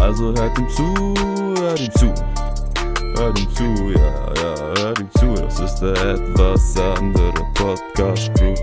Also 0.00 0.32
hört 0.34 0.58
ihm 0.58 0.68
zu, 0.68 0.94
hört 1.60 1.80
ihm 1.80 1.92
zu. 1.92 2.14
Hört 3.16 3.38
ihm 3.40 3.50
zu, 3.50 3.64
ja, 3.90 4.34
ja, 4.34 4.82
hört 4.82 5.00
ihm 5.00 5.10
zu. 5.12 5.34
Das 5.34 5.60
ist 5.60 5.76
der 5.80 5.94
etwas 5.96 6.76
andere 6.78 7.32
Podcast 7.54 8.32
Crew. 8.34 8.54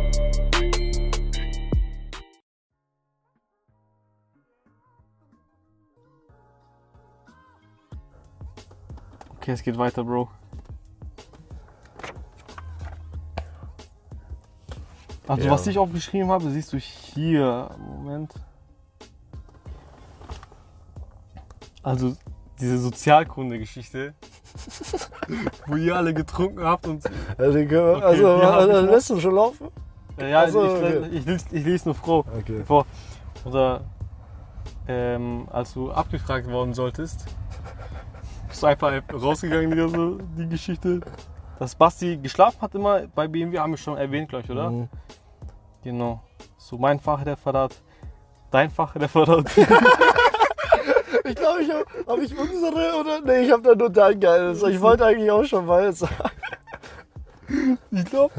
Okay, 9.38 9.52
es 9.52 9.64
geht 9.64 9.78
weiter, 9.78 10.04
Bro. 10.04 10.30
Also, 15.28 15.46
Ja. 15.46 15.52
was 15.52 15.68
ich 15.68 15.78
aufgeschrieben 15.78 16.30
habe, 16.30 16.50
siehst 16.50 16.74
du 16.74 16.78
hier. 16.78 17.72
Moment. 17.80 18.34
Also, 21.84 22.16
diese 22.60 22.78
Sozialkunde-Geschichte, 22.80 24.14
wo 25.68 25.76
ihr 25.76 25.96
alle 25.96 26.14
getrunken 26.14 26.64
habt 26.64 26.88
und. 26.88 27.04
Also, 27.38 27.58
die 27.58 27.66
Okay, 27.66 28.02
also 28.02 28.38
die 28.38 28.72
ich 28.72 28.82
noch. 28.86 28.92
lässt 28.92 29.10
du 29.10 29.20
schon 29.20 29.36
laufen? 29.36 29.68
Ja, 30.18 30.44
Ach 30.46 30.50
so, 30.50 30.64
ich, 30.66 30.72
okay. 30.72 31.08
ich, 31.12 31.26
lese, 31.26 31.46
ich 31.52 31.66
lese 31.66 31.86
nur 31.90 31.96
Frau 31.96 32.20
Okay. 32.40 32.64
vor. 32.66 32.86
Oder 33.46 33.82
ähm, 34.88 35.48
als 35.52 35.74
du 35.74 35.92
abgefragt 35.92 36.48
worden 36.50 36.74
solltest, 36.74 37.26
bist 38.48 38.62
du 38.62 38.68
einfach 38.68 38.94
rausgegangen, 39.12 39.72
Digga, 39.72 39.88
so 39.88 40.18
die 40.38 40.48
Geschichte. 40.48 41.02
Dass 41.60 41.76
Basti 41.76 42.18
geschlafen 42.18 42.62
hat 42.62 42.76
immer 42.76 43.08
bei 43.08 43.28
BMW, 43.28 43.60
haben 43.60 43.72
wir 43.74 43.78
schon 43.78 43.98
erwähnt, 43.98 44.30
glaube 44.30 44.44
ich, 44.46 44.52
oder? 44.52 44.70
Mhm. 44.70 44.90
Genau. 45.84 46.22
So 46.58 46.78
mein 46.78 47.00
Fachreferat, 47.00 47.76
dein 48.52 48.70
Fachreferat. 48.70 49.46
Ich 51.26 51.36
glaube, 51.36 51.62
ich 51.62 51.72
habe 51.72 51.86
hab 52.08 52.20
ich 52.20 52.38
unsere 52.38 53.00
oder. 53.00 53.22
Nee, 53.22 53.46
ich 53.46 53.52
habe 53.52 53.62
da 53.64 53.76
nur 53.76 53.90
dein 53.90 54.20
Geiles. 54.20 54.62
Ich 54.64 54.82
wollte 54.82 55.06
eigentlich 55.06 55.32
auch 55.32 55.46
schon 55.46 55.66
mal 55.66 55.92
sagen. 55.94 56.14
ich 57.92 58.06
glaube, 58.06 58.34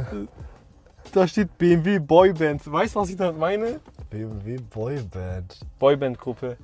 da 1.12 1.26
steht 1.26 1.56
BMW 1.56 1.98
Boyband. 1.98 2.70
Weißt 2.70 2.94
du, 2.94 3.00
was 3.00 3.08
ich 3.08 3.16
damit 3.16 3.38
meine? 3.38 3.80
BMW 4.10 4.58
Boyband. 4.58 5.60
Boyband-Gruppe. 5.78 6.56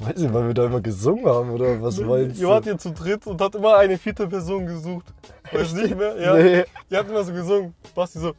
Weiß 0.00 0.16
nicht, 0.16 0.32
weil 0.32 0.46
wir 0.48 0.54
da 0.54 0.66
immer 0.66 0.80
gesungen 0.80 1.26
haben 1.26 1.50
oder 1.50 1.80
was 1.82 1.98
meinst 1.98 2.40
Ihr 2.40 2.48
wart 2.48 2.64
du? 2.64 2.70
hier 2.70 2.78
zu 2.78 2.92
dritt 2.92 3.26
und 3.26 3.40
hat 3.40 3.54
immer 3.54 3.76
eine 3.76 3.98
vierte 3.98 4.26
Person 4.26 4.66
gesucht. 4.66 5.06
Weißt 5.50 5.72
du 5.72 5.82
nicht 5.82 5.96
mehr? 5.96 6.20
Ja. 6.20 6.34
Nee. 6.34 6.64
Ihr 6.90 6.98
habt 6.98 7.08
immer 7.08 7.24
so 7.24 7.32
gesungen. 7.32 7.74
Basti 7.94 8.18
so. 8.18 8.32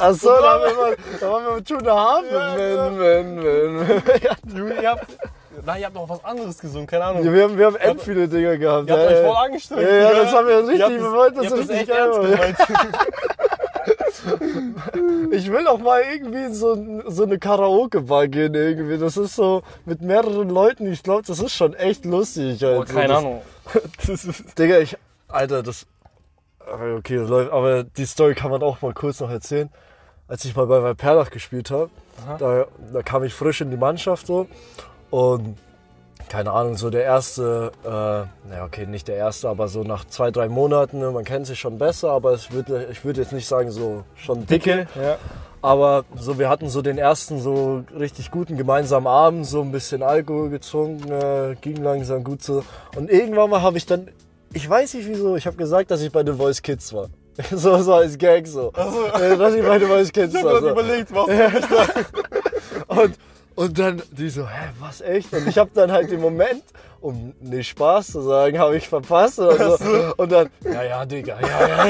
Achso, 0.00 0.28
da, 0.28 0.52
haben 0.52 0.62
wir 0.62 0.96
da 1.20 1.30
waren 1.30 1.44
wir 1.44 1.54
mit 1.56 1.68
Tuna 1.68 1.94
Hafen. 1.94 2.26
Ja, 2.32 2.56
wenn, 2.56 3.00
wenn, 3.00 3.44
wenn. 3.44 4.02
Ja, 4.22 4.36
Junge, 4.58 4.82
ihr 4.82 4.90
habt. 4.90 5.06
Nein, 5.64 5.80
ihr 5.80 5.86
habt 5.86 5.94
noch 5.94 6.08
was 6.08 6.24
anderes 6.24 6.58
gesungen, 6.58 6.86
keine 6.86 7.04
Ahnung. 7.04 7.32
wir 7.32 7.42
haben, 7.42 7.58
wir 7.58 7.66
haben 7.66 7.76
end 7.76 8.00
viele 8.00 8.26
Dinger 8.26 8.56
gehabt. 8.56 8.88
Ihr 8.88 8.94
habt 8.94 9.02
ja, 9.02 9.08
euch 9.08 9.24
ja. 9.24 9.28
voll 9.28 9.46
angestrengt. 9.46 9.82
Ja, 9.82 9.96
ja, 9.96 10.12
das 10.14 10.32
haben 10.32 10.48
wir 10.48 10.68
richtig, 10.68 10.88
wir 10.88 11.12
wollten 11.12 11.42
das 11.42 11.52
richtig 11.52 11.76
echt 11.80 11.88
geil 11.88 11.98
ernst 11.98 12.20
gemeint. 12.20 12.56
Ich 15.32 15.50
will 15.50 15.66
auch 15.66 15.78
mal 15.78 16.02
irgendwie 16.02 16.44
in 16.44 16.54
so, 16.54 17.02
so 17.06 17.24
eine 17.24 17.38
Karaoke-Bar 17.38 18.28
gehen 18.28 18.54
irgendwie. 18.54 18.98
Das 18.98 19.16
ist 19.16 19.36
so 19.36 19.62
mit 19.84 20.02
mehreren 20.02 20.50
Leuten. 20.50 20.90
Ich 20.92 21.02
glaube, 21.02 21.22
das 21.26 21.40
ist 21.40 21.52
schon 21.52 21.74
echt 21.74 22.04
lustig. 22.04 22.62
Oh, 22.64 22.80
Also, 22.80 22.92
keine 22.92 23.08
das, 23.08 23.18
Ahnung. 23.18 23.42
Das 24.06 24.24
ist, 24.24 24.58
Digga, 24.58 24.78
ich. 24.78 24.96
Alter, 25.28 25.62
das. 25.62 25.86
Okay, 26.70 27.16
das 27.16 27.28
läuft. 27.28 27.52
Aber 27.52 27.84
die 27.84 28.06
Story 28.06 28.34
kann 28.34 28.50
man 28.50 28.62
auch 28.62 28.80
mal 28.82 28.92
kurz 28.92 29.20
noch 29.20 29.30
erzählen. 29.30 29.70
Als 30.28 30.44
ich 30.44 30.54
mal 30.54 30.66
bei 30.66 30.82
Weiperlach 30.82 31.30
gespielt 31.30 31.70
habe, 31.70 31.90
da, 32.38 32.66
da 32.92 33.02
kam 33.02 33.24
ich 33.24 33.34
frisch 33.34 33.60
in 33.60 33.70
die 33.70 33.76
Mannschaft 33.76 34.26
so. 34.26 34.46
Und 35.10 35.56
keine 36.28 36.52
Ahnung, 36.52 36.76
so 36.76 36.90
der 36.90 37.02
erste, 37.02 37.72
äh, 37.84 38.48
naja, 38.48 38.64
okay, 38.64 38.86
nicht 38.86 39.08
der 39.08 39.16
erste, 39.16 39.48
aber 39.48 39.66
so 39.66 39.82
nach 39.82 40.04
zwei, 40.04 40.30
drei 40.30 40.48
Monaten, 40.48 41.00
ne, 41.00 41.10
man 41.10 41.24
kennt 41.24 41.48
sich 41.48 41.58
schon 41.58 41.76
besser, 41.76 42.10
aber 42.10 42.32
es 42.32 42.52
würde, 42.52 42.86
ich 42.92 43.04
würde 43.04 43.20
jetzt 43.20 43.32
nicht 43.32 43.48
sagen, 43.48 43.72
so 43.72 44.04
schon 44.14 44.46
dicke. 44.46 44.86
ja. 44.94 45.18
Aber 45.62 46.04
so, 46.16 46.38
wir 46.38 46.48
hatten 46.48 46.70
so 46.70 46.80
den 46.80 46.96
ersten 46.96 47.40
so 47.40 47.84
richtig 47.98 48.30
guten 48.30 48.56
gemeinsamen 48.56 49.08
Abend, 49.08 49.44
so 49.44 49.60
ein 49.60 49.72
bisschen 49.72 50.02
Alkohol 50.02 50.48
getrunken, 50.48 51.10
äh, 51.10 51.56
ging 51.60 51.76
langsam 51.82 52.24
gut 52.24 52.42
so. 52.42 52.64
Und 52.96 53.10
irgendwann 53.10 53.50
mal 53.50 53.60
habe 53.60 53.76
ich 53.76 53.84
dann, 53.84 54.08
ich 54.52 54.68
weiß 54.68 54.94
nicht 54.94 55.08
wieso, 55.08 55.36
ich 55.36 55.46
habe 55.46 55.56
gesagt, 55.56 55.90
dass 55.90 56.00
ich 56.02 56.10
bei 56.12 56.22
den 56.22 56.36
Voice 56.36 56.60
Kids 56.62 56.92
war. 56.92 57.08
So, 57.52 57.78
so 57.82 57.94
als 57.94 58.18
Gag 58.18 58.46
so. 58.46 58.70
Äh, 58.76 59.36
Dass 59.36 59.54
ich 59.54 59.62
bei 59.64 59.78
den 59.78 59.88
Voice 59.88 60.12
Kids 60.12 60.34
Ich 60.34 60.40
hab 60.40 60.44
war. 60.44 60.60
gerade 60.60 60.66
So. 60.66 60.72
überlegt, 60.72 61.14
was 61.14 61.26
soll 61.26 61.52
ich 61.58 61.66
da? 62.86 63.02
Und, 63.02 63.14
und 63.54 63.78
dann 63.78 64.02
die 64.10 64.28
so, 64.28 64.42
hä, 64.46 64.68
was 64.78 65.00
echt? 65.00 65.32
Und 65.32 65.46
ich 65.48 65.56
habe 65.56 65.70
dann 65.72 65.90
halt 65.90 66.10
den 66.10 66.20
Moment, 66.20 66.62
um 67.00 67.32
nicht 67.40 67.68
Spaß 67.70 68.08
zu 68.08 68.20
sagen, 68.20 68.58
habe 68.58 68.76
ich 68.76 68.88
verpasst. 68.88 69.38
Oder 69.38 69.78
so. 69.78 70.12
Und 70.18 70.30
dann, 70.32 70.50
ja, 70.64 70.82
ja, 70.82 71.06
Digga, 71.06 71.38
ja, 71.40 71.68
ja, 71.68 71.86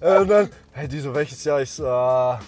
ja. 0.00 0.20
Und 0.20 0.28
dann, 0.28 0.50
hey, 0.72 0.86
die 0.86 1.00
so, 1.00 1.12
welches 1.14 1.42
Jahr? 1.42 1.62
Ich 1.62 1.72
so, 1.72 1.86
ah, 1.88 2.38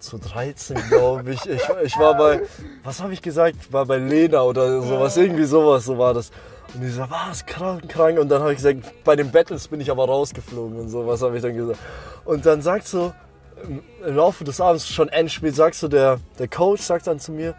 zu 0.00 0.18
13, 0.18 0.76
glaube 0.88 1.32
ich. 1.32 1.46
ich. 1.46 1.62
Ich 1.84 1.98
war 1.98 2.14
bei, 2.16 2.42
was 2.84 3.00
habe 3.02 3.12
ich 3.14 3.22
gesagt? 3.22 3.72
War 3.72 3.86
bei 3.86 3.96
Lena 3.96 4.42
oder 4.42 4.82
sowas, 4.82 5.16
irgendwie 5.16 5.44
sowas, 5.44 5.84
so 5.86 5.96
war 5.96 6.12
das. 6.12 6.30
Und 6.74 6.80
die 6.82 6.88
so, 6.90 7.02
was, 7.08 7.46
krank, 7.46 7.88
krank. 7.88 8.18
Und 8.18 8.28
dann 8.28 8.42
habe 8.42 8.52
ich 8.52 8.58
gesagt, 8.58 9.04
bei 9.04 9.16
den 9.16 9.30
Battles 9.30 9.68
bin 9.68 9.80
ich 9.80 9.90
aber 9.90 10.04
rausgeflogen 10.06 10.78
und 10.78 10.88
so, 10.88 11.06
was 11.06 11.22
habe 11.22 11.36
ich 11.36 11.42
dann 11.42 11.56
gesagt. 11.56 11.78
Und 12.24 12.44
dann 12.44 12.60
sagt 12.62 12.86
so, 12.86 13.12
im- 13.62 13.82
Laufe 14.14 14.44
des 14.44 14.60
Abends, 14.60 14.86
schon 14.88 15.08
Endspiel, 15.08 15.54
sagst 15.54 15.82
du, 15.82 15.88
der, 15.88 16.18
der 16.38 16.48
Coach 16.48 16.82
sagt 16.82 17.06
dann 17.06 17.18
zu 17.18 17.32
mir, 17.32 17.54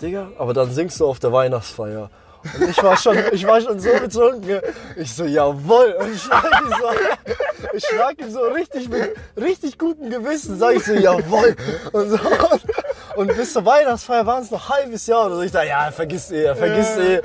Digga, 0.00 0.28
aber 0.38 0.54
dann 0.54 0.70
singst 0.72 1.00
du 1.00 1.06
auf 1.06 1.18
der 1.18 1.32
Weihnachtsfeier. 1.32 2.08
Und 2.56 2.68
ich 2.70 2.80
war 2.82 2.96
schon, 2.96 3.16
ich 3.32 3.44
war 3.44 3.60
schon 3.60 3.80
so 3.80 3.88
betrunken. 4.00 4.60
Ich 4.96 5.12
so, 5.12 5.24
jawohl. 5.24 5.96
Und 5.98 6.14
ich 6.14 6.22
schlag 6.22 6.44
ihm 6.62 6.68
so, 6.68 7.66
ich 7.76 7.84
schlag 7.84 8.20
ihm 8.20 8.30
so 8.30 8.40
richtig 8.42 8.88
mit 8.88 9.16
richtig 9.36 9.76
gutem 9.76 10.08
Gewissen, 10.08 10.56
sag 10.56 10.76
ich 10.76 10.84
so, 10.84 10.92
jawohl. 10.94 11.56
Und, 11.92 12.10
so, 12.10 12.14
und, 12.16 12.62
und 13.18 13.34
bis 13.36 13.52
zur 13.52 13.64
Weihnachtsfeier 13.64 14.24
waren 14.26 14.44
es 14.44 14.52
noch 14.52 14.70
ein 14.70 14.76
halbes 14.76 15.08
Jahr 15.08 15.26
oder 15.26 15.36
so. 15.36 15.42
Ich 15.42 15.50
dachte, 15.50 15.66
ja, 15.66 15.90
vergiss 15.90 16.30
eh, 16.30 16.54
vergiss 16.54 16.96
eh. 16.98 17.20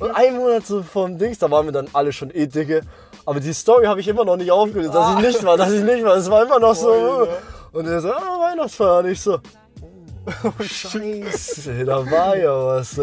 Und 0.00 0.10
ein 0.10 0.36
Monat 0.36 0.66
so 0.66 0.82
vom 0.82 1.16
Dings, 1.16 1.38
da 1.38 1.48
waren 1.48 1.66
wir 1.66 1.72
dann 1.72 1.86
alle 1.92 2.12
schon 2.12 2.34
eh 2.34 2.46
dicke. 2.46 2.80
Aber 3.24 3.38
die 3.38 3.52
Story 3.52 3.86
habe 3.86 4.00
ich 4.00 4.08
immer 4.08 4.24
noch 4.24 4.36
nicht 4.36 4.50
aufgelöst, 4.50 4.92
dass 4.92 5.14
ich 5.14 5.24
nicht 5.24 5.44
war, 5.44 5.56
dass 5.56 5.70
ich 5.70 5.84
nicht 5.84 6.04
war. 6.04 6.16
Es 6.16 6.28
war 6.28 6.44
immer 6.44 6.58
noch 6.58 6.74
so. 6.74 7.28
Und 7.70 7.86
er 7.86 8.00
so, 8.00 8.10
ah, 8.10 8.40
Weihnachtsfeier. 8.40 8.98
Und 8.98 9.06
ich 9.06 9.20
so, 9.20 9.38
oh, 10.42 10.62
Scheiße, 10.64 11.84
da 11.84 12.10
war 12.10 12.36
ja 12.36 12.66
was. 12.66 13.00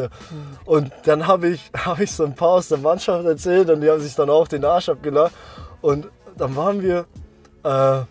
Und 0.66 0.92
dann 1.06 1.26
habe 1.26 1.48
ich, 1.48 1.72
hab 1.74 2.02
ich 2.02 2.12
so 2.12 2.26
ein 2.26 2.36
paar 2.36 2.50
aus 2.50 2.68
der 2.68 2.80
Mannschaft 2.80 3.26
erzählt 3.26 3.70
und 3.70 3.80
die 3.80 3.90
haben 3.90 4.02
sich 4.02 4.16
dann 4.16 4.30
auch 4.30 4.50
den 4.50 4.66
Arsch 4.66 4.90
abgelacht. 4.90 5.32
Und 5.80 6.10
dann 6.36 6.54
waren 6.58 6.82
wir 6.82 7.06
äh, 7.64 8.02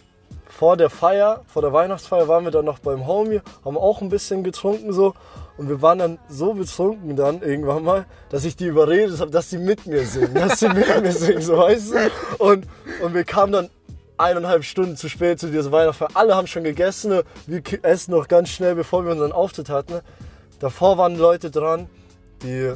vor 0.62 0.76
der 0.76 0.90
Feier, 0.90 1.42
vor 1.48 1.60
der 1.60 1.72
Weihnachtsfeier 1.72 2.28
waren 2.28 2.44
wir 2.44 2.52
dann 2.52 2.64
noch 2.64 2.78
beim 2.78 3.04
Homie, 3.04 3.40
haben 3.64 3.76
auch 3.76 4.00
ein 4.00 4.10
bisschen 4.10 4.44
getrunken 4.44 4.92
so. 4.92 5.12
Und 5.56 5.68
wir 5.68 5.82
waren 5.82 5.98
dann 5.98 6.18
so 6.28 6.54
betrunken 6.54 7.16
dann 7.16 7.42
irgendwann 7.42 7.82
mal, 7.82 8.06
dass 8.30 8.44
ich 8.44 8.54
die 8.54 8.66
überredet 8.66 9.18
habe, 9.18 9.32
dass 9.32 9.50
sie 9.50 9.58
mit 9.58 9.86
mir 9.86 10.06
singen, 10.06 10.34
dass 10.34 10.60
sie 10.60 10.68
mit 10.68 11.02
mir 11.02 11.10
singen, 11.10 11.42
so 11.42 11.58
weißt 11.58 11.94
du. 11.94 11.98
Und, 12.38 12.68
und 13.02 13.12
wir 13.12 13.24
kamen 13.24 13.52
dann 13.52 13.70
eineinhalb 14.16 14.62
Stunden 14.62 14.96
zu 14.96 15.08
spät 15.08 15.40
zu 15.40 15.48
dieser 15.48 15.72
Weihnachtsfeier. 15.72 16.10
Alle 16.14 16.36
haben 16.36 16.46
schon 16.46 16.62
gegessen, 16.62 17.10
ne? 17.10 17.24
wir 17.48 17.60
essen 17.82 18.12
noch 18.12 18.28
ganz 18.28 18.50
schnell, 18.50 18.76
bevor 18.76 19.04
wir 19.04 19.10
unseren 19.10 19.32
Auftritt 19.32 19.68
hatten. 19.68 19.94
ne? 19.94 20.02
Davor 20.60 20.96
waren 20.96 21.18
Leute 21.18 21.50
dran, 21.50 21.90
die, 22.44 22.72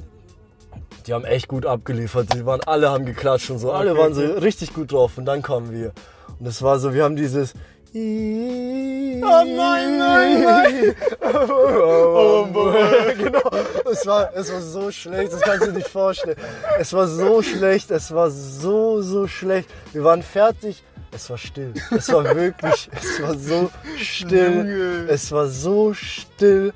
die 1.07 1.15
haben 1.15 1.25
echt 1.25 1.47
gut 1.47 1.65
abgeliefert. 1.65 2.35
Die 2.35 2.45
waren, 2.47 2.63
alle 2.63 2.91
haben 2.91 3.07
geklatscht 3.07 3.51
und 3.51 3.61
so. 3.61 3.71
Alle 3.71 3.93
Okay, 3.93 4.01
waren 4.01 4.15
so 4.15 4.23
richtig 4.23 4.75
gut 4.75 4.91
drauf. 4.91 5.19
Und 5.19 5.27
dann 5.27 5.41
kamen 5.41 5.71
wir. 5.71 5.93
Und 6.39 6.47
es 6.47 6.63
war 6.63 6.79
so, 6.79 6.93
wir 6.93 7.05
haben 7.05 7.17
dieses. 7.17 7.55
Oh 7.95 9.45
nein, 9.45 9.99
nein, 9.99 10.43
nein. 10.43 10.95
genau. 13.19 13.51
Es 13.91 14.07
war, 14.07 14.35
es 14.35 14.53
war 14.53 14.61
so 14.61 14.91
schlecht, 14.91 15.33
das 15.33 15.41
kannst 15.41 15.63
du 15.63 15.71
dir 15.71 15.79
nicht 15.79 15.89
vorstellen. 15.89 16.37
Es 16.79 16.93
war 16.93 17.07
so 17.07 17.43
schlecht, 17.43 17.91
es 17.91 18.13
war 18.13 18.31
so, 18.31 19.01
so 19.03 19.27
schlecht. 19.27 19.69
Wir 19.93 20.05
waren 20.05 20.23
fertig. 20.23 20.83
Es 21.13 21.31
war 21.31 21.39
still. 21.39 21.73
Es 21.91 22.13
war 22.13 22.25
wirklich, 22.37 22.91
es 22.93 23.23
war 23.23 23.35
so 23.35 23.71
still. 23.97 25.07
Es 25.09 25.33
war 25.33 25.47
so 25.47 25.95
still. 25.95 26.73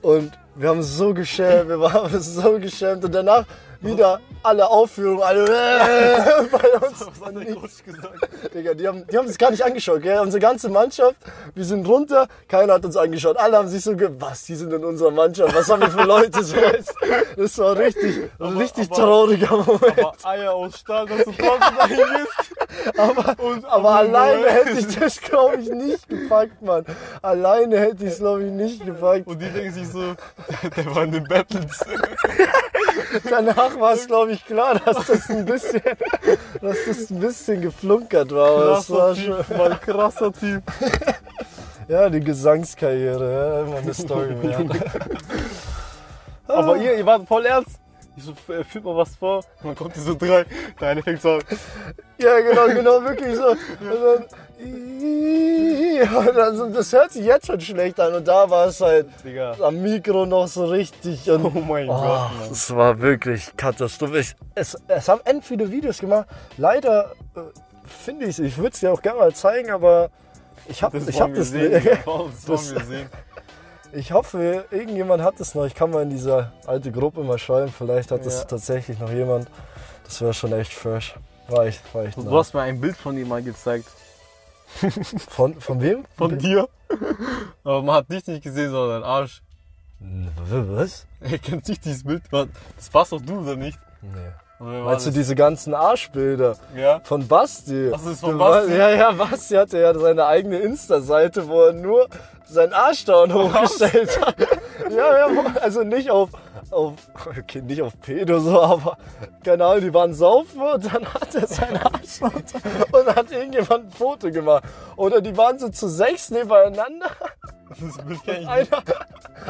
Und 0.00 0.32
wir 0.54 0.68
haben 0.68 0.82
so 0.82 1.12
geschämt, 1.14 1.68
wir 1.68 1.80
waren 1.80 2.20
so 2.20 2.58
geschämt 2.58 3.04
und 3.04 3.14
danach 3.14 3.44
wieder 3.82 4.20
alle 4.44 4.68
Aufführungen, 4.68 5.22
alle 5.22 5.44
äh, 5.44 6.46
bei 6.50 6.86
uns. 6.86 7.06
Was 7.18 7.28
hat 7.28 7.36
der 7.36 7.54
Coach 7.54 7.84
gesagt? 7.84 8.28
Digga, 8.54 8.74
die 8.74 8.88
haben, 8.88 9.06
die 9.06 9.16
haben 9.16 9.26
es 9.28 9.38
gar 9.38 9.50
nicht 9.52 9.64
angeschaut, 9.64 10.02
gell? 10.02 10.18
Unsere 10.18 10.40
ganze 10.40 10.68
Mannschaft, 10.68 11.16
wir 11.54 11.64
sind 11.64 11.86
runter, 11.86 12.26
keiner 12.48 12.74
hat 12.74 12.84
uns 12.84 12.96
angeschaut. 12.96 13.36
Alle 13.36 13.56
haben 13.58 13.68
sich 13.68 13.82
so 13.84 13.94
ge, 13.96 14.10
was, 14.18 14.44
die 14.44 14.54
sind 14.56 14.72
in 14.72 14.84
unserer 14.84 15.10
Mannschaft, 15.12 15.54
was 15.54 15.68
haben 15.70 15.80
wir 15.82 15.90
für 15.90 16.02
Leute 16.04 16.42
so 16.42 16.56
jetzt? 16.56 16.94
Das 17.36 17.58
war 17.58 17.76
richtig, 17.76 18.16
richtig 18.40 18.86
aber- 18.90 18.96
trauriger 19.00 19.56
Moment. 19.56 19.98
Aber 19.98 20.14
Eier 20.24 20.52
aus 20.54 20.78
Stahl, 20.78 21.06
dass 21.06 21.24
du 21.24 21.32
trotzdem 21.32 21.76
dahin 21.78 21.96
gehst. 21.96 22.98
Aber, 22.98 23.42
Und- 23.44 23.64
aber 23.64 23.90
alleine 23.90 24.50
hätte 24.50 24.70
ich 24.78 24.98
das, 24.98 25.20
glaube 25.20 25.56
ich, 25.58 25.68
nicht 25.70 26.08
gepackt, 26.08 26.60
Mann. 26.62 26.84
Alleine 27.22 27.78
hätte 27.78 28.04
ich 28.04 28.12
es, 28.12 28.18
glaube 28.18 28.44
ich, 28.44 28.50
nicht 28.50 28.84
gepackt. 28.84 29.26
Und 29.26 29.38
die 29.40 29.48
denken 29.50 29.72
sich 29.72 29.88
so, 29.88 30.14
der 30.76 30.94
war 30.94 31.04
in 31.04 31.12
den 31.12 31.24
Battles. 31.24 31.78
Danach 33.28 33.78
war 33.78 33.92
es, 33.92 34.06
glaube 34.06 34.32
ich, 34.32 34.44
klar, 34.44 34.80
dass 34.84 35.06
das 35.06 35.30
ein 35.30 35.44
bisschen, 35.44 35.82
dass 36.60 36.76
das 36.86 37.10
ein 37.10 37.20
bisschen 37.20 37.60
geflunkert 37.60 38.32
war. 38.32 38.50
Aber 38.50 38.64
das 38.66 38.90
war 38.90 39.14
Krasser 39.14 39.22
schon, 39.22 39.44
Typ, 39.44 39.58
Mann, 39.58 39.80
krasser 39.80 40.32
Typ. 40.32 40.62
ja, 41.88 42.08
die 42.08 42.20
Gesangskarriere, 42.20 43.32
ja, 43.32 43.60
immer 43.62 43.78
eine 43.78 43.94
Story 43.94 44.34
mehr. 44.34 44.64
Aber 46.48 46.76
ihr, 46.76 46.96
ihr 46.96 47.06
wart 47.06 47.26
voll 47.26 47.46
ernst. 47.46 47.81
Ich 48.16 48.24
so, 48.24 48.32
äh, 48.52 48.62
führt 48.64 48.84
mal 48.84 48.94
was 48.96 49.16
vor. 49.16 49.38
Und 49.38 49.44
dann 49.64 49.74
kommt 49.74 49.96
die 49.96 50.00
so 50.00 50.14
drei. 50.14 50.44
Der 50.80 50.88
eine 50.88 51.02
fängt 51.02 51.22
so 51.22 51.30
an. 51.32 51.40
Ja, 52.18 52.40
genau, 52.40 52.66
genau, 52.66 53.02
wirklich 53.02 53.34
so. 53.36 53.48
Und 53.48 53.58
dann, 53.80 54.24
und 56.28 56.36
dann, 56.58 56.72
das 56.74 56.92
hört 56.92 57.12
sich 57.12 57.24
jetzt 57.24 57.46
schon 57.46 57.60
schlecht 57.60 57.98
an. 57.98 58.14
Und 58.14 58.28
da 58.28 58.48
war 58.48 58.66
es 58.68 58.80
halt 58.80 59.06
Digga. 59.24 59.56
am 59.60 59.80
Mikro 59.82 60.26
noch 60.26 60.46
so 60.46 60.66
richtig. 60.66 61.30
Und, 61.30 61.44
Oh 61.44 61.50
mein 61.60 61.88
Oh, 61.88 61.94
Gott, 61.94 62.30
Mann. 62.38 62.50
es 62.52 62.74
war 62.74 63.00
wirklich 63.00 63.50
katastrophisch. 63.56 64.34
Es, 64.54 64.76
es 64.88 65.08
haben 65.08 65.20
end 65.24 65.44
viele 65.44 65.70
Videos 65.70 65.98
gemacht. 65.98 66.26
Leider 66.58 67.12
äh, 67.34 67.40
finde 67.86 68.24
ich 68.26 68.32
es, 68.32 68.38
ich 68.40 68.56
würde 68.58 68.70
es 68.74 68.80
dir 68.80 68.92
auch 68.92 69.02
gerne 69.02 69.18
mal 69.20 69.34
zeigen, 69.34 69.70
aber 69.70 70.10
ich 70.68 70.82
habe 70.82 70.98
Das 70.98 71.08
ich 71.08 71.20
hab 71.20 71.34
das 71.34 71.50
nicht. 71.52 71.72
Digga. 71.84 71.98
Das 72.04 72.44
Das-. 72.46 72.74
Ich 73.92 74.12
hoffe, 74.12 74.64
irgendjemand 74.70 75.22
hat 75.22 75.38
es 75.40 75.54
noch. 75.54 75.66
Ich 75.66 75.74
kann 75.74 75.90
mal 75.90 76.02
in 76.02 76.10
diese 76.10 76.50
alte 76.66 76.90
Gruppe 76.90 77.22
mal 77.22 77.38
schreiben. 77.38 77.72
Vielleicht 77.76 78.10
hat 78.10 78.24
es 78.24 78.38
Ja. 78.40 78.44
tatsächlich 78.44 78.98
noch 78.98 79.10
jemand. 79.10 79.48
Das 80.04 80.20
wäre 80.20 80.32
schon 80.34 80.52
echt 80.52 80.72
fresh. 80.72 81.14
War 81.48 81.66
echt, 81.66 81.82
war 81.94 82.04
echt 82.04 82.16
Du 82.16 82.22
nice. 82.22 82.32
hast 82.32 82.54
mir 82.54 82.62
ein 82.62 82.80
Bild 82.80 82.96
von 82.96 83.16
ihm 83.18 83.28
mal 83.28 83.42
gezeigt. 83.42 83.86
Von, 85.28 85.60
von 85.60 85.82
wem? 85.82 86.04
Von 86.16 86.38
dir. 86.38 86.66
Aber 87.64 87.82
man 87.82 87.96
hat 87.96 88.10
dich 88.10 88.26
nicht 88.26 88.42
gesehen, 88.42 88.70
sondern 88.70 89.02
deinen 89.02 89.10
Arsch. 89.10 89.42
Was? 90.48 91.06
Ey, 91.20 91.38
kennst 91.38 91.68
nicht 91.68 91.84
dieses 91.84 92.02
Bild? 92.04 92.22
Das 92.30 92.48
warst 92.92 93.12
doch 93.12 93.20
du, 93.20 93.40
oder 93.40 93.54
nicht? 93.56 93.78
Nee. 94.00 94.32
Meinst 94.58 95.06
du 95.06 95.10
diese 95.10 95.34
ganzen 95.34 95.74
Arschbilder? 95.74 96.56
Ja. 96.74 97.00
Von 97.04 97.26
Basti. 97.28 97.90
Das 97.90 98.06
ist 98.06 98.20
von 98.20 98.38
Basti? 98.38 98.72
Ja, 98.74 98.90
ja, 98.90 99.12
Basti 99.12 99.54
hatte 99.56 99.78
ja 99.78 99.92
seine 99.98 100.24
eigene 100.24 100.58
Insta-Seite, 100.60 101.46
wo 101.48 101.64
er 101.64 101.72
nur 101.74 102.08
seinen 102.46 102.72
Arschdown 102.72 103.32
hochgestellt 103.32 104.20
hat. 104.24 104.36
Ja, 104.90 105.18
ja, 105.18 105.26
also 105.60 105.82
nicht 105.84 106.10
auf, 106.10 106.30
auf, 106.70 106.94
okay, 107.26 107.62
nicht 107.62 107.82
auf 107.82 107.92
Pedo 108.00 108.40
so, 108.40 108.60
aber 108.60 108.96
keine 109.44 109.64
Ahnung, 109.64 109.80
die 109.82 109.94
waren 109.94 110.12
saufen 110.14 110.60
und 110.60 110.84
dann 110.92 111.04
hat 111.14 111.34
er 111.34 111.46
seinen 111.46 111.76
Arschdown 111.78 112.32
und 112.92 113.06
dann 113.06 113.16
hat 113.16 113.30
irgendjemand 113.32 113.86
ein 113.86 113.90
Foto 113.90 114.30
gemacht. 114.30 114.64
Oder 114.96 115.20
die 115.20 115.36
waren 115.36 115.58
so 115.58 115.68
zu 115.68 115.88
sechs 115.88 116.30
nebeneinander. 116.30 117.10
Das 117.70 117.96
kenn 117.96 118.12
ich 118.12 118.26
nicht. 118.26 118.48
Einer, 118.48 118.66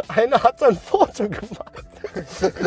einer 0.09 0.43
hat 0.43 0.63
ein 0.63 0.77
Foto 0.77 1.25
gemacht. 1.29 1.83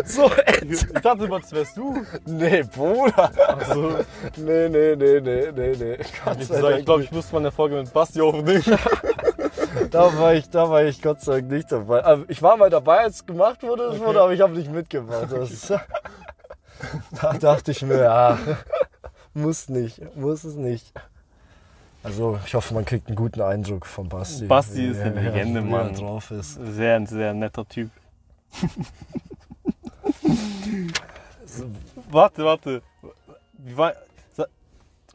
So 0.06 0.26
Ich 0.26 0.72
ätzend. 0.72 1.06
dachte 1.06 1.26
immer, 1.26 1.40
das 1.40 1.52
wärst 1.54 1.78
du. 1.78 2.06
Nee, 2.26 2.64
Bruder. 2.64 3.32
Also, 3.48 3.96
Nee, 4.38 4.70
nee, 4.70 4.96
nee, 4.96 5.20
nee, 5.22 5.52
nee, 5.56 5.76
nee. 5.78 5.98
Gott 6.26 6.38
ich 6.42 6.50
ich 6.50 6.86
glaube, 6.86 7.04
ich 7.04 7.12
müsste 7.12 7.34
mal 7.34 7.40
eine 7.40 7.52
Folge 7.52 7.76
mit 7.76 7.94
Basti 7.94 8.22
aufnehmen. 8.22 8.64
Da 9.92 10.18
war 10.18 10.34
ich, 10.34 10.50
da 10.50 10.70
war 10.70 10.84
ich 10.84 11.02
Gott 11.02 11.22
sei 11.22 11.40
Dank 11.42 11.52
nicht 11.52 11.72
dabei. 11.72 12.04
Also 12.04 12.26
ich 12.28 12.42
war 12.42 12.58
mal 12.58 12.70
dabei, 12.70 13.00
als 13.00 13.16
es 13.18 13.26
gemacht 13.26 13.64
wurde, 13.64 13.90
Okay. 13.90 14.00
wurde 14.00 14.22
aber 14.22 14.34
ich 14.34 14.42
habe 14.42 14.54
nicht 14.54 14.72
mitgemacht. 14.72 15.32
Das, 15.32 15.68
da 17.22 17.34
dachte 17.34 17.72
ich 17.72 17.82
mir, 17.82 17.98
ja, 18.04 18.38
muss 19.34 19.70
nicht, 19.70 20.16
muss 20.16 20.44
es 20.44 20.56
nicht. 20.56 20.94
Also 22.04 22.40
ich 22.46 22.54
hoffe, 22.54 22.74
man 22.76 22.86
kriegt 22.86 23.08
einen 23.08 23.16
guten 23.16 23.42
Eindruck 23.42 23.86
von 23.88 24.08
Basti. 24.10 24.46
Basti 24.46 24.86
ist 24.88 25.02
eine 25.02 25.20
Legende, 25.22 25.64
wie 25.64 25.70
Mann. 25.70 25.94
drauf 25.96 26.30
ist. 26.32 26.54
Sehr, 26.54 27.06
sehr 27.08 27.34
netter 27.34 27.68
Typ. 27.68 27.90
warte, 32.12 32.44
warte. 32.46 32.82
Wie 33.54 33.76
war, 33.76 33.94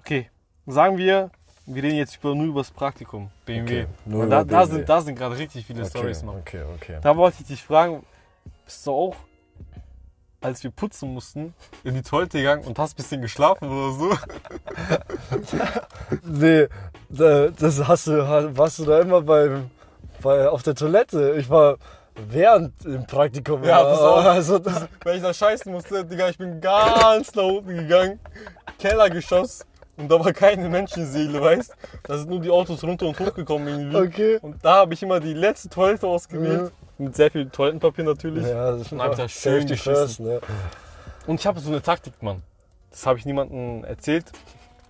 okay, 0.01 0.31
sagen 0.67 0.97
wir, 0.99 1.31
wir 1.75 1.83
reden 1.83 1.97
jetzt 1.97 2.17
über, 2.17 2.35
nur 2.35 2.47
über 2.47 2.61
das 2.61 2.71
Praktikum, 2.71 3.31
BMW. 3.45 3.87
Okay, 4.07 4.29
da, 4.29 4.45
da, 4.45 4.67
sind, 4.67 4.89
da 4.89 5.01
sind 5.01 5.17
gerade 5.17 5.37
richtig 5.37 5.67
viele 5.67 5.81
Okay, 5.83 5.91
Stories 5.91 6.23
noch. 6.23 6.37
okay, 6.37 6.63
okay. 6.75 6.99
Da 7.03 7.17
wollte 7.17 7.39
ich 7.41 7.47
dich 7.47 7.63
fragen, 7.63 8.05
bist 8.65 8.87
du 8.87 8.93
auch, 8.93 9.17
als 10.41 10.63
wir 10.63 10.71
putzen 10.71 11.13
mussten, 11.13 11.55
in 11.85 11.95
die 11.95 12.03
Toilette 12.03 12.39
gegangen 12.39 12.65
und 12.65 12.79
hast 12.79 12.95
ein 12.95 12.97
bisschen 12.97 13.21
geschlafen 13.23 13.69
oder 13.69 13.93
so? 13.93 14.17
Nee, 16.25 16.67
da, 17.09 17.49
das 17.49 17.87
hast 17.87 18.07
du, 18.09 18.57
warst 18.57 18.79
du 18.79 18.85
da 18.85 19.01
immer 19.01 19.23
beim, 19.23 19.71
bei, 20.23 20.49
auf 20.49 20.63
der 20.63 20.75
Toilette. 20.75 21.37
Ich 21.39 21.49
war 21.49 21.77
während 22.29 22.85
im 22.85 23.07
Praktikum. 23.07 23.63
Ja, 23.65 23.83
das 23.83 24.01
auch. 24.01 24.25
Also 24.25 24.59
das, 24.59 24.87
Weil 25.05 25.17
ich 25.17 25.23
da 25.23 25.33
scheißen 25.33 25.71
musste, 25.73 26.05
Digga, 26.05 26.29
ich 26.29 26.39
bin 26.39 26.61
ganz 26.61 27.35
nach 27.35 27.45
unten 27.45 27.77
gegangen, 27.77 28.19
Kellergeschoss 28.79 29.65
und 30.01 30.11
da 30.11 30.25
war 30.25 30.33
keine 30.33 30.69
Menschenseele, 30.69 31.41
weißt 31.41 31.75
Da 32.05 32.19
sind 32.19 32.31
nur 32.31 32.41
die 32.41 32.51
Autos 32.51 32.83
runter 32.83 33.07
und 33.07 33.19
hochgekommen 33.19 33.69
irgendwie. 33.69 33.97
okay. 33.97 34.39
Und 34.43 34.65
da 34.65 34.77
habe 34.77 34.95
ich 34.95 35.03
immer 35.03 35.21
die 35.21 35.35
letzte 35.35 35.69
Toilette 35.69 36.07
ausgewählt. 36.07 36.73
Mit 36.99 37.17
sehr 37.17 37.31
viel 37.31 37.49
Toilettenpapier 37.49 38.05
natürlich. 38.05 38.47
Ja, 38.47 38.77
das 38.77 38.93
Und 38.93 39.01
hab 39.01 39.13
ich 39.13 39.19
da 39.19 39.29
schön 39.29 39.67
geschissen. 39.67 39.95
first, 39.95 40.21
ne? 40.21 40.41
Und 41.27 41.41
ich 41.41 41.47
habe 41.47 41.61
so 41.61 41.71
eine 41.71 41.81
Taktik, 41.81 42.23
Mann. 42.23 42.43
Das 42.91 43.07
habe 43.07 43.19
ich 43.19 43.25
niemandem 43.25 43.85
erzählt. 43.85 44.27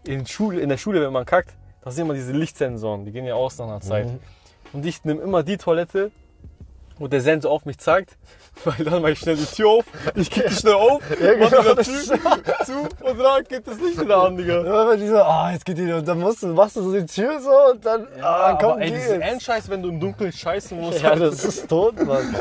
In, 0.04 0.26
Schule, 0.26 0.60
in 0.60 0.68
der 0.70 0.78
Schule, 0.78 1.02
wenn 1.02 1.12
man 1.12 1.24
kackt, 1.26 1.54
da 1.82 1.90
sind 1.90 2.04
immer 2.06 2.14
diese 2.14 2.32
Lichtsensoren, 2.32 3.04
die 3.04 3.12
gehen 3.12 3.26
ja 3.26 3.34
aus 3.34 3.58
nach 3.58 3.66
einer 3.66 3.80
Zeit. 3.80 4.06
Mhm. 4.06 4.18
Und 4.72 4.86
ich 4.86 5.04
nehme 5.04 5.20
immer 5.20 5.42
die 5.42 5.56
Toilette, 5.56 6.10
wo 7.00 7.08
der 7.08 7.20
Sensor 7.20 7.50
auf 7.50 7.64
mich 7.64 7.78
zeigt, 7.78 8.16
weil 8.64 8.84
dann 8.84 9.02
mache 9.02 9.12
ich 9.12 9.18
schnell 9.18 9.36
die 9.36 9.46
Tür 9.46 9.70
auf, 9.70 9.84
ich 10.14 10.30
kick 10.30 10.46
die 10.46 10.54
schnell 10.54 10.74
auf, 10.74 11.02
Ja, 11.20 11.32
mach 11.38 11.50
genau, 11.50 11.62
wieder 11.62 11.74
das 11.74 11.86
Tür 11.86 12.04
zu 12.64 12.78
und 13.04 13.18
dann 13.18 13.44
geht 13.44 13.66
das 13.66 13.80
Licht 13.80 14.00
wieder 14.00 14.22
an, 14.22 14.36
Digga. 14.36 14.64
Ja, 14.64 14.90
wenn 14.90 15.00
die 15.00 15.08
so, 15.08 15.16
ah, 15.16 15.50
jetzt 15.50 15.64
geht 15.64 15.78
die, 15.78 15.90
und 15.90 16.06
dann 16.06 16.20
musst 16.20 16.42
du, 16.42 16.48
machst 16.48 16.76
du 16.76 16.82
so 16.82 16.92
die 16.92 17.06
Tür 17.06 17.40
so 17.40 17.72
und 17.72 17.84
dann, 17.84 18.06
ah, 18.20 18.56
komm, 18.60 18.72
aber 18.72 18.82
ey, 18.82 18.90
geh 18.90 18.96
das 18.96 19.04
ist 19.06 19.10
jetzt. 19.12 19.22
Endscheiß, 19.22 19.70
wenn 19.70 19.82
du 19.82 19.88
im 19.88 19.98
Dunkeln 19.98 20.32
scheißen 20.32 20.78
musst. 20.78 21.02
Ja, 21.02 21.16
das 21.16 21.44
ist 21.44 21.68
tot, 21.68 22.04
Mann. 22.06 22.36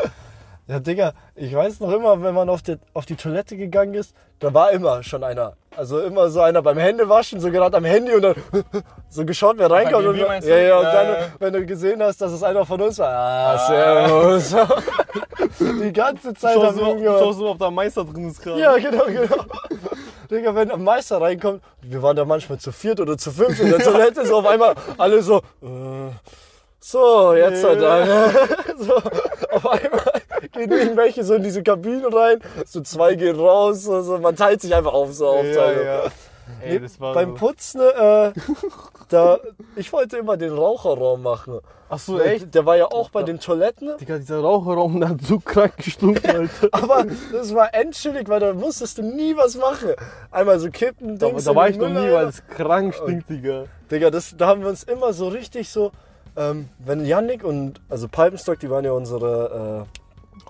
Ja, 0.69 0.79
Digga, 0.79 1.13
ich 1.33 1.51
weiß 1.51 1.79
noch 1.79 1.91
immer, 1.91 2.21
wenn 2.21 2.35
man 2.35 2.47
auf 2.47 2.61
die, 2.61 2.77
auf 2.93 3.07
die 3.07 3.15
Toilette 3.15 3.57
gegangen 3.57 3.95
ist, 3.95 4.13
da 4.37 4.53
war 4.53 4.71
immer 4.71 5.01
schon 5.01 5.23
einer. 5.23 5.53
Also 5.75 5.99
immer 5.99 6.29
so 6.29 6.41
einer 6.41 6.61
beim 6.61 6.77
Händewaschen, 6.77 7.39
so 7.39 7.49
gerade 7.49 7.75
am 7.75 7.85
Handy 7.85 8.13
und 8.13 8.21
dann 8.21 8.35
so 9.09 9.25
geschaut, 9.25 9.55
wer 9.57 9.71
reinkommt. 9.71 10.05
Und, 10.05 10.15
ja, 10.17 10.39
du? 10.39 10.67
ja, 10.67 10.77
und 10.77 10.85
dann, 10.85 11.33
wenn 11.39 11.53
du 11.53 11.65
gesehen 11.65 12.03
hast, 12.03 12.21
dass 12.21 12.33
es 12.33 12.43
einer 12.43 12.67
von 12.67 12.79
uns 12.81 12.99
war, 12.99 13.09
ah, 13.09 13.57
servus. 13.57 14.55
Die 15.59 15.91
ganze 15.91 16.35
Zeit 16.35 16.53
Schau 16.53 16.63
haben 16.63 16.77
so, 16.77 16.99
wir 16.99 17.17
schau 17.17 17.31
so, 17.31 17.49
ob 17.49 17.57
da 17.57 17.71
Meister 17.71 18.05
drin 18.05 18.29
ist 18.29 18.39
gerade. 18.39 18.61
Ja, 18.61 18.77
genau, 18.77 19.05
genau. 19.05 19.45
Digga, 20.29 20.53
wenn 20.53 20.69
ein 20.69 20.83
Meister 20.83 21.19
reinkommt, 21.19 21.63
wir 21.81 22.03
waren 22.03 22.15
da 22.15 22.25
manchmal 22.25 22.59
zu 22.59 22.71
viert 22.71 22.99
oder 22.99 23.17
zu 23.17 23.31
fünf 23.31 23.59
in 23.59 23.71
der 23.71 23.79
Toilette, 23.79 24.23
so 24.23 24.37
auf 24.37 24.45
einmal 24.45 24.75
alle 24.99 25.23
so, 25.23 25.37
äh, 25.63 26.11
so, 26.79 27.33
jetzt 27.33 27.63
halt 27.63 27.81
dann. 27.81 28.07
So, 28.79 28.95
auf 28.95 29.67
einmal 29.67 30.21
gehen 30.51 30.71
irgendwelche 30.71 31.23
so 31.23 31.35
in 31.35 31.43
diese 31.43 31.63
Kabinen 31.63 32.11
rein, 32.13 32.39
so 32.65 32.81
zwei 32.81 33.15
gehen 33.15 33.39
raus, 33.39 33.83
so, 33.83 34.01
so, 34.01 34.17
man 34.17 34.35
teilt 34.35 34.61
sich 34.61 34.73
einfach 34.73 34.93
auf, 34.93 35.13
so 35.13 35.25
ja, 35.25 35.39
Aufteilung. 35.39 35.85
ja. 35.85 36.03
Ey, 36.61 36.79
das 36.79 36.99
war 36.99 37.13
Beim 37.13 37.29
so. 37.29 37.45
Putzen, 37.45 37.81
äh, 37.81 38.31
da, 39.09 39.39
ich 39.75 39.91
wollte 39.93 40.17
immer 40.17 40.35
den 40.37 40.51
Raucherraum 40.51 41.21
machen. 41.21 41.59
Ach 41.89 41.99
so, 41.99 42.19
echt? 42.19 42.53
Der 42.53 42.65
war 42.65 42.77
ja 42.77 42.85
auch 42.85 43.09
bei 43.09 43.23
den 43.23 43.39
Toiletten. 43.39 43.97
Digga, 43.97 44.17
dieser 44.17 44.39
Raucherraum, 44.39 44.99
der 44.99 45.09
hat 45.09 45.21
so 45.21 45.39
krank 45.39 45.77
gestunken, 45.77 46.29
Alter. 46.29 46.69
Aber 46.71 47.05
das 47.31 47.53
war 47.53 47.73
endchillig, 47.73 48.27
weil 48.29 48.39
da 48.39 48.53
musstest 48.53 48.99
du 48.99 49.03
nie 49.03 49.35
was 49.35 49.55
machen. 49.55 49.93
Einmal 50.31 50.59
so 50.59 50.69
kippen, 50.69 51.17
Da, 51.17 51.27
Dings 51.27 51.45
da 51.45 51.51
in 51.51 51.57
war 51.57 51.69
ich 51.69 51.77
noch 51.77 51.89
nie, 51.89 52.11
weil 52.11 52.27
es 52.27 52.45
krank 52.47 52.93
stinkt, 52.93 53.29
Digga. 53.29 53.65
Digga, 53.89 54.11
das, 54.11 54.35
da 54.37 54.47
haben 54.47 54.61
wir 54.61 54.69
uns 54.69 54.83
immer 54.83 55.13
so 55.13 55.29
richtig 55.29 55.69
so, 55.69 55.91
ähm, 56.35 56.69
wenn 56.77 57.05
Yannick 57.05 57.43
und, 57.43 57.81
also 57.89 58.07
Pipenstock, 58.07 58.59
die 58.59 58.69
waren 58.69 58.85
ja 58.85 58.91
unsere, 58.91 59.87
Komm. 59.87 59.98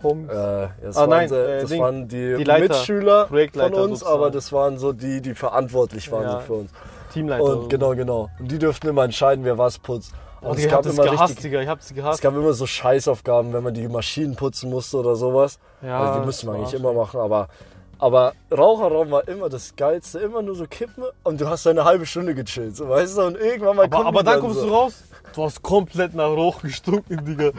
Äh, 0.04 0.64
äh, 0.66 0.68
das, 0.82 0.98
Ah, 0.98 1.02
waren, 1.02 1.10
nein, 1.10 1.32
äh, 1.34 1.62
das 1.62 1.70
Ding, 1.70 1.82
waren 1.82 2.08
die, 2.08 2.36
die 2.38 2.44
Leiter, 2.44 2.68
Mitschüler 2.76 3.28
von 3.28 3.38
uns, 3.38 4.00
sozusagen. 4.00 4.06
aber 4.14 4.32
das 4.32 4.52
waren 4.54 4.78
so 4.78 4.94
die, 4.94 5.22
die 5.22 5.36
verantwortlich 5.36 6.12
waren 6.12 6.24
Ja. 6.24 6.32
so 6.34 6.40
für 6.40 6.54
uns. 6.54 6.72
Teamleiter. 7.14 7.44
Und 7.44 7.70
genau, 7.70 7.96
genau. 7.96 8.30
Und 8.40 8.52
die 8.52 8.60
dürften 8.60 8.88
immer 8.88 9.04
entscheiden, 9.04 9.44
wer 9.46 9.58
was 9.58 9.80
putzt. 9.80 10.14
Oh, 10.42 10.50
Und 10.50 10.58
Digga, 10.58 10.68
ich 10.68 10.74
hab 10.74 10.84
das 10.84 10.96
gehasst, 10.96 11.44
Digga. 11.44 11.62
Ich 11.62 11.68
hab 11.68 11.82
sie 11.82 11.94
es 11.94 11.96
gehasst. 11.96 12.22
gab 12.22 12.34
immer 12.36 12.54
so 12.54 12.66
Scheißaufgaben, 12.66 13.52
wenn 13.52 13.64
man 13.64 13.74
die 13.74 13.88
Maschinen 13.88 14.36
putzen 14.36 14.70
musste 14.70 14.98
oder 14.98 15.16
sowas. 15.16 15.60
Ja, 15.82 16.00
also 16.00 16.20
die 16.20 16.26
musste 16.26 16.46
man 16.46 16.56
eigentlich 16.58 16.74
immer 16.76 16.94
machen, 16.94 17.20
aber, 17.20 17.50
aber 17.98 18.34
Raucherraum 18.56 19.12
war 19.12 19.28
immer 19.28 19.50
das 19.50 19.76
Geilste. 19.76 20.20
Immer 20.20 20.42
nur 20.42 20.56
so 20.56 20.66
kippen 20.66 21.04
und 21.24 21.42
du 21.42 21.50
hast 21.50 21.64
so 21.64 21.70
eine 21.72 21.84
halbe 21.84 22.06
Stunde 22.06 22.36
gechillt, 22.36 22.78
so, 22.78 22.88
weißt 22.88 23.18
du? 23.18 23.22
Und 23.24 23.38
irgendwann 23.38 23.76
mal 23.76 23.86
Aber, 23.86 23.98
kommt 23.98 24.08
aber 24.08 24.20
die 24.22 24.26
dann 24.28 24.40
kommst 24.40 24.60
so. 24.62 24.68
du 24.68 24.74
raus, 24.74 25.04
du 25.36 25.44
hast 25.44 25.62
komplett 25.62 26.14
nach 26.16 26.26
Rauch 26.28 26.62
gestunken, 26.62 27.24
Digga. 27.26 27.52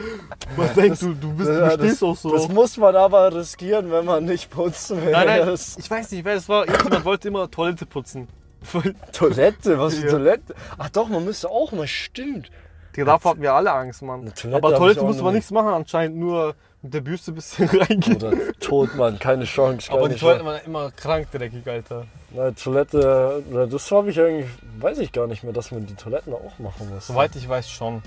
Man 0.57 0.73
denkt, 0.75 1.01
du, 1.01 1.13
du, 1.13 1.33
bist, 1.33 1.49
Ja, 1.49 1.75
du 1.77 1.83
stehst 1.85 2.03
auch 2.03 2.15
so. 2.17 2.31
Das 2.33 2.47
muss 2.49 2.77
man 2.77 2.95
aber 2.95 3.33
riskieren, 3.33 3.91
wenn 3.91 4.05
man 4.05 4.25
nicht 4.25 4.49
putzen 4.49 5.01
will. 5.03 5.11
nein, 5.11 5.27
nein, 5.27 5.45
Das- 5.45 5.77
ich 5.77 5.89
weiß 5.89 6.11
nicht, 6.11 6.25
wer 6.25 6.35
das 6.35 6.47
war. 6.49 6.67
Irgendjemand 6.67 7.05
wollte 7.05 7.27
immer 7.27 7.49
Toilette 7.49 7.85
putzen. 7.85 8.27
Toilette, 9.11 9.79
was 9.79 9.95
für 9.95 10.05
Ja. 10.05 10.11
Toilette? 10.11 10.55
Ach 10.77 10.89
doch, 10.89 11.07
man 11.09 11.25
müsste 11.25 11.49
auch 11.49 11.71
mal, 11.71 11.87
stimmt. 11.87 12.49
Davor 12.95 13.31
hatten 13.31 13.41
wir 13.41 13.53
alle 13.53 13.71
Angst, 13.71 14.01
Mann. 14.01 14.31
Toilette 14.35 14.57
aber 14.67 14.75
Toilette 14.75 15.01
musste 15.03 15.23
man 15.23 15.33
nichts 15.33 15.49
machen 15.51 15.69
anscheinend, 15.69 16.17
nur 16.17 16.55
mit 16.81 16.93
der 16.93 17.01
Bürste 17.01 17.31
ein 17.31 17.35
bisschen 17.35 17.67
reingehen. 17.79 18.15
Oder 18.17 18.33
tot, 18.59 18.95
Mann, 18.95 19.19
keine 19.19 19.45
Chance. 19.45 19.91
aber 19.91 20.09
die 20.09 20.15
Toilette 20.15 20.45
waren 20.45 20.61
immer 20.65 20.91
krank 20.91 21.27
dreckig, 21.31 21.67
Alter. 21.67 22.05
Na, 22.31 22.51
Toilette, 22.51 23.43
na, 23.49 23.65
das 23.65 23.89
habe 23.91 24.09
ich 24.09 24.19
eigentlich, 24.19 24.47
weiß 24.79 24.97
ich 24.99 25.11
gar 25.11 25.27
nicht 25.27 25.43
mehr, 25.43 25.53
dass 25.53 25.71
man 25.71 25.85
die 25.85 25.95
Toiletten 25.95 26.33
auch 26.33 26.57
machen 26.59 26.89
muss. 26.93 27.07
Soweit 27.07 27.35
ich 27.35 27.47
weiß 27.47 27.69
schon. 27.69 28.01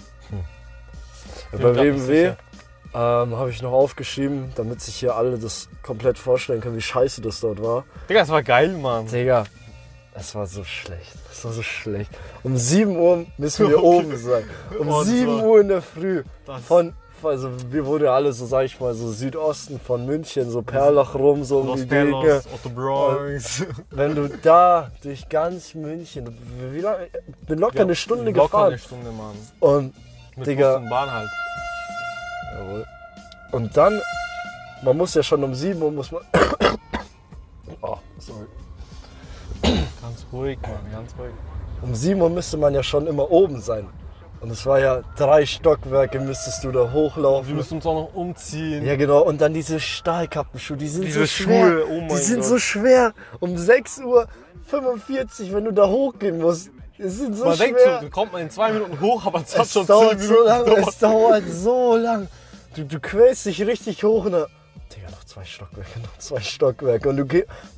Ja, 1.52 1.58
bin 1.58 1.74
bei 1.76 1.98
sicher. 1.98 2.36
ähm, 2.94 3.36
habe 3.36 3.50
ich 3.50 3.62
noch 3.62 3.72
aufgeschrieben, 3.72 4.52
damit 4.56 4.80
sich 4.80 4.96
hier 4.96 5.14
alle 5.14 5.38
das 5.38 5.68
komplett 5.82 6.18
vorstellen 6.18 6.60
können, 6.60 6.76
wie 6.76 6.80
scheiße 6.82 7.20
das 7.22 7.40
dort 7.40 7.62
war. 7.62 7.84
Digga, 8.08 8.20
das 8.20 8.28
war 8.28 8.42
geil, 8.42 8.70
Mann. 8.76 9.06
Digga, 9.06 9.44
es 10.14 10.34
war 10.34 10.46
so 10.46 10.64
schlecht. 10.64 11.12
Es 11.30 11.44
war 11.44 11.52
so 11.52 11.62
schlecht. 11.62 12.10
Um 12.42 12.56
7 12.56 12.96
Uhr 12.96 13.26
müssen 13.38 13.68
wir 13.68 13.82
oben 13.82 14.16
sein. 14.16 14.44
Um 14.78 14.88
Oh, 14.88 15.00
das 15.00 15.08
7 15.08 15.28
war- 15.38 15.44
Uhr 15.44 15.60
in 15.60 15.68
der 15.68 15.82
Früh. 15.82 16.22
Das- 16.46 16.62
Von, 16.64 16.94
also 17.26 17.50
wir 17.70 17.86
wurden 17.86 18.04
ja 18.04 18.14
alle 18.14 18.32
so, 18.32 18.46
sag 18.46 18.64
ich 18.64 18.80
mal, 18.80 18.94
so 18.94 19.10
Südosten 19.10 19.80
von 19.80 20.06
München, 20.06 20.50
so 20.50 20.62
Perlach 20.62 21.14
rum, 21.14 21.44
so 21.44 21.58
um 21.60 21.76
die 21.76 21.86
Dinge. 21.86 22.42
Wenn 23.90 24.14
du 24.14 24.28
da 24.28 24.90
durch 25.02 25.28
ganz 25.28 25.74
München, 25.74 26.36
wie 26.72 26.80
lange, 26.80 27.08
bin 27.46 27.58
locker 27.58 27.82
eine 27.82 27.94
Stunde 27.94 28.30
Locker 28.30 28.42
gefahren. 28.42 28.66
eine 28.68 28.78
Stunde, 28.78 29.10
Mann. 29.12 29.36
Und, 29.60 29.94
Mit 30.36 30.46
Digga. 30.46 30.74
Bus 30.74 30.82
und 30.82 30.90
Bahn 30.90 31.12
halt. 31.12 31.28
jawohl. 32.58 32.86
und 33.52 33.76
dann, 33.76 34.00
man 34.82 34.96
muss 34.96 35.14
ja 35.14 35.22
schon 35.22 35.42
um 35.44 35.54
7 35.54 35.80
Uhr, 35.80 35.92
muss 35.92 36.10
man, 36.10 36.22
oh, 37.82 37.96
sorry. 38.18 38.46
Ganz 39.62 40.26
ruhig, 40.32 40.58
Mann, 40.62 40.92
ganz 40.92 41.14
ruhig. 41.18 41.32
Um 41.82 41.94
7 41.94 42.20
Uhr 42.20 42.30
müsste 42.30 42.56
man 42.56 42.74
ja 42.74 42.82
schon 42.82 43.06
immer 43.06 43.30
oben 43.30 43.60
sein. 43.60 43.88
Und 44.44 44.50
es 44.50 44.66
war 44.66 44.78
ja 44.78 45.00
drei 45.16 45.46
Stockwerke, 45.46 46.20
müsstest 46.20 46.64
du 46.64 46.70
da 46.70 46.80
Wir 46.80 46.92
hochlaufen. 46.92 47.56
müssen 47.56 47.76
uns 47.76 47.86
auch 47.86 47.94
noch 47.94 48.14
umziehen. 48.14 48.84
Ja 48.84 48.94
genau, 48.94 49.22
und 49.22 49.40
dann 49.40 49.54
diese 49.54 49.80
Stahlkappenschuhe, 49.80 50.76
die 50.76 50.86
sind 50.88 51.06
Diese 51.06 51.20
so 51.20 51.26
schwer. 51.26 51.66
Schuhe, 51.66 51.86
oh 51.88 52.00
mein 52.00 52.08
die 52.08 52.16
sind 52.16 52.40
Gott. 52.40 52.48
so 52.50 52.58
schwer. 52.58 53.14
Um 53.40 53.56
6 53.56 54.00
Uhr 54.00 54.28
45, 54.66 55.54
wenn 55.54 55.64
du 55.64 55.70
da 55.70 55.88
hochgehen 55.88 56.42
musst. 56.42 56.68
Die 56.98 57.08
sind 57.08 57.34
so 57.36 57.46
man 57.46 57.56
schwer. 57.56 57.66
denkt 57.68 57.80
so, 58.02 58.10
kommt 58.10 58.34
man 58.34 58.42
in 58.42 58.50
zwei 58.50 58.70
Minuten 58.72 59.00
hoch, 59.00 59.24
aber 59.24 59.40
es 59.40 59.58
hat 59.58 59.66
schon 59.66 59.86
dauert 59.86 60.18
zehn 60.18 60.28
so 60.28 60.34
Minuten 60.34 60.46
lang, 60.46 60.64
gedauert. 60.66 60.88
es 60.90 60.98
dauert 60.98 61.44
so 61.48 61.96
lang. 61.96 62.28
Du, 62.76 62.84
du 62.84 63.00
quälst 63.00 63.46
dich 63.46 63.62
richtig 63.66 64.04
hoch 64.04 64.26
und 64.26 64.32
dann, 64.32 64.44
Digga, 64.94 65.10
noch 65.10 65.24
zwei 65.24 65.44
Stockwerke, 65.44 66.00
noch 66.00 66.18
zwei 66.18 66.40
Stockwerke. 66.40 67.08
Und 67.08 67.16
du, 67.16 67.24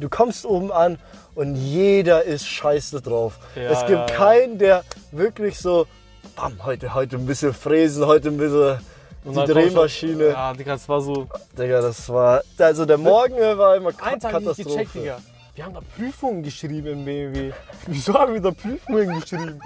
du 0.00 0.08
kommst 0.08 0.44
oben 0.44 0.72
an 0.72 0.98
und 1.36 1.54
jeder 1.54 2.24
ist 2.24 2.44
scheiße 2.48 3.02
drauf. 3.02 3.38
Ja, 3.54 3.70
es 3.70 3.86
gibt 3.86 4.10
ja. 4.10 4.16
keinen, 4.16 4.58
der 4.58 4.82
wirklich 5.12 5.60
so, 5.60 5.86
bam, 6.34 6.64
heute, 6.64 6.94
heute 6.94 7.16
ein 7.16 7.26
bisschen 7.26 7.52
fräsen, 7.54 8.06
heute 8.06 8.28
ein 8.28 8.36
bisschen 8.36 8.78
Und 9.24 9.36
die 9.36 9.52
Drehmaschine. 9.52 10.28
Ja, 10.28 10.52
Digga, 10.52 10.72
das 10.72 10.88
war 10.88 11.00
so. 11.00 11.26
Digga, 11.58 11.80
das 11.80 12.08
war, 12.08 12.42
also 12.58 12.84
der 12.84 12.98
Morgen 12.98 13.36
war 13.58 13.76
immer 13.76 13.90
Ein 14.02 14.20
Tag 14.20 14.32
Katastrophe. 14.32 14.64
gecheckt, 14.70 14.94
Digga. 14.94 15.18
Wir 15.54 15.64
haben 15.64 15.74
da 15.74 15.80
Prüfungen 15.96 16.42
geschrieben 16.42 16.86
im 16.88 17.04
BMW. 17.04 17.52
Wieso 17.86 18.14
haben 18.14 18.34
wir 18.34 18.40
da 18.40 18.50
Prüfungen 18.50 19.20
geschrieben? 19.20 19.60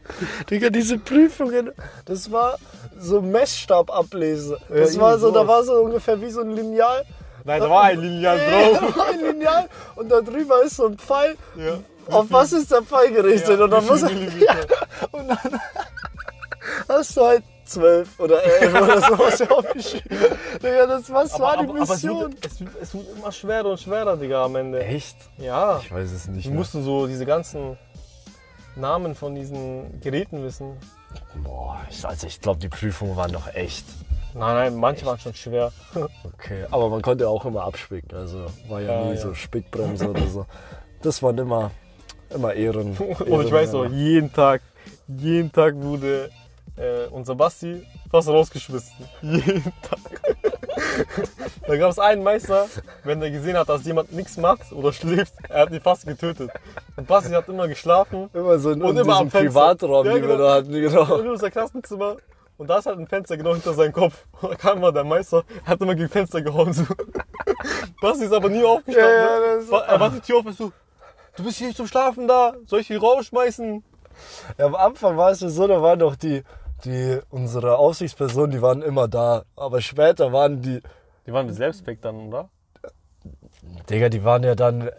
Digga, 0.50 0.70
diese 0.70 0.98
Prüfungen, 0.98 1.72
das 2.04 2.30
war 2.30 2.58
so 2.98 3.20
Messstab 3.20 3.90
ablesen. 3.90 4.56
Ja, 4.68 4.76
Das 4.80 4.98
war 4.98 5.12
irgendwie 5.12 5.20
so, 5.20 5.30
da 5.32 5.46
war 5.48 5.62
so 5.64 5.72
ungefähr 5.74 6.20
wie 6.20 6.30
so 6.30 6.40
ein 6.40 6.50
Lineal. 6.50 7.04
Nein, 7.44 7.60
da 7.60 7.70
war 7.70 7.82
ein 7.84 8.00
Lineal 8.00 8.38
drauf. 8.38 8.80
Da 8.92 8.96
war 8.98 9.06
ein 9.08 9.20
Lineal 9.20 9.68
und 9.96 10.08
da 10.10 10.20
drüber 10.20 10.62
ist 10.62 10.76
so 10.76 10.86
ein 10.86 10.98
Pfeil. 10.98 11.36
Ja. 11.56 11.78
Auf 12.08 12.26
was 12.30 12.52
ist 12.52 12.70
der 12.70 12.82
Pfeil 12.82 13.10
gerichtet? 13.12 13.58
Ja, 13.58 13.64
und 13.64 13.70
dann 13.70 13.84
muss 13.86 14.02
er, 14.02 14.10
ja, 14.12 14.54
und 15.10 15.28
dann 15.28 15.60
hast 16.88 17.16
du 17.16 17.20
halt 17.22 17.44
12 17.66 18.20
oder 18.20 18.42
11 18.42 18.74
oder 18.74 19.00
sowas 19.08 19.50
aufgeschrieben. 19.50 20.18
Digga, 20.62 20.86
das 20.86 21.12
was 21.12 21.38
war 21.38 21.56
die 21.56 21.64
aber, 21.64 21.74
aber 21.74 21.82
es, 21.82 21.88
Mission? 21.90 22.20
wird, 22.20 22.46
es, 22.46 22.60
wird, 22.60 22.70
es 22.80 22.94
wird 22.94 23.06
immer 23.16 23.32
schwerer 23.32 23.70
und 23.70 23.80
schwerer, 23.80 24.16
Digga, 24.16 24.44
am 24.44 24.56
Ende. 24.56 24.84
Echt? 24.84 25.16
Ja. 25.38 25.80
Ich 25.82 25.90
weiß 25.92 26.12
es 26.12 26.28
nicht. 26.28 26.48
Wir 26.48 26.54
mussten 26.54 26.82
so 26.84 27.06
diese 27.06 27.26
ganzen 27.26 27.76
Namen 28.76 29.14
von 29.14 29.34
diesen 29.34 30.00
Geräten 30.00 30.42
wissen. 30.44 30.76
Boah, 31.42 31.80
ich, 31.90 32.04
also 32.06 32.26
ich 32.26 32.40
glaube, 32.40 32.60
die 32.60 32.68
Prüfungen 32.68 33.16
waren 33.16 33.32
doch 33.32 33.52
echt. 33.54 33.86
Nein, 34.34 34.54
nein, 34.54 34.76
manche 34.76 35.06
waren 35.06 35.18
schon 35.18 35.34
schwer. 35.34 35.72
Okay, 36.24 36.66
aber 36.70 36.90
man 36.90 37.00
konnte 37.00 37.28
auch 37.28 37.44
immer 37.46 37.64
abspicken. 37.64 38.16
Also 38.16 38.46
war 38.68 38.80
ja, 38.80 38.92
Ja, 38.92 39.04
nie 39.06 39.14
ja. 39.14 39.16
so 39.16 39.34
Spickbremse 39.34 40.10
oder 40.10 40.26
so. 40.26 40.46
Das 41.02 41.22
waren 41.22 41.38
immer, 41.38 41.70
immer 42.30 42.52
Ehren. 42.52 42.96
Und 42.98 43.46
ich 43.46 43.50
weiß 43.52 43.72
noch, 43.72 43.86
jeden 43.86 44.32
Tag, 44.32 44.60
jeden 45.08 45.50
Tag 45.50 45.74
wurde 45.76 46.30
äh, 46.76 47.06
unser 47.10 47.34
Basti 47.34 47.86
fast 48.10 48.28
rausgeschmissen. 48.28 48.92
Jeden 49.22 49.72
Tag. 49.82 49.98
da 51.66 51.76
gab 51.76 51.90
es 51.90 51.98
einen 51.98 52.22
Meister, 52.22 52.66
wenn 53.04 53.20
der 53.20 53.30
gesehen 53.30 53.56
hat, 53.56 53.68
dass 53.68 53.84
jemand 53.84 54.12
nichts 54.12 54.36
macht 54.36 54.72
oder 54.72 54.92
schläft, 54.92 55.34
er 55.48 55.62
hat 55.62 55.70
ihn 55.70 55.80
fast 55.80 56.06
getötet. 56.06 56.50
Und 56.96 57.06
Basti 57.06 57.32
hat 57.32 57.48
immer 57.48 57.68
geschlafen 57.68 58.30
Immer 58.32 58.58
so 58.58 58.70
in, 58.70 58.82
Und 58.82 58.96
immer 58.96 59.16
am 59.16 59.30
Fenster. 59.30 59.60
Privatraum, 59.60 60.06
Ja, 60.06 60.12
den 60.12 60.22
wir 60.22 60.28
genau. 60.28 60.44
da 60.44 60.54
hatten. 60.54 60.72
Genau. 60.72 61.16
in 61.18 61.28
unser 61.28 61.50
Klassenzimmer. 61.50 62.16
Und 62.58 62.68
da 62.68 62.78
ist 62.78 62.86
halt 62.86 62.98
ein 62.98 63.06
Fenster 63.06 63.36
genau 63.36 63.52
hinter 63.52 63.74
seinem 63.74 63.92
Kopf. 63.92 64.24
Und 64.40 64.52
da 64.52 64.56
kam 64.56 64.78
immer 64.78 64.92
der 64.92 65.04
Meister, 65.04 65.44
er 65.64 65.72
hat 65.72 65.80
immer 65.80 65.94
gegen 65.94 66.08
Fenster 66.08 66.40
gehauen. 66.40 66.72
So. 66.72 66.84
Basti 68.00 68.24
ist 68.24 68.32
aber 68.32 68.48
nie 68.48 68.64
aufgestanden. 68.64 69.12
Ja, 69.12 69.56
ja, 69.56 69.78
ne? 69.78 69.84
er 69.86 69.98
macht 69.98 70.16
die 70.16 70.20
Tür 70.20 70.38
auf 70.38 70.46
und 70.46 70.56
so, 70.56 70.72
du 71.36 71.44
bist 71.44 71.58
hier 71.58 71.68
nicht 71.68 71.76
zum 71.76 71.86
Schlafen 71.86 72.26
da, 72.26 72.54
soll 72.66 72.80
ich 72.80 72.86
die 72.86 72.96
rausschmeißen? 72.96 73.84
Ja, 74.58 74.66
am 74.66 74.74
Anfang 74.74 75.16
war 75.16 75.30
es 75.30 75.40
ja 75.40 75.48
so, 75.48 75.66
da 75.66 75.82
waren 75.82 75.98
doch 75.98 76.16
die, 76.16 76.42
die, 76.84 77.18
unsere 77.30 77.78
Aufsichtspersonen, 77.78 78.50
die 78.50 78.62
waren 78.62 78.82
immer 78.82 79.08
da. 79.08 79.44
Aber 79.56 79.80
später 79.80 80.32
waren 80.32 80.62
die, 80.62 80.82
Die 81.26 81.32
waren 81.32 81.52
selbst 81.52 81.86
weg 81.86 82.00
dann, 82.02 82.28
oder? 82.28 82.48
Digga, 83.90 84.08
die 84.08 84.24
waren 84.24 84.42
ja 84.42 84.54
dann 84.54 84.88
äh, 84.88 84.90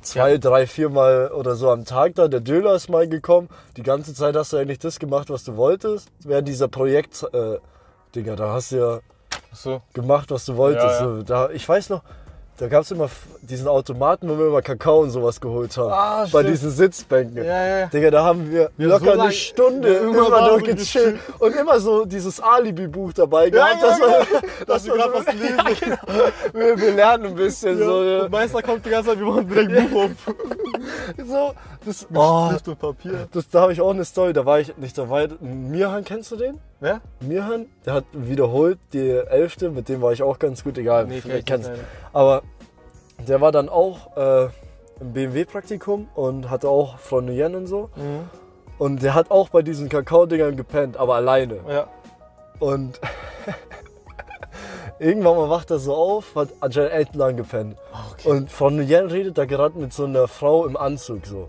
zwei, 0.00 0.38
drei, 0.38 0.66
viermal 0.66 1.30
oder 1.32 1.54
so 1.54 1.70
am 1.70 1.84
Tag 1.84 2.14
da. 2.16 2.28
Der 2.28 2.40
Döler 2.40 2.74
ist 2.74 2.88
mal 2.88 3.08
gekommen. 3.08 3.48
Die 3.76 3.82
ganze 3.82 4.14
Zeit 4.14 4.34
hast 4.36 4.52
du 4.52 4.56
eigentlich 4.56 4.78
das 4.78 4.98
gemacht, 4.98 5.30
was 5.30 5.44
du 5.44 5.56
wolltest. 5.56 6.08
Während 6.24 6.48
dieser 6.48 6.68
Projekt, 6.68 7.22
äh, 7.32 7.58
Digga, 8.14 8.34
da 8.36 8.52
hast 8.52 8.72
du 8.72 8.76
ja 8.76 9.00
So. 9.52 9.82
gemacht, 9.92 10.30
was 10.30 10.44
du 10.46 10.56
wolltest. 10.56 11.00
Ja, 11.00 11.06
ja. 11.06 11.16
So, 11.16 11.22
da, 11.22 11.50
ich 11.50 11.68
weiß 11.68 11.90
noch, 11.90 12.02
da 12.58 12.68
gab 12.68 12.82
es 12.82 12.90
immer 12.90 13.10
diesen 13.42 13.68
Automaten, 13.68 14.28
wo 14.28 14.38
wir 14.38 14.46
immer 14.46 14.62
Kakao 14.62 15.00
und 15.00 15.10
sowas 15.10 15.40
geholt 15.40 15.76
haben. 15.76 15.90
Ah, 15.92 16.22
bei 16.22 16.28
stimmt. 16.40 16.48
diesen 16.48 16.70
Sitzbänken. 16.70 17.44
Ja, 17.44 17.66
ja. 17.80 17.86
Digga, 17.86 18.10
da 18.10 18.24
haben 18.24 18.50
wir 18.50 18.70
Wir 18.76 18.88
locker 18.88 19.14
so 19.14 19.20
eine 19.20 19.32
Stunde 19.32 19.92
Ja, 19.92 20.00
immer 20.00 20.26
immer, 20.26 20.30
da 20.30 20.44
so 20.46 20.58
durchgechillt 20.58 21.20
und 21.38 21.54
immer 21.54 21.80
so 21.80 22.04
dieses 22.06 22.40
Alibi-Buch 22.40 23.12
dabei 23.12 23.50
gehabt. 23.50 23.82
ja, 23.82 23.88
dass 23.88 23.98
wir, 24.00 24.06
Dass 24.40 24.66
dass 24.66 24.86
wir 24.86 24.94
gerade 24.94 25.12
was 25.14 25.26
lesen. 25.34 25.56
ja, 25.58 25.96
genau. 25.96 26.22
wir, 26.52 26.80
wir 26.80 26.92
lernen 26.92 27.26
ein 27.26 27.34
bisschen 27.34 27.78
so. 27.78 28.02
Ja. 28.02 28.10
Ja. 28.16 28.22
Und 28.24 28.32
Meister 28.32 28.62
kommt 28.62 28.86
die 28.86 28.90
ganze 28.90 29.10
Zeit, 29.10 29.18
wir 29.18 29.26
machen 29.26 29.48
direkt 29.48 29.90
Buch 29.92 30.04
auf. 30.04 30.10
so 31.28 31.52
das, 31.84 32.06
oh, 32.12 32.48
Stift 32.50 32.68
und 32.68 32.78
Papier. 32.78 33.28
das, 33.32 33.48
da 33.48 33.60
habe 33.60 33.72
ich 33.72 33.80
auch 33.80 33.90
eine 33.90 34.04
Story, 34.04 34.32
da 34.32 34.44
war 34.46 34.60
ich 34.60 34.76
nicht 34.76 34.96
dabei. 34.98 35.28
Mirhan, 35.40 36.04
kennst 36.04 36.32
du 36.32 36.36
den? 36.36 36.58
Wer? 36.80 37.00
Mirhan, 37.20 37.66
der 37.86 37.94
hat 37.94 38.04
wiederholt 38.12 38.78
die 38.92 39.08
Elfte, 39.08 39.70
mit 39.70 39.88
dem 39.88 40.02
war 40.02 40.12
ich 40.12 40.22
auch 40.22 40.38
ganz 40.38 40.62
gut, 40.62 40.76
egal, 40.76 41.06
Nee, 41.06 41.20
vielleicht 41.20 41.46
kenn 41.46 41.60
ich 41.60 41.66
kennst. 41.66 41.82
Aber 42.12 42.42
der 43.26 43.40
war 43.40 43.50
dann 43.50 43.68
auch 43.68 44.16
äh, 44.16 44.48
im 45.00 45.12
BMW-Praktikum 45.12 46.08
und 46.14 46.50
hatte 46.50 46.68
auch 46.68 46.98
Frau 46.98 47.20
Nguyen 47.20 47.54
und 47.54 47.66
so. 47.66 47.90
Mhm. 47.96 48.28
Und 48.78 49.02
der 49.02 49.14
hat 49.14 49.30
auch 49.30 49.48
bei 49.48 49.62
diesen 49.62 49.88
Kakao-Dingern 49.88 50.56
gepennt, 50.56 50.98
aber 50.98 51.14
alleine. 51.14 51.60
Ja. 51.66 51.86
Und 52.58 53.00
irgendwann 54.98 55.36
mal 55.36 55.48
wacht 55.48 55.70
er 55.70 55.78
so 55.78 55.94
auf, 55.94 56.34
hat 56.34 56.50
anscheinend 56.60 56.92
echt 56.92 57.14
lang 57.14 57.36
gepennt. 57.36 57.78
Okay. 58.12 58.28
Und 58.28 58.50
Frau 58.50 58.70
Nguyen 58.70 59.06
redet 59.06 59.38
da 59.38 59.46
gerade 59.46 59.78
mit 59.78 59.94
so 59.94 60.04
einer 60.04 60.28
Frau 60.28 60.66
im 60.66 60.76
Anzug 60.76 61.26
so. 61.26 61.46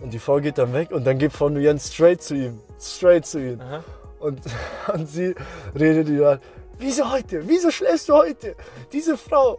Und 0.00 0.12
die 0.12 0.18
Frau 0.18 0.40
geht 0.40 0.58
dann 0.58 0.72
weg 0.74 0.90
und 0.90 1.06
dann 1.06 1.18
geht 1.18 1.32
Frau 1.32 1.48
Nguyen 1.48 1.78
straight 1.78 2.22
zu 2.22 2.34
ihm. 2.34 2.60
Straight 2.78 3.24
zu 3.26 3.38
ihm. 3.38 3.60
Aha. 3.60 3.80
Und, 4.20 4.40
und 4.92 5.08
sie 5.08 5.34
redet 5.74 6.08
ihm 6.08 6.18
dann, 6.18 6.40
wieso 6.78 7.10
heute? 7.10 7.42
Wieso 7.48 7.70
schläfst 7.70 8.08
du 8.08 8.14
heute? 8.14 8.54
Diese 8.92 9.16
Frau 9.16 9.58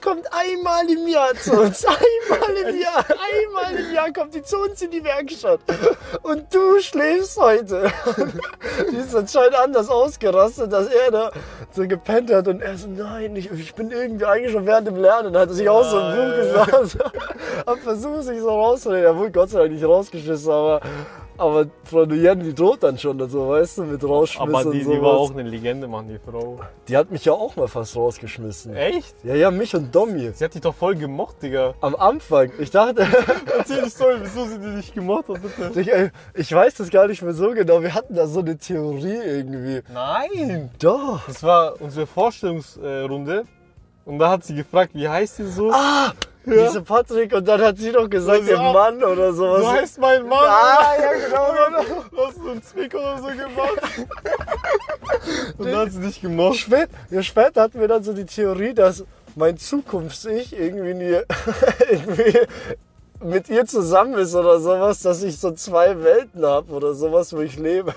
kommt 0.00 0.26
einmal 0.30 0.88
im 0.90 1.08
Jahr 1.08 1.34
zu 1.34 1.52
uns. 1.58 1.84
Einmal 2.30 2.56
im 2.56 2.78
Jahr. 2.78 2.98
Einmal 3.08 3.74
im 3.74 3.94
Jahr 3.94 4.12
kommt 4.12 4.34
die 4.34 4.42
zu 4.42 4.58
uns 4.58 4.82
in 4.82 4.90
die 4.90 5.02
Werkstatt. 5.02 5.60
Und 6.22 6.54
du 6.54 6.78
schläfst 6.80 7.40
heute. 7.40 7.90
die 8.92 8.96
ist 8.96 9.16
anscheinend 9.16 9.54
anders 9.54 9.88
ausgerastet, 9.88 10.70
dass 10.70 10.88
er 10.88 11.10
da 11.10 11.30
so 11.70 11.88
gepennt 11.88 12.30
hat. 12.30 12.46
Und 12.48 12.60
er 12.60 12.76
so, 12.76 12.88
nein, 12.88 13.34
ich, 13.34 13.50
ich 13.50 13.74
bin 13.74 13.90
irgendwie 13.90 14.26
eigentlich 14.26 14.52
schon 14.52 14.66
während 14.66 14.86
dem 14.86 14.96
Lernen. 14.96 15.32
Dann 15.32 15.42
hat 15.42 15.48
er 15.48 15.54
sich 15.54 15.68
auch 15.70 15.84
so 15.84 15.98
ein 15.98 16.14
Buch 16.14 16.36
gesagt. 16.36 16.98
Hab 17.66 17.78
versucht, 17.78 18.24
sich 18.24 18.40
so 18.40 18.50
rauszureden. 18.50 19.04
Er 19.04 19.16
wurde 19.16 19.32
Gott 19.32 19.48
sei 19.50 19.60
Dank 19.60 19.72
nicht 19.72 19.84
rausgeschissen, 19.84 20.52
aber... 20.52 20.82
Aber 21.36 21.66
Freunde 21.82 22.16
Jen, 22.16 22.40
die 22.40 22.54
droht 22.54 22.82
dann 22.82 22.96
schon, 22.96 23.28
so, 23.28 23.48
weißt 23.48 23.78
du, 23.78 23.84
mit 23.84 24.04
rausschmissen 24.04 24.54
Aber 24.54 24.70
die, 24.70 24.84
die 24.84 25.02
war 25.02 25.14
auch 25.14 25.32
eine 25.32 25.42
Legende, 25.42 25.88
Mann, 25.88 26.06
die 26.06 26.18
Frau. 26.18 26.60
Die 26.86 26.96
hat 26.96 27.10
mich 27.10 27.24
ja 27.24 27.32
auch 27.32 27.56
mal 27.56 27.66
fast 27.66 27.96
rausgeschmissen. 27.96 28.74
Echt? 28.76 29.16
Ja, 29.24 29.34
ja, 29.34 29.50
mich 29.50 29.74
und 29.74 29.92
Domi. 29.94 30.30
Sie 30.32 30.44
hat 30.44 30.54
dich 30.54 30.60
doch 30.60 30.74
voll 30.74 30.94
gemocht, 30.94 31.42
Digga. 31.42 31.74
Am 31.80 31.96
Anfang. 31.96 32.52
Ich 32.58 32.70
dachte, 32.70 33.06
Erzähl 33.58 33.82
die 33.82 33.90
Story, 33.90 34.16
wieso 34.22 34.44
sie 34.44 34.58
dich 34.58 34.74
nicht 34.74 34.94
gemocht 34.94 35.28
hat, 35.28 35.40
bitte. 35.42 35.80
ich, 35.80 35.92
ey, 35.92 36.10
ich 36.34 36.52
weiß 36.52 36.74
das 36.74 36.90
gar 36.90 37.08
nicht 37.08 37.22
mehr 37.22 37.34
so 37.34 37.50
genau. 37.50 37.82
Wir 37.82 37.94
hatten 37.94 38.14
da 38.14 38.26
so 38.26 38.40
eine 38.40 38.56
Theorie 38.56 39.18
irgendwie. 39.24 39.82
Nein! 39.92 40.70
Doch. 40.78 41.26
Das 41.26 41.42
war 41.42 41.80
unsere 41.80 42.06
Vorstellungsrunde. 42.06 43.44
Und 44.04 44.18
da 44.18 44.30
hat 44.30 44.44
sie 44.44 44.54
gefragt, 44.54 44.92
wie 44.94 45.08
heißt 45.08 45.36
sie 45.36 45.50
so? 45.50 45.70
Ah, 45.72 46.12
diese 46.46 46.82
Patrick. 46.82 47.32
Und 47.32 47.46
dann 47.46 47.60
hat 47.60 47.78
sie 47.78 47.92
doch 47.92 48.08
gesagt, 48.08 48.44
ihr 48.46 48.56
ja. 48.56 48.72
Mann 48.72 49.02
oder 49.02 49.32
sowas. 49.32 49.62
so 49.62 49.70
heißt 49.70 49.98
mein 50.00 50.26
Mann. 50.28 50.48
Ah, 50.48 50.92
ja, 51.00 51.12
genau, 51.26 51.52
genau. 51.52 52.04
Du 52.10 52.26
hast 52.26 52.36
so 52.36 52.50
einen 52.50 52.62
Zwick 52.62 52.94
oder 52.94 53.18
so 53.18 53.26
gemacht. 53.26 54.06
Und 55.58 55.66
dann 55.66 55.76
hat 55.76 55.92
sie 55.92 56.00
dich 56.00 56.20
gemocht. 56.20 56.56
Spät, 56.56 56.88
ja, 57.10 57.22
später 57.22 57.62
hatten 57.62 57.80
wir 57.80 57.88
dann 57.88 58.02
so 58.02 58.12
die 58.12 58.26
Theorie, 58.26 58.74
dass 58.74 59.04
mein 59.36 59.56
Zukunfts-Ich 59.56 60.58
irgendwie, 60.58 60.94
nie, 60.94 61.18
irgendwie 61.90 62.38
mit 63.20 63.48
ihr 63.48 63.64
zusammen 63.66 64.14
ist 64.14 64.34
oder 64.34 64.60
sowas, 64.60 65.00
dass 65.02 65.22
ich 65.22 65.38
so 65.38 65.52
zwei 65.52 66.02
Welten 66.02 66.44
habe 66.44 66.72
oder 66.72 66.94
sowas, 66.94 67.32
wo 67.32 67.40
ich 67.40 67.56
lebe. 67.56 67.94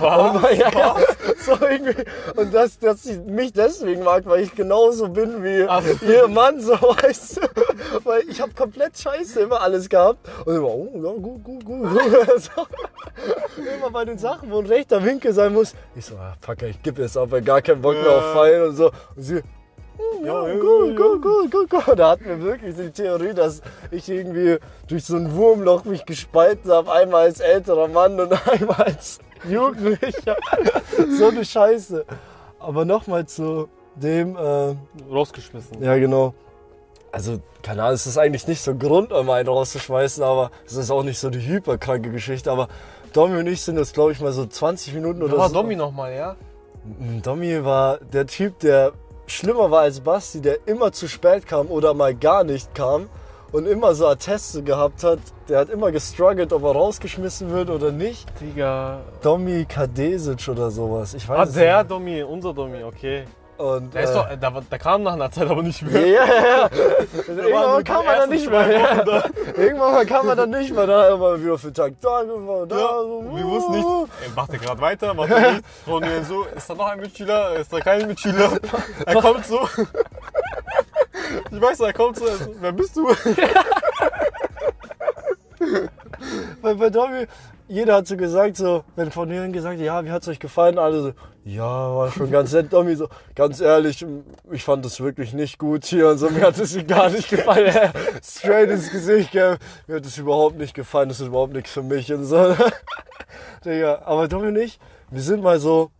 Und, 0.00 0.42
ja, 0.58 0.70
ja, 0.70 0.96
so 1.38 1.52
irgendwie, 1.60 2.04
und 2.36 2.52
dass, 2.52 2.78
dass 2.78 3.02
sie 3.02 3.18
mich 3.18 3.52
deswegen 3.52 4.02
mag, 4.02 4.24
weil 4.26 4.42
ich 4.42 4.54
genauso 4.54 5.08
bin 5.08 5.42
wie 5.42 5.64
Ach 5.68 5.82
ihr 6.02 6.28
Mann, 6.28 6.60
so 6.60 6.72
weißt 6.80 7.38
du. 7.38 7.40
Weil 8.04 8.22
ich 8.28 8.40
habe 8.40 8.52
komplett 8.52 8.98
scheiße 8.98 9.40
immer 9.40 9.60
alles 9.60 9.88
gehabt. 9.88 10.28
Und 10.44 10.56
immer, 10.56 10.68
oh, 10.68 10.90
ja, 10.94 11.12
gut, 11.12 11.44
gut, 11.44 11.64
gut. 11.64 11.88
So. 12.38 12.66
Immer 13.76 13.90
bei 13.90 14.04
den 14.04 14.18
Sachen, 14.18 14.50
wo 14.50 14.58
ein 14.58 14.66
rechter 14.66 15.04
Winkel 15.04 15.32
sein 15.32 15.52
muss. 15.52 15.74
Ich 15.94 16.06
so, 16.06 16.16
ah, 16.16 16.34
fuck, 16.40 16.62
ich 16.62 16.82
gebe 16.82 17.02
jetzt 17.02 17.16
aber 17.16 17.40
gar 17.40 17.62
keinen 17.62 17.82
Bock 17.82 17.94
mehr 17.94 18.10
auf 18.10 18.32
Pfeil 18.32 18.62
und 18.62 18.76
so. 18.76 18.86
Und 19.14 19.22
sie, 19.22 19.42
ja, 20.24 20.48
Ja, 20.48 20.54
gut, 20.54 20.96
gut, 20.96 21.22
gut, 21.22 21.50
gut, 21.50 21.70
gut. 21.70 21.98
Da 21.98 22.10
hatten 22.10 22.24
wir 22.24 22.40
wirklich 22.40 22.74
die 22.76 22.90
Theorie, 22.90 23.34
dass 23.34 23.60
ich 23.90 24.08
irgendwie 24.08 24.58
durch 24.88 25.04
so 25.04 25.16
ein 25.16 25.34
Wurmloch 25.34 25.84
mich 25.84 26.04
gespalten 26.04 26.70
habe. 26.70 26.92
Einmal 26.92 27.22
als 27.22 27.40
älterer 27.40 27.88
Mann 27.88 28.18
und 28.20 28.32
einmal 28.48 28.82
als 28.82 29.18
Jugendlicher. 29.48 30.36
so 31.18 31.28
eine 31.28 31.44
Scheiße. 31.44 32.04
Aber 32.58 32.84
nochmal 32.84 33.26
zu 33.26 33.68
dem, 33.96 34.36
äh, 34.36 34.74
Rausgeschmissen. 35.10 35.82
ja 35.82 35.96
genau. 35.96 36.34
Also, 37.10 37.40
keine 37.62 37.82
Ahnung, 37.82 37.94
es 37.94 38.06
ist 38.06 38.16
eigentlich 38.16 38.46
nicht 38.46 38.62
so 38.62 38.74
Grund, 38.74 39.12
um 39.12 39.28
einen 39.28 39.46
rauszuschmeißen, 39.46 40.22
aber 40.22 40.50
es 40.64 40.76
ist 40.76 40.90
auch 40.90 41.02
nicht 41.02 41.18
so 41.18 41.28
die 41.28 41.46
hyperkranke 41.46 42.10
Geschichte. 42.10 42.50
Aber 42.50 42.68
Domi 43.12 43.38
und 43.38 43.46
ich 43.46 43.60
sind 43.60 43.76
jetzt, 43.76 43.92
glaube 43.92 44.12
ich, 44.12 44.20
mal 44.20 44.32
so 44.32 44.46
20 44.46 44.94
Minuten 44.94 45.22
oder 45.22 45.36
war 45.36 45.48
so. 45.48 45.56
Domi 45.56 45.76
nochmal, 45.76 46.14
ja? 46.14 46.36
Domi 47.22 47.62
war 47.64 47.98
der 47.98 48.26
Typ, 48.26 48.58
der 48.60 48.92
schlimmer 49.26 49.70
war 49.70 49.82
als 49.82 50.00
Basti, 50.00 50.40
der 50.40 50.58
immer 50.66 50.92
zu 50.92 51.08
spät 51.08 51.46
kam 51.46 51.68
oder 51.68 51.94
mal 51.94 52.14
gar 52.14 52.44
nicht 52.44 52.74
kam 52.74 53.08
und 53.52 53.66
immer 53.66 53.94
so 53.94 54.06
Atteste 54.06 54.62
gehabt 54.62 55.04
hat. 55.04 55.18
Der 55.48 55.58
hat 55.60 55.68
immer 55.68 55.92
gestruggelt, 55.92 56.52
ob 56.52 56.62
er 56.64 56.72
rausgeschmissen 56.72 57.50
wird 57.50 57.70
oder 57.70 57.92
nicht. 57.92 58.28
Digga. 58.40 59.00
Domi 59.22 59.64
Kadesic 59.66 60.48
oder 60.48 60.70
sowas. 60.70 61.14
Ich 61.14 61.28
weiß 61.28 61.50
Ah, 61.50 61.52
der 61.52 61.84
Domi, 61.84 62.22
unser 62.22 62.54
Domi, 62.54 62.82
okay. 62.82 63.24
Und, 63.58 63.94
Der, 63.94 64.02
äh, 64.02 64.12
doch, 64.14 64.28
der, 64.34 64.54
war- 64.54 64.62
der 64.62 64.78
kam 64.78 65.02
nach 65.04 65.12
einer 65.12 65.30
Zeit 65.30 65.48
aber 65.48 65.62
nicht 65.62 65.82
Ja, 65.82 65.88
mehr. 65.88 66.06
ja, 66.06 66.24
ja. 66.24 66.70
waren 66.70 67.38
Irgendwann 67.38 67.70
nur 67.70 67.82
kam 67.84 68.04
man 68.04 68.16
dann 68.16 68.30
nicht 68.30 68.50
mehr. 68.50 68.70
Ja. 68.72 69.24
Irgendwann 69.56 70.06
kam 70.06 70.26
man 70.26 70.36
dann 70.36 70.50
nicht 70.50 70.74
mehr. 70.74 70.86
Da 70.86 71.08
immer 71.14 71.40
wieder 71.40 71.58
für 71.58 71.68
den 71.68 71.74
Tag 71.74 71.92
da, 72.00 72.22
immer 72.22 72.66
da. 72.66 72.76
Ja, 72.76 72.88
so, 73.02 73.24
wir 73.36 73.44
wussten 73.44 73.72
nicht, 73.72 73.86
ey, 74.24 74.30
macht 74.34 74.52
er 74.52 74.58
gerade 74.58 74.80
weiter, 74.80 75.14
macht 75.14 75.30
er 75.30 75.52
nicht. 75.52 75.64
Und 75.86 76.04
wir 76.04 76.24
so, 76.24 76.44
ist 76.44 76.68
da 76.68 76.74
noch 76.74 76.86
ein 76.86 76.98
Mitschüler, 77.00 77.56
ist 77.56 77.72
da 77.72 77.78
kein 77.80 78.06
Mitschüler? 78.08 78.52
Er 79.06 79.14
kommt 79.20 79.46
so. 79.46 79.68
Ich 81.50 81.60
weiß, 81.60 81.80
er 81.80 81.92
kommt 81.92 82.16
so, 82.18 82.26
er 82.26 82.34
wer 82.60 82.72
bist 82.72 82.96
du? 82.96 83.08
Weil 86.62 86.74
bei 86.76 86.90
Domi, 86.90 87.26
jeder 87.72 87.94
hat 87.94 88.06
so 88.06 88.18
gesagt, 88.18 88.58
so, 88.58 88.84
wenn 88.96 89.10
von 89.10 89.30
denen 89.30 89.50
gesagt, 89.50 89.80
ja, 89.80 90.04
wie 90.04 90.10
hat's 90.10 90.28
euch 90.28 90.38
gefallen? 90.38 90.78
Alle 90.78 91.00
so, 91.00 91.12
ja, 91.44 91.64
war 91.64 92.12
schon 92.12 92.30
ganz 92.30 92.52
nett. 92.52 92.70
Domi 92.70 92.94
so, 92.94 93.08
ganz 93.34 93.62
ehrlich, 93.62 94.04
ich 94.50 94.62
fand 94.62 94.84
das 94.84 95.00
wirklich 95.00 95.32
nicht 95.32 95.58
gut 95.58 95.86
hier 95.86 96.08
und 96.08 96.18
so, 96.18 96.28
mir 96.28 96.42
hat 96.42 96.58
es 96.58 96.76
gar 96.86 97.08
nicht 97.08 97.30
gefallen. 97.30 97.74
Straight 98.22 98.68
ins 98.68 98.90
Gesicht, 98.90 99.32
gell. 99.32 99.56
mir 99.86 99.96
hat 99.96 100.04
es 100.04 100.18
überhaupt 100.18 100.58
nicht 100.58 100.74
gefallen, 100.74 101.08
das 101.08 101.20
ist 101.20 101.28
überhaupt 101.28 101.54
nichts 101.54 101.70
für 101.70 101.82
mich 101.82 102.12
und 102.12 102.26
so. 102.26 102.54
Digga, 103.64 104.02
aber 104.04 104.28
Domi 104.28 104.48
und 104.48 104.56
ich, 104.56 104.78
wir 105.10 105.22
sind 105.22 105.42
mal 105.42 105.58
so, 105.58 105.90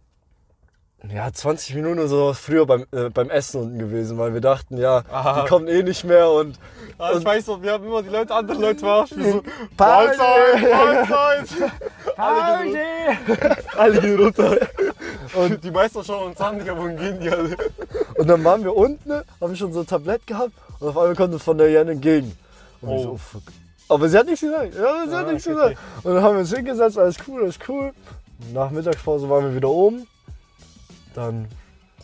ja, 1.11 1.33
20 1.33 1.75
Minuten 1.75 1.99
oder 1.99 2.09
so 2.09 2.33
früher 2.35 2.67
beim, 2.67 2.87
äh, 2.93 3.09
beim 3.11 3.31
Essen 3.31 3.61
unten 3.61 3.79
gewesen, 3.79 4.19
weil 4.19 4.35
wir 4.35 4.41
dachten, 4.41 4.77
ja, 4.79 5.03
Aha. 5.11 5.43
die 5.43 5.49
kommen 5.49 5.69
eh 5.69 5.83
nicht 5.83 6.05
mehr 6.05 6.31
und 6.31 6.59
Ah, 6.99 7.13
ich 7.19 7.25
weiß 7.25 7.49
noch, 7.49 7.61
wir 7.63 7.73
haben 7.73 7.85
immer 7.85 8.03
die 8.03 8.11
Leute, 8.11 8.33
andere 8.33 8.59
Leute 8.61 8.79
verarscht. 8.81 9.17
Wir 9.17 9.33
so, 9.33 9.43
Party! 9.77 10.17
Mahlzeit, 10.19 11.09
Mahlzeit. 11.11 11.73
Alle 13.77 14.01
gehen, 14.01 14.21
runter. 14.21 14.57
Und 15.35 15.65
die 15.65 15.71
meisten 15.71 16.05
schauen 16.05 16.29
uns 16.31 16.41
an, 16.41 16.59
Digga, 16.59 16.77
wohin 16.77 16.97
gehen 16.97 17.19
die 17.19 17.31
alle? 17.31 17.57
Und 18.17 18.29
dann 18.29 18.45
waren 18.45 18.63
wir 18.63 18.77
unten, 18.77 19.23
haben 19.41 19.57
schon 19.57 19.73
so 19.73 19.81
ein 19.81 19.87
Tablett 19.87 20.25
gehabt 20.27 20.53
und 20.79 20.89
auf 20.89 20.99
einmal 20.99 21.17
kommt 21.17 21.35
es 21.35 21.43
von 21.43 21.59
der 21.59 21.71
Jan 21.71 21.89
entgegen. 21.89 22.37
Und 22.83 22.91
ich 22.97 23.03
so, 23.03 23.09
Oh. 23.09 23.13
oh 23.15 23.17
fuck. 23.17 23.43
Aber 23.89 24.09
sie 24.09 24.17
hat 24.19 24.27
nichts 24.27 24.43
gesagt. 24.43 24.75
Ja, 24.75 25.05
sie 25.09 25.15
hat 25.17 25.27
Ah, 25.27 25.33
nichts 25.33 25.47
okay, 25.49 25.57
gesagt. 25.57 25.77
Und 26.05 26.15
dann 26.15 26.23
haben 26.23 26.35
wir 26.37 26.41
uns 26.41 26.55
hingesetzt, 26.55 26.99
alles 26.99 27.17
cool, 27.27 27.43
alles 27.43 27.59
cool. 27.69 27.93
Nach 28.53 28.71
Mittagspause 28.71 29.29
waren 29.29 29.45
wir 29.47 29.55
wieder 29.57 29.69
oben. 29.71 30.07
Dann 31.15 31.47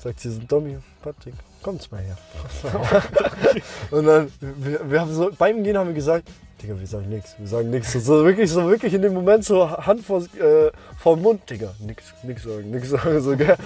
sagt 0.01 0.21
sie 0.21 0.31
so, 0.31 0.40
Domi, 0.47 0.79
Patrick, 1.03 1.35
kommt's 1.62 1.90
mal 1.90 2.01
her. 2.03 2.16
und 3.90 4.05
dann, 4.07 4.33
wir, 4.40 4.90
wir 4.90 5.01
haben 5.01 5.12
so, 5.12 5.31
beim 5.37 5.62
Gehen 5.64 5.77
haben 5.77 5.88
wir 5.88 5.94
gesagt, 5.94 6.29
Digga, 6.62 6.79
wir 6.79 6.87
sagen 6.87 7.09
nichts, 7.09 7.35
wir 7.38 7.47
sagen 7.47 7.71
nichts. 7.71 7.92
So, 7.92 8.01
so 8.01 8.25
wirklich, 8.25 8.51
so 8.51 8.68
wirklich 8.68 8.92
in 8.92 9.03
dem 9.03 9.14
Moment 9.14 9.44
so 9.44 9.71
Hand 9.71 10.05
vor, 10.05 10.23
äh, 10.23 10.71
vor 10.99 11.14
den 11.16 11.23
Mund, 11.23 11.49
Digga, 11.49 11.73
nix, 11.79 12.12
nix 12.25 12.42
sagen, 12.42 12.71
nix 12.71 12.88
sagen, 12.90 13.21
so, 13.21 13.37
gell. 13.37 13.57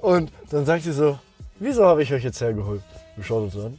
Und 0.00 0.32
dann 0.50 0.66
sagt 0.66 0.82
sie 0.84 0.92
so, 0.92 1.18
wieso 1.60 1.84
habe 1.86 2.02
ich 2.02 2.12
euch 2.12 2.24
jetzt 2.24 2.40
hergeholt? 2.40 2.82
Wir 3.16 3.24
schauen 3.24 3.44
uns 3.44 3.56
an. 3.56 3.78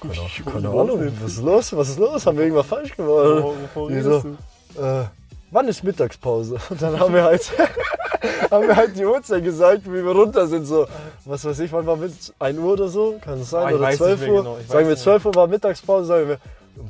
Keine, 0.00 0.14
keine 0.52 0.68
Ahnung, 0.68 1.12
was 1.20 1.32
ist 1.32 1.42
los, 1.42 1.76
was 1.76 1.88
ist 1.90 1.98
los, 1.98 2.24
haben 2.24 2.36
wir 2.38 2.44
irgendwas 2.44 2.66
falsch 2.66 2.96
gemacht? 2.96 3.10
Wo- 3.12 3.54
wovon 3.74 4.02
du? 4.02 4.80
äh, 4.80 5.04
wann 5.50 5.68
ist 5.68 5.82
Mittagspause? 5.82 6.56
Und 6.70 6.80
dann 6.80 6.98
haben 7.00 7.12
wir 7.12 7.24
halt, 7.24 7.52
haben 8.50 8.66
wir 8.66 8.76
halt 8.76 8.96
die 8.96 9.04
Uhrzeit 9.04 9.44
gesagt, 9.44 9.84
wie 9.86 10.04
wir 10.04 10.12
runter 10.12 10.46
sind. 10.46 10.64
So, 10.64 10.86
was 11.24 11.44
weiß 11.44 11.58
ich, 11.60 11.72
wann 11.72 11.86
war 11.86 11.96
mit 11.96 12.12
1 12.38 12.58
Uhr 12.58 12.72
oder 12.72 12.88
so? 12.88 13.18
Kann 13.22 13.40
es 13.40 13.50
sein? 13.50 13.66
Ah, 13.66 13.70
oder 13.70 13.80
weiß 13.80 13.96
12 13.98 14.20
nicht 14.20 14.20
mehr 14.20 14.36
Uhr? 14.38 14.42
genau, 14.42 14.58
sagen 14.66 14.86
wir 14.86 14.92
weiß 14.92 15.02
12 15.02 15.24
Uhr 15.26 15.34
war 15.34 15.46
Mittagspause, 15.46 16.06
sagen 16.06 16.28
wir, 16.28 16.38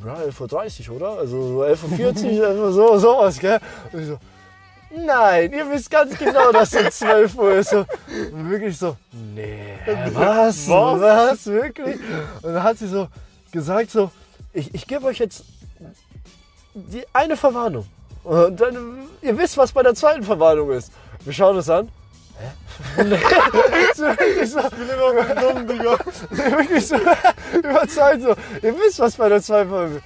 ja, 0.05 0.15
11.30 0.29 0.91
Uhr, 0.91 0.97
oder? 0.97 1.19
Also 1.19 1.49
so 1.49 1.63
11.40 1.63 2.41
Uhr, 2.41 2.49
etwa 2.51 2.71
so, 2.73 2.99
sowas, 2.99 3.39
gell? 3.39 3.59
Und 3.93 4.01
ich 4.01 4.07
so, 4.09 4.19
nein, 4.95 5.53
ihr 5.53 5.71
wisst 5.71 5.91
ganz 5.91 6.17
genau, 6.19 6.53
dass 6.53 6.75
es 6.75 6.99
12 6.99 7.35
Uhr 7.37 7.55
ist. 7.55 7.71
So, 7.71 7.79
und 8.33 8.51
wirklich 8.51 8.77
so, 8.77 8.97
nee, 9.35 9.79
was? 10.13 10.69
Was? 10.69 11.01
Was? 11.01 11.47
Wirklich? 11.47 11.97
Und 12.43 12.53
dann 12.55 12.63
hat 12.63 12.79
sie 12.79 12.89
so 12.89 13.09
gesagt, 13.51 13.91
so, 13.91 14.11
ich, 14.53 14.75
ich 14.75 14.87
gebe 14.87 15.07
euch 15.07 15.19
jetzt 15.19 15.45
die 16.75 17.05
eine 17.13 17.37
Verwarnung. 17.37 17.87
Und 18.25 18.61
dann, 18.61 19.09
ihr 19.23 19.39
wisst, 19.39 19.57
was 19.57 19.73
bei 19.73 19.83
der 19.83 19.95
zweiten 19.95 20.23
Verwarnung 20.23 20.71
ist. 20.71 20.93
Wir 21.25 21.33
schauen 21.33 21.57
uns 21.57 21.69
an. 21.71 21.89
Hä? 22.39 22.49
So, 23.95 24.05
so, 24.05 24.61
Ich 24.61 24.71
bin 24.71 24.89
immer 24.89 25.13
noch 25.13 25.53
dumm, 25.53 25.67
Digga. 25.67 25.99
wirklich 26.31 26.87
so 26.87 26.97
überzeugt 27.57 28.23
so. 28.23 28.37
Ihr 28.63 28.75
wisst, 28.79 29.01
was 29.01 29.17
bei 29.17 29.29
der 29.29 29.39
uns 29.39 29.51
an. 29.51 30.01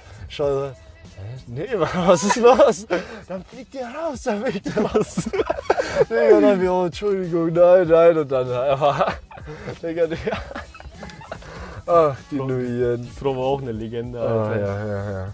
Hä? 1.15 1.43
Nee, 1.47 1.67
was 1.77 2.23
ist 2.23 2.37
los? 2.37 2.87
Dann 3.27 3.43
fliegt 3.45 3.75
ihr 3.75 3.85
raus, 3.87 4.23
dann 4.23 4.43
fliegt 4.45 4.65
ihr 4.65 4.81
raus. 4.83 5.15
Digga, 6.09 6.39
dann 6.41 6.61
wir, 6.61 6.71
oh, 6.73 6.85
Entschuldigung, 6.85 7.53
nein, 7.53 7.87
nein. 7.87 8.17
Und 8.17 8.31
dann 8.31 8.51
einfach, 8.51 9.13
Digga, 9.81 10.07
Digga. 10.07 10.37
Ach, 11.85 12.15
die 12.31 12.35
Nuyen. 12.37 13.07
Fro 13.07 13.35
war 13.35 13.43
auch 13.43 13.61
eine 13.61 13.73
Legende, 13.73 14.19
Ah, 14.19 14.45
Alter. 14.47 14.59
ja, 14.59 14.85
ja, 14.87 15.11
ja. 15.11 15.33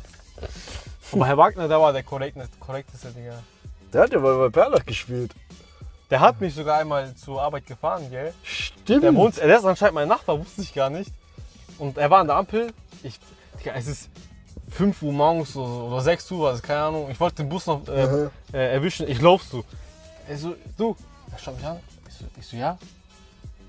Aber 1.13 1.26
Herr 1.28 1.38
Wagner, 1.38 1.68
der 1.68 1.80
war 1.80 1.94
der 1.94 2.04
korrekteste, 2.04 2.58
korrekteste 2.60 3.10
Digga. 3.10 3.36
Der 3.94 4.02
hat 4.02 4.12
ja 4.12 4.20
mal 4.20 4.38
bei 4.38 4.50
Perlach 4.50 4.86
gespielt. 4.86 5.32
Der 6.10 6.19
hat 6.19 6.41
mich 6.41 6.56
sogar 6.56 6.80
einmal 6.80 7.13
zur 7.15 7.41
Arbeit 7.41 7.65
gefahren, 7.67 8.10
gell? 8.10 8.34
Stimmt. 8.43 9.04
Der, 9.04 9.13
wohnt, 9.15 9.38
der 9.38 9.58
ist 9.58 9.65
anscheinend 9.65 9.95
mein 9.95 10.08
Nachbar, 10.08 10.39
wusste 10.39 10.62
ich 10.63 10.74
gar 10.74 10.89
nicht. 10.89 11.12
Und 11.78 11.98
er 11.98 12.10
war 12.10 12.19
an 12.22 12.28
der 12.28 12.36
Ampel. 12.38 12.74
Ich, 13.04 13.19
Digga, 13.60 13.74
es 13.76 13.88
ist 13.88 14.10
5 14.72 15.02
Uhr 15.04 15.13
morgens 15.13 15.56
oder, 15.56 15.67
so, 15.67 15.84
oder 15.86 16.02
6 16.02 16.32
Uhr, 16.32 16.50
also 16.50 16.62
keine 16.62 16.80
Ahnung. 16.82 17.10
Ich 17.12 17.19
wollte 17.19 17.38
den 17.38 17.50
Bus 17.50 17.67
noch 17.67 17.88
äh, 17.88 18.08
Mhm. 18.08 18.30
äh, 18.54 18.74
erwischen. 18.74 19.08
Ich 19.08 19.22
lauf 19.22 19.43
so. 19.43 19.63
Er 20.28 20.38
so, 20.38 20.56
du. 20.78 20.95
Er 21.32 21.38
schaut 21.38 21.56
mich 21.58 21.65
an. 21.65 21.80
Ich 22.08 22.13
so, 22.15 22.26
ich 22.39 22.48
so 22.48 22.58
ja. 22.58 22.78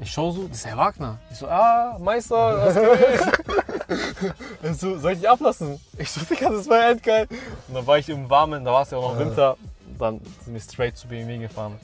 Ich 0.02 0.10
schau 0.10 0.30
so, 0.30 0.48
das 0.48 0.56
ist 0.58 0.66
Herr 0.66 0.78
Wagner. 0.78 1.18
Ich 1.30 1.36
so, 1.36 1.46
ah, 1.46 1.98
Meister, 2.00 2.34
was 2.64 2.74
geht? 2.74 4.32
er 4.62 4.74
so, 4.74 4.98
soll 4.98 5.12
ich 5.12 5.18
dich 5.18 5.28
ablassen? 5.28 5.78
Ich 5.98 6.10
so, 6.10 6.22
Digga, 6.24 6.48
das 6.48 6.66
war 6.68 6.88
endgeil. 6.88 7.26
Und 7.68 7.74
dann 7.74 7.86
war 7.86 7.98
ich 7.98 8.08
im 8.08 8.28
Warmen, 8.30 8.64
da 8.64 8.72
war 8.72 8.82
es 8.82 8.90
ja 8.92 8.96
auch 8.98 9.12
noch 9.12 9.18
Winter. 9.18 9.56
Dann 9.98 10.20
sind 10.42 10.54
wir 10.54 10.60
straight 10.60 10.96
zu 10.96 11.06
BMW 11.06 11.36
gefahren. 11.36 11.78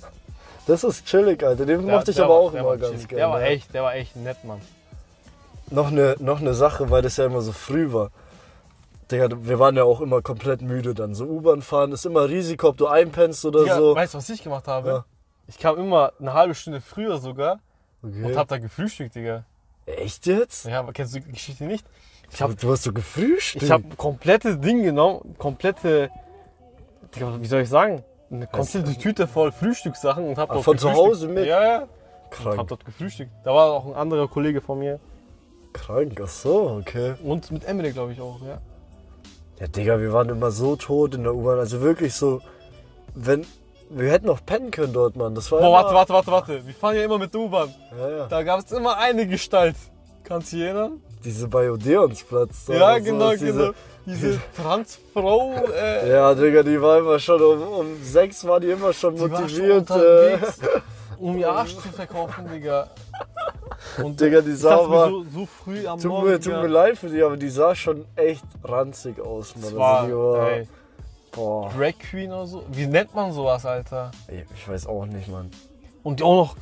Das 0.66 0.82
ist 0.84 1.06
chillig, 1.06 1.42
Alter. 1.44 1.64
Den 1.66 1.86
Der- 1.86 1.96
mochte 1.96 2.10
ich 2.10 2.20
aber 2.20 2.30
war- 2.34 2.40
auch 2.40 2.54
immer 2.54 2.76
ganz 2.76 3.06
gerne. 3.06 3.20
Der 3.20 3.28
war 3.30 3.42
echt, 3.42 3.72
der 3.74 3.82
war 3.82 3.94
echt 3.94 4.16
nett, 4.16 4.42
Mann. 4.44 4.60
Noch 5.70 5.88
eine, 5.88 6.16
noch 6.18 6.40
eine 6.40 6.54
Sache, 6.54 6.90
weil 6.90 7.02
das 7.02 7.16
ja 7.16 7.26
immer 7.26 7.40
so 7.40 7.52
früh 7.52 7.92
war. 7.92 8.10
Digga, 9.10 9.28
wir 9.32 9.58
waren 9.60 9.76
ja 9.76 9.84
auch 9.84 10.00
immer 10.00 10.22
komplett 10.22 10.62
müde 10.62 10.92
dann. 10.94 11.14
So 11.14 11.24
U-Bahn 11.26 11.62
fahren 11.62 11.92
ist 11.92 12.04
immer 12.06 12.28
Risiko, 12.28 12.68
ob 12.68 12.76
du 12.76 12.88
einpennst 12.88 13.44
oder 13.44 13.62
Digga, 13.62 13.76
so. 13.76 13.94
weißt 13.94 14.14
du, 14.14 14.18
was 14.18 14.28
ich 14.28 14.42
gemacht 14.42 14.66
habe? 14.66 14.88
Ja. 14.88 15.04
Ich 15.48 15.58
kam 15.58 15.78
immer 15.78 16.12
eine 16.18 16.32
halbe 16.34 16.54
Stunde 16.56 16.80
früher 16.80 17.18
sogar 17.18 17.60
Okay. 18.02 18.24
und 18.24 18.36
hab 18.36 18.48
da 18.48 18.58
gefrühstückt, 18.58 19.14
Digga. 19.14 19.44
Echt 19.86 20.26
jetzt? 20.26 20.66
Ja, 20.66 20.80
aber 20.80 20.92
kennst 20.92 21.14
du 21.14 21.20
die 21.20 21.30
Geschichte 21.32 21.64
nicht? 21.64 21.86
Ich 22.32 22.42
hab, 22.42 22.58
du 22.58 22.72
hast 22.72 22.82
so 22.82 22.92
gefrühstückt. 22.92 23.64
ich 23.64 23.70
hab 23.70 23.96
komplette 23.96 24.56
Ding 24.58 24.82
genommen, 24.82 25.36
komplette, 25.38 26.10
Digga, 27.14 27.40
wie 27.40 27.46
soll 27.46 27.60
ich 27.62 27.68
sagen? 27.68 28.02
Eine 28.30 28.46
komplette 28.46 28.96
Tüte 28.98 29.26
voll 29.28 29.52
Frühstückssachen 29.52 30.24
und 30.28 30.38
hab 30.38 30.50
Ah, 30.50 30.54
dort 30.54 30.64
von 30.64 30.78
zu. 30.78 30.92
Hause 30.92 31.28
mit? 31.28 31.46
Ja, 31.46 31.62
ja. 31.62 31.78
Und 31.78 31.84
hab 31.84 32.30
krank. 32.30 32.68
dort 32.68 32.84
gefrühstückt. 32.84 33.30
Da 33.44 33.54
war 33.54 33.70
auch 33.72 33.86
ein 33.86 33.94
anderer 33.94 34.26
Kollege 34.28 34.60
von 34.60 34.78
mir. 34.80 34.98
Krank, 35.72 36.20
ach 36.22 36.28
so, 36.28 36.78
okay. 36.80 37.14
Und 37.22 37.50
mit 37.52 37.64
Emily, 37.64 37.92
glaube 37.92 38.12
ich, 38.12 38.20
auch, 38.20 38.40
ja. 38.46 38.58
Ja, 39.60 39.66
Digga, 39.68 40.00
wir 40.00 40.12
waren 40.12 40.28
immer 40.28 40.50
so 40.50 40.76
tot 40.76 41.14
in 41.14 41.22
der 41.22 41.34
U-Bahn. 41.34 41.58
Also 41.58 41.80
wirklich 41.80 42.14
so, 42.14 42.40
wenn. 43.14 43.46
Wir 43.88 44.10
hätten 44.10 44.26
noch 44.26 44.44
pennen 44.44 44.72
können 44.72 44.92
dort, 44.92 45.14
Mann. 45.14 45.36
Das 45.36 45.52
war 45.52 45.60
Boah, 45.60 45.72
warte, 45.72 45.94
warte, 45.94 46.12
warte, 46.12 46.30
warte. 46.32 46.66
Wir 46.66 46.74
fahren 46.74 46.96
ja 46.96 47.04
immer 47.04 47.18
mit 47.18 47.32
der 47.32 47.40
U-Bahn. 47.40 47.72
Ja, 47.96 48.10
ja. 48.10 48.26
Da 48.26 48.42
gab 48.42 48.58
es 48.58 48.72
immer 48.72 48.98
eine 48.98 49.28
Gestalt. 49.28 49.76
Kannst 50.24 50.52
du 50.52 50.56
dich 50.56 50.64
erinnern? 50.64 51.00
Diese 51.24 51.46
bei 51.46 51.70
Odeonsplatz. 51.70 52.66
Ja, 52.66 52.98
genau, 52.98 53.30
diese- 53.30 53.46
genau. 53.46 53.58
Diese 53.70 53.74
Transfrau. 54.56 55.52
Äh, 55.74 56.10
Ja, 56.10 56.34
Digga, 56.34 56.62
die 56.62 56.80
war 56.80 56.98
immer 56.98 57.18
schon 57.18 57.42
um, 57.42 57.62
um 57.62 58.02
sechs 58.02 58.44
war 58.46 58.60
die 58.60 58.70
immer 58.70 58.92
schon 58.92 59.14
die 59.16 59.20
war 59.22 59.28
schon 59.30 59.40
motiviert. 59.42 59.90
äh, 59.90 59.94
unterwegs, 60.34 60.58
um 61.18 61.38
ihr 61.38 61.50
Arsch 61.50 61.74
zu 61.76 61.88
verkaufen, 61.88 62.48
Digga. 62.52 62.88
Und 64.02 64.20
Digga, 64.20 64.40
die 64.40 64.52
sah 64.52 64.76
aber- 64.78 65.08
so, 65.08 65.24
so 65.24 65.46
früh 65.46 65.86
am 65.86 65.98
tut, 65.98 66.10
Morgen. 66.10 66.28
mir, 66.28 66.40
tut 66.40 66.52
mir 66.54 66.66
leid 66.66 66.98
für 66.98 67.08
die, 67.08 67.22
aber 67.22 67.36
die 67.36 67.48
sah 67.48 67.74
schon 67.74 68.04
echt 68.16 68.44
ranzig 68.64 69.20
aus, 69.20 69.54
Mann. 69.56 69.62
das 69.62 69.70
Also 69.72 69.78
war, 69.78 70.06
die 70.06 70.14
war, 70.16 70.50
ey, 70.50 70.68
boah, 71.32 71.70
Drag 71.76 71.98
Queen 71.98 72.30
oder 72.32 72.46
so. 72.46 72.64
Wie 72.70 72.86
nennt 72.86 73.14
man 73.14 73.32
sowas, 73.32 73.64
Alter? 73.66 74.10
ich 74.54 74.68
weiß 74.68 74.86
auch 74.86 75.06
nicht, 75.06 75.28
Mann. 75.28 75.50
Und 76.02 76.20
die 76.20 76.24
auch 76.24 76.36
noch, 76.36 76.56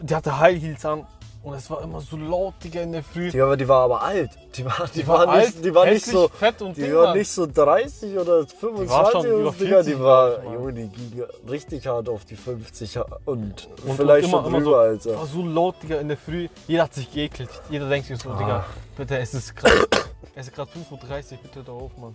die 0.00 0.14
hatte 0.14 0.38
High 0.38 0.60
Heels 0.60 0.84
an. 0.84 1.06
Und 1.46 1.54
es 1.54 1.70
war 1.70 1.80
immer 1.80 2.00
so 2.00 2.16
laut, 2.16 2.54
Digga, 2.64 2.80
in 2.80 2.90
der 2.90 3.04
Früh. 3.04 3.30
Die, 3.30 3.40
aber 3.40 3.56
die 3.56 3.68
war 3.68 3.82
aber 3.84 4.02
alt. 4.02 4.30
Die 4.56 4.64
war, 4.64 4.88
die 4.92 4.98
Die 5.02 5.06
war, 5.06 5.28
war 5.28 5.36
nicht, 5.36 5.54
alt, 5.54 5.64
die 5.64 5.72
war 5.76 5.84
nicht 5.84 5.94
hässlich, 5.94 6.12
so. 6.16 6.28
fett 6.28 6.60
und 6.60 6.76
Die 6.76 6.82
Ding, 6.82 6.94
war 6.96 7.14
nicht 7.14 7.30
so 7.30 7.46
30 7.46 8.18
oder 8.18 8.44
25 8.48 8.90
war 8.90 9.10
schon 9.12 9.20
oder 9.20 9.28
über 9.30 9.52
so, 9.52 9.58
Digga. 9.58 9.76
40, 9.76 9.94
Die 9.94 10.00
war, 10.00 10.38
ich, 10.38 10.44
Mann. 10.44 10.54
Junge, 10.54 10.72
die 10.72 10.88
ging 10.88 11.22
richtig 11.48 11.86
hart 11.86 12.08
auf 12.08 12.24
die 12.24 12.34
50 12.34 12.98
und, 12.98 13.06
Und- 13.26 13.68
vielleicht 13.96 14.24
und 14.24 14.32
immer- 14.32 14.42
schon 14.42 14.46
immer 14.46 14.58
drüber, 14.58 14.60
so, 14.60 14.74
Alter. 14.76 15.18
War 15.20 15.26
so 15.26 15.42
laut, 15.46 15.76
Digga, 15.84 15.98
in 16.00 16.08
der 16.08 16.16
Früh. 16.16 16.48
Jeder 16.66 16.82
hat 16.82 16.94
sich 16.94 17.12
geekelt. 17.12 17.50
Jeder 17.70 17.88
denkt 17.88 18.08
sich 18.08 18.18
so, 18.20 18.28
Ah. 18.30 18.38
Digga, 18.38 18.64
bitte, 18.96 19.16
es 19.18 19.32
ist 19.32 19.54
gerade 19.54 19.86
es 20.34 20.48
ist 20.48 20.52
gerade 20.52 20.70
5.30 20.72 21.32
Uhr, 21.34 21.38
bitte 21.44 21.62
da 21.64 21.70
auf, 21.70 21.96
Mann. 21.96 22.12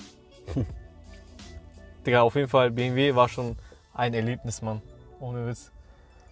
Digga, 2.05 2.21
auf 2.23 2.35
jeden 2.35 2.49
Fall, 2.49 2.69
BMW 2.69 3.15
war 3.15 3.29
schon 3.29 3.55
ein 3.93 4.13
Erlebnis, 4.13 4.61
Mann. 4.61 4.81
Ohne 5.21 5.47
Witz. 5.47 5.71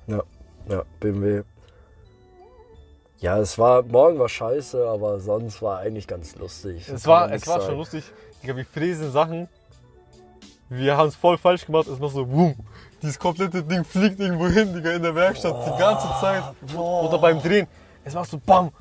Ja, 0.07 0.83
BMW. 0.99 1.43
Ja, 3.19 3.37
es 3.37 3.57
war, 3.57 3.83
morgen 3.83 4.17
war 4.17 4.29
scheiße, 4.29 4.87
aber 4.87 5.19
sonst 5.19 5.61
war 5.61 5.79
eigentlich 5.79 6.07
ganz 6.07 6.35
lustig. 6.35 6.87
Es 6.87 7.03
Kann 7.03 7.11
war, 7.11 7.27
man 7.27 7.35
es 7.35 7.47
war 7.47 7.55
sagen. 7.59 7.65
schon 7.71 7.77
lustig. 7.77 8.03
Digga, 8.41 8.55
wir 8.55 8.65
fräsen 8.65 9.11
Sachen. 9.11 9.49
Wir 10.69 10.95
haben 10.95 11.09
es 11.09 11.15
voll 11.15 11.37
falsch 11.37 11.65
gemacht. 11.65 11.87
Es 11.87 11.99
macht 11.99 12.13
so, 12.13 12.25
boom. 12.25 12.55
Dieses 13.01 13.19
komplette 13.19 13.61
Ding 13.63 13.83
fliegt 13.83 14.19
irgendwo 14.19 14.47
hin, 14.47 14.73
Digga, 14.73 14.91
in 14.91 15.01
der 15.01 15.15
Werkstatt 15.15 15.53
die 15.65 15.77
ganze 15.77 16.07
Zeit. 16.21 16.43
Boah. 16.73 17.09
Oder 17.09 17.17
beim 17.17 17.41
Drehen. 17.41 17.67
Es 18.05 18.13
macht 18.13 18.29
so, 18.29 18.37
bam. 18.37 18.71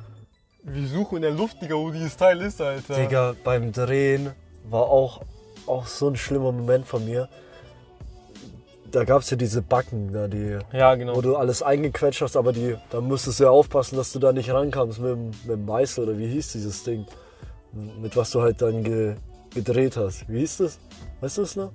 Wir 0.62 0.87
suchen 0.87 1.16
in 1.16 1.22
der 1.22 1.31
Luft, 1.33 1.61
Digga, 1.61 1.74
wo 1.74 1.90
dieses 1.90 2.16
Teil 2.16 2.40
ist, 2.42 2.61
Alter. 2.61 2.94
Digga, 2.94 3.35
beim 3.42 3.72
Drehen 3.72 4.33
war 4.64 4.83
auch, 4.83 5.22
auch 5.66 5.87
so 5.87 6.09
ein 6.09 6.16
schlimmer 6.16 6.53
Moment 6.53 6.87
von 6.87 7.05
mir. 7.05 7.29
Da 8.90 9.05
gab 9.05 9.20
es 9.22 9.31
ja 9.31 9.37
diese 9.37 9.61
Backen, 9.61 10.12
da 10.12 10.29
die, 10.29 10.59
Ja, 10.72 10.94
genau. 10.94 11.14
wo 11.16 11.20
du 11.20 11.37
alles 11.37 11.62
eingequetscht 11.62 12.22
hast, 12.22 12.37
aber 12.37 12.53
die, 12.53 12.77
da 12.90 13.01
musstest 13.01 13.38
du 13.40 13.44
ja 13.44 13.51
aufpassen, 13.51 13.96
dass 13.96 14.12
du 14.12 14.18
da 14.18 14.33
nicht 14.33 14.51
rankamst 14.51 14.98
mit, 15.01 15.11
dem- 15.11 15.27
mit 15.27 15.48
dem 15.51 15.64
Meißel 15.66 16.05
oder 16.09 16.18
wie 16.18 16.27
hieß 16.29 16.53
dieses 16.53 16.85
Ding, 16.85 17.05
mit 18.01 18.16
was 18.16 18.31
du 18.31 18.40
halt 18.40 18.62
dann 18.62 18.83
ge, 18.83 19.16
gedreht 19.55 19.96
hast. 19.98 20.27
Wie 20.29 20.38
hieß 20.38 20.59
das? 20.59 20.79
Weißt 21.20 21.37
du 21.38 21.42
es 21.42 21.57
noch? 21.57 21.70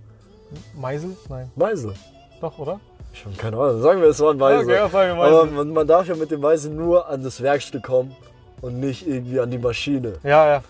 Meisel? 0.76 1.16
Nein. 1.30 1.52
Meißel. 1.56 1.94
Doch, 2.42 2.58
oder? 2.58 2.80
Ich 3.14 3.24
habe 3.26 3.36
keine 3.36 3.58
Ahnung. 3.58 3.82
Sagen 3.82 4.02
wir, 4.02 4.08
es 4.10 4.20
war 4.20 4.32
ein 4.32 4.38
Meißel. 4.38 4.64
Okay, 4.66 4.74
ja, 4.76 4.90
sagen 4.90 5.18
wir 5.18 5.24
aber 5.24 5.42
Meisel. 5.44 5.52
man, 5.56 5.70
man 5.74 5.88
darf 5.88 6.08
ja 6.08 6.16
mit 6.16 6.32
dem 6.32 6.42
Meißel 6.42 6.72
nur 6.72 7.08
an 7.10 7.24
das 7.24 7.42
Werkstück 7.42 7.84
kommen 7.84 8.16
und 8.62 8.80
nicht 8.80 9.08
irgendwie 9.08 9.40
an 9.40 9.52
die 9.52 9.60
Maschine. 9.60 10.14
Ja, 10.24 10.48
ja. 10.48 10.64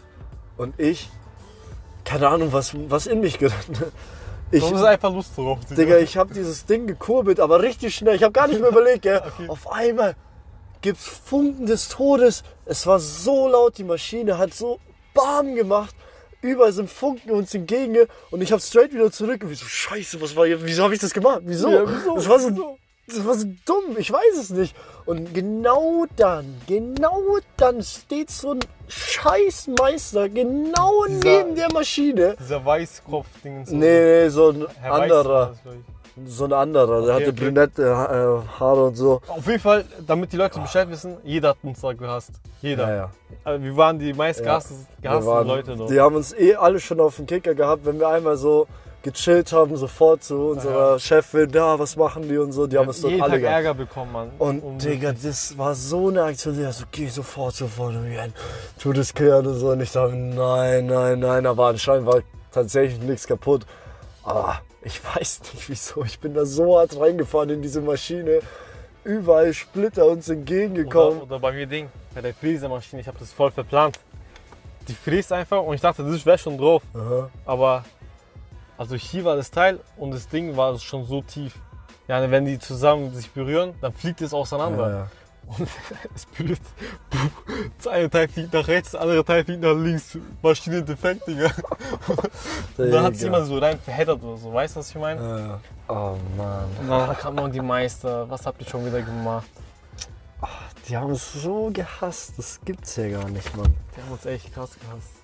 Und 0.58 0.78
ich, 0.80 1.10
keine 2.04 2.28
Ahnung, 2.28 2.52
was, 2.52 2.74
was 2.90 3.08
in 3.08 3.22
mich 3.22 3.40
geritten. 3.40 3.76
Ich, 4.54 4.72
hast 4.72 4.84
einfach 4.84 5.12
Lust 5.12 5.36
drauf. 5.36 5.60
Digga, 5.70 5.98
ich 5.98 6.16
habe 6.16 6.34
dieses 6.34 6.66
Ding 6.66 6.86
gekurbelt, 6.86 7.40
aber 7.40 7.62
richtig 7.62 7.96
schnell. 7.96 8.16
Ich 8.16 8.24
habe 8.24 8.32
gar 8.32 8.48
nicht 8.48 8.62
mehr 8.62 8.70
überlegt, 8.70 9.02
gell. 9.02 9.22
Okay. 9.26 9.50
Auf 9.50 9.72
einmal 9.72 10.16
gibt's 10.82 11.08
Funken 11.08 11.66
des 11.66 11.90
Todes. 11.90 12.44
Es 12.66 12.86
war 12.86 13.00
so 13.00 13.48
laut, 13.48 13.78
die 13.80 13.84
Maschine 13.84 14.38
hat 14.38 14.54
so 14.54 14.80
Bam 15.16 15.56
gemacht. 15.56 15.96
Überall 16.42 16.72
sind 16.72 16.90
Funken 16.90 17.32
uns 17.32 17.56
entgegen 17.56 17.96
und 18.30 18.42
ich 18.42 18.52
habe 18.52 18.62
straight 18.62 18.94
wieder 18.94 19.12
zurück. 19.12 19.44
Und 19.44 19.50
wie 19.50 19.56
so, 19.56 19.66
scheiße, 19.66 20.22
was 20.22 20.36
war 20.36 20.46
hier? 20.46 20.64
Wieso 20.64 20.84
habe 20.84 20.94
ich 20.94 21.00
das 21.00 21.14
gemacht? 21.14 21.42
Wieso? 21.46 21.70
Ja, 21.70 21.84
wieso? 21.88 22.16
Das 22.16 22.30
war 22.30 22.40
so, 22.40 22.78
das 23.08 23.26
war 23.26 23.34
so 23.36 23.48
dumm, 23.66 23.98
ich 23.98 24.12
weiß 24.12 24.38
es 24.40 24.50
nicht. 24.50 24.76
Und 25.06 25.34
genau 25.34 26.06
dann, 26.16 26.62
genau 26.68 27.20
dann 27.58 27.84
steht 27.84 28.30
so 28.32 28.52
ein 28.52 28.60
Scheißmeister 28.88 30.30
genau 30.30 31.06
Dieser- 31.08 31.24
neben 31.44 31.56
der 31.56 31.72
Maschine. 31.74 32.36
Dieser 32.40 32.64
Weißkopf-Ding. 32.64 33.66
So. 33.66 33.76
Nee, 33.76 34.24
nee, 34.24 34.30
so 34.30 34.50
ein 34.50 34.66
Herr 34.82 34.94
anderer. 34.94 35.54
So 36.28 36.46
ein 36.46 36.54
anderer. 36.54 37.02
Der 37.02 37.16
Okay, 37.16 37.24
hatte 37.26 37.32
okay. 37.32 37.46
brünette 37.46 37.82
äh, 37.84 38.60
Haare 38.60 38.86
und 38.86 38.96
so. 38.96 39.20
Auf 39.28 39.48
jeden 39.48 39.60
Fall, 39.60 39.84
damit 40.06 40.32
die 40.32 40.38
Leute 40.38 40.60
Bescheid 40.60 40.88
wissen, 40.90 41.18
jeder 41.24 41.50
hat 41.50 41.58
uns 41.64 41.82
da 41.82 41.92
gehasst. 41.94 42.32
Jeder. 42.62 42.88
Ja, 42.88 42.96
ja. 42.96 43.10
Also 43.44 43.64
wir 43.64 43.76
waren 43.76 43.98
die 43.98 44.14
meist 44.14 44.44
gehassten, 44.44 44.86
Wir 45.02 45.10
gehassten 45.10 45.28
waren- 45.32 45.48
Leute 45.48 45.76
dort. 45.76 45.90
Die 45.90 46.00
haben 46.00 46.16
uns 46.16 46.32
eh 46.34 46.54
alle 46.56 46.80
schon 46.80 47.00
auf 47.00 47.16
den 47.16 47.26
Kicker 47.26 47.56
gehabt, 47.56 47.84
wenn 47.86 48.00
wir 48.00 48.08
einmal 48.10 48.38
so 48.38 48.68
gechillt 49.04 49.52
haben, 49.52 49.76
sofort 49.76 50.24
zu 50.24 50.36
unserer 50.36 50.94
Ja. 50.94 51.00
Chefin, 51.00 51.50
ja, 51.54 51.78
was 51.78 51.96
machen 51.96 52.28
die 52.28 52.38
und 52.38 52.52
so. 52.54 52.66
Die 52.66 52.78
haben 52.78 52.88
uns 52.88 53.02
dort 53.02 53.14
alle 53.14 53.32
Tag 53.34 53.42
gehabt. 53.42 53.56
Ärger 53.56 53.74
bekommen, 53.74 54.12
Mann. 54.12 54.32
Und 54.40 54.84
Digga, 54.84 55.14
das 55.14 55.58
war 55.58 55.76
so 55.76 56.08
eine 56.08 56.24
Aktion, 56.24 56.56
die 56.56 56.72
so, 56.72 56.86
geh 56.92 57.08
sofort, 57.08 57.54
sofort, 57.54 57.96
und 57.96 58.10
wir 58.10 58.28
tu 58.80 58.94
das 58.94 59.14
klären 59.14 59.46
und 59.46 59.56
so. 59.56 59.70
Und 59.70 59.82
ich 59.82 59.92
dachte, 59.92 60.16
nein, 60.16 60.88
nein, 60.88 61.20
nein, 61.20 61.46
aber 61.46 61.68
anscheinend 61.68 62.08
war 62.08 62.22
tatsächlich 62.52 63.00
nichts 63.02 63.28
kaputt. 63.28 63.66
Aber 64.24 64.62
ich 64.82 65.02
weiß 65.04 65.42
nicht 65.54 65.70
wieso. 65.70 66.04
Ich 66.04 66.20
bin 66.20 66.34
da 66.34 66.46
so 66.46 66.80
hart 66.80 66.98
reingefahren 67.00 67.50
in 67.50 67.62
diese 67.62 67.82
Maschine. 67.82 68.40
Überall 69.04 69.54
Splitter 69.54 70.06
uns 70.06 70.30
entgegengekommen. 70.30 71.18
Oder, 71.18 71.26
oder 71.26 71.40
bei 71.40 71.52
mir 71.52 71.68
Ding, 71.68 71.90
bei 72.16 72.22
der 72.22 72.34
Fräsermaschine, 72.34 73.02
ich 73.02 73.08
habe 73.08 73.20
das 73.20 73.34
voll 73.34 73.52
verplant. 73.52 74.00
Die 74.88 74.94
fräst 74.94 75.32
einfach 75.32 75.62
und 75.62 75.76
ich 75.76 75.82
dachte, 75.82 76.04
das 76.04 76.26
wäre 76.26 76.38
schon 76.38 76.58
drauf. 76.58 76.84
Aha. 76.94 77.30
Aber 77.46 77.84
also 78.78 78.96
hier 78.96 79.24
war 79.24 79.36
das 79.36 79.52
Teil 79.52 79.80
und 79.98 80.12
das 80.12 80.28
Ding 80.28 80.56
war 80.58 80.78
schon 80.80 81.06
so 81.06 81.22
tief. 81.22 81.54
Ja, 82.08 82.30
wenn 82.30 82.46
die 82.46 82.60
zusammen 82.60 83.14
sich 83.14 83.32
berühren, 83.32 83.74
dann 83.82 83.94
fliegt 83.94 84.22
es 84.22 84.34
auseinander. 84.34 84.90
Ja, 84.90 84.98
ja. 84.98 85.08
Und 85.46 85.68
es 86.16 86.26
berührt. 86.26 86.60
Das 87.78 87.88
eine 87.88 88.10
Teil 88.10 88.28
fliegt 88.28 88.54
nach 88.54 88.68
rechts, 88.68 88.92
das 88.92 89.02
andere 89.02 89.24
Teil 89.24 89.44
fliegt 89.44 89.62
nach 89.62 89.74
links. 89.74 90.18
Maschine 90.42 90.84
defekt, 90.84 91.28
Digga. 91.28 91.46
Und 92.78 92.92
dann 92.92 93.04
hat 93.04 93.14
es 93.14 93.22
jemand 93.22 93.48
so 93.48 93.58
rein 93.58 93.80
verheddert 93.80 94.22
oder 94.22 94.38
so. 94.38 94.54
Weißt 94.54 94.76
du, 94.76 94.80
was 94.80 94.90
ich 94.90 94.96
meine? 94.96 95.22
Ja, 95.22 95.40
ja. 95.40 95.60
Oh 95.88 96.18
Mann. 96.38 96.66
Und 96.80 96.90
dann 96.90 97.18
kam 97.18 97.36
noch 97.36 97.50
die 97.50 97.62
Meister. 97.62 98.30
Was 98.30 98.46
habt 98.46 98.62
ihr 98.62 98.68
schon 98.68 98.86
wieder 98.86 99.02
gemacht? 99.02 99.48
Die 100.88 100.98
haben 100.98 101.12
es 101.12 101.34
so 101.34 101.70
gehasst. 101.72 102.34
Das 102.38 102.60
gibt's 102.66 102.96
ja 102.98 103.10
gar 103.10 103.30
nicht, 103.30 103.56
Mann. 103.56 103.74
Die 103.96 104.02
haben 104.02 104.12
uns 104.12 104.26
echt 104.26 104.54
krass 104.54 104.72
gehasst. 104.80 105.23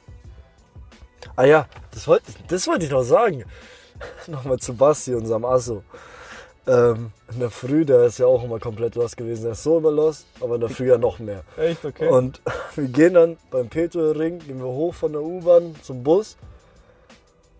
Ah 1.39 1.45
ja, 1.45 1.67
das 1.91 2.05
wollte 2.05 2.33
das 2.49 2.67
wollte 2.67 2.83
ich 2.83 2.91
noch 2.91 3.01
sagen. 3.01 3.45
Nochmal 4.27 4.59
zu 4.59 4.73
Basti, 4.73 5.15
unserem 5.15 5.45
Asso. 5.45 5.83
ähm, 6.67 7.13
in 7.31 7.39
der 7.39 7.49
Früh, 7.49 7.85
der 7.85 8.03
ist 8.03 8.19
ja 8.19 8.25
auch 8.25 8.43
immer 8.43 8.59
komplett 8.59 8.95
los 8.95 9.15
gewesen. 9.15 9.43
Der 9.43 9.53
ist 9.53 9.63
so 9.63 9.77
immer 9.77 9.89
los, 9.89 10.25
aber 10.41 10.55
in 10.55 10.61
der 10.61 10.69
Früh 10.69 10.89
ja 10.89 10.97
noch 10.97 11.17
mehr. 11.19 11.45
Echt, 11.55 11.85
okay. 11.85 12.09
Und 12.09 12.41
wir 12.75 12.89
gehen 12.89 13.13
dann 13.13 13.37
beim 13.51 13.69
Petrolring, 13.69 14.39
gehen 14.39 14.59
wir 14.59 14.67
hoch 14.67 14.93
von 14.93 15.13
der 15.13 15.21
U-Bahn 15.21 15.77
zum 15.81 16.03
Bus. 16.03 16.35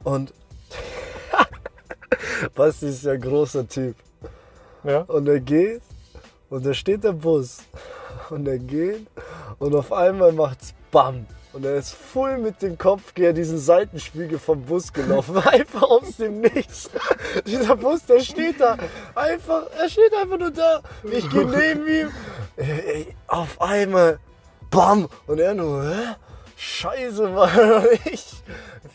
Und 0.04 0.34
Basti 2.56 2.89
ist 2.89 3.06
ja 3.06 3.13
ein 3.13 3.22
großer 3.22 3.65
Typ. 3.65 3.96
ja. 4.84 5.04
Und 5.04 5.26
er 5.30 5.39
geht 5.39 5.82
und 6.50 6.65
da 6.65 6.74
steht 6.74 7.06
der 7.06 7.13
Bus. 7.13 7.60
Und 8.30 8.46
er 8.46 8.60
geht 8.60 9.08
und 9.58 9.74
auf 9.74 9.94
einmal 9.94 10.34
macht's 10.34 10.74
BAM. 10.92 11.26
Und 11.51 11.65
er 11.65 11.77
ist 11.77 11.93
voll 11.93 12.38
mit 12.38 12.62
dem 12.62 12.77
Kopf 12.77 13.15
gegen 13.15 13.33
diesen 13.33 13.57
Seitenspiegel 13.57 14.38
vom 14.38 14.63
Bus 14.63 14.93
gelaufen. 14.93 15.38
Einfach 15.45 15.81
aus 15.81 16.17
dem 16.17 16.41
Nichts. 16.41 16.89
Dieser 17.45 17.75
Bus, 17.75 18.05
der 18.05 18.19
steht 18.19 18.59
da. 18.59 18.77
Einfach, 19.15 19.63
er 19.77 19.89
steht 19.89 20.13
einfach 20.13 20.38
nur 20.38 20.51
da. 20.51 20.81
Ich 21.12 21.27
gehe 21.29 21.45
neben 21.45 21.88
ihm. 21.88 22.12
Auf 23.27 23.59
einmal. 23.59 24.19
BAM. 24.69 25.09
Und 25.25 25.39
er 25.39 25.55
nur, 25.55 25.83
hä? 25.83 26.15
Scheiße, 26.62 27.30
Mann. 27.30 27.86
Ich 28.12 28.26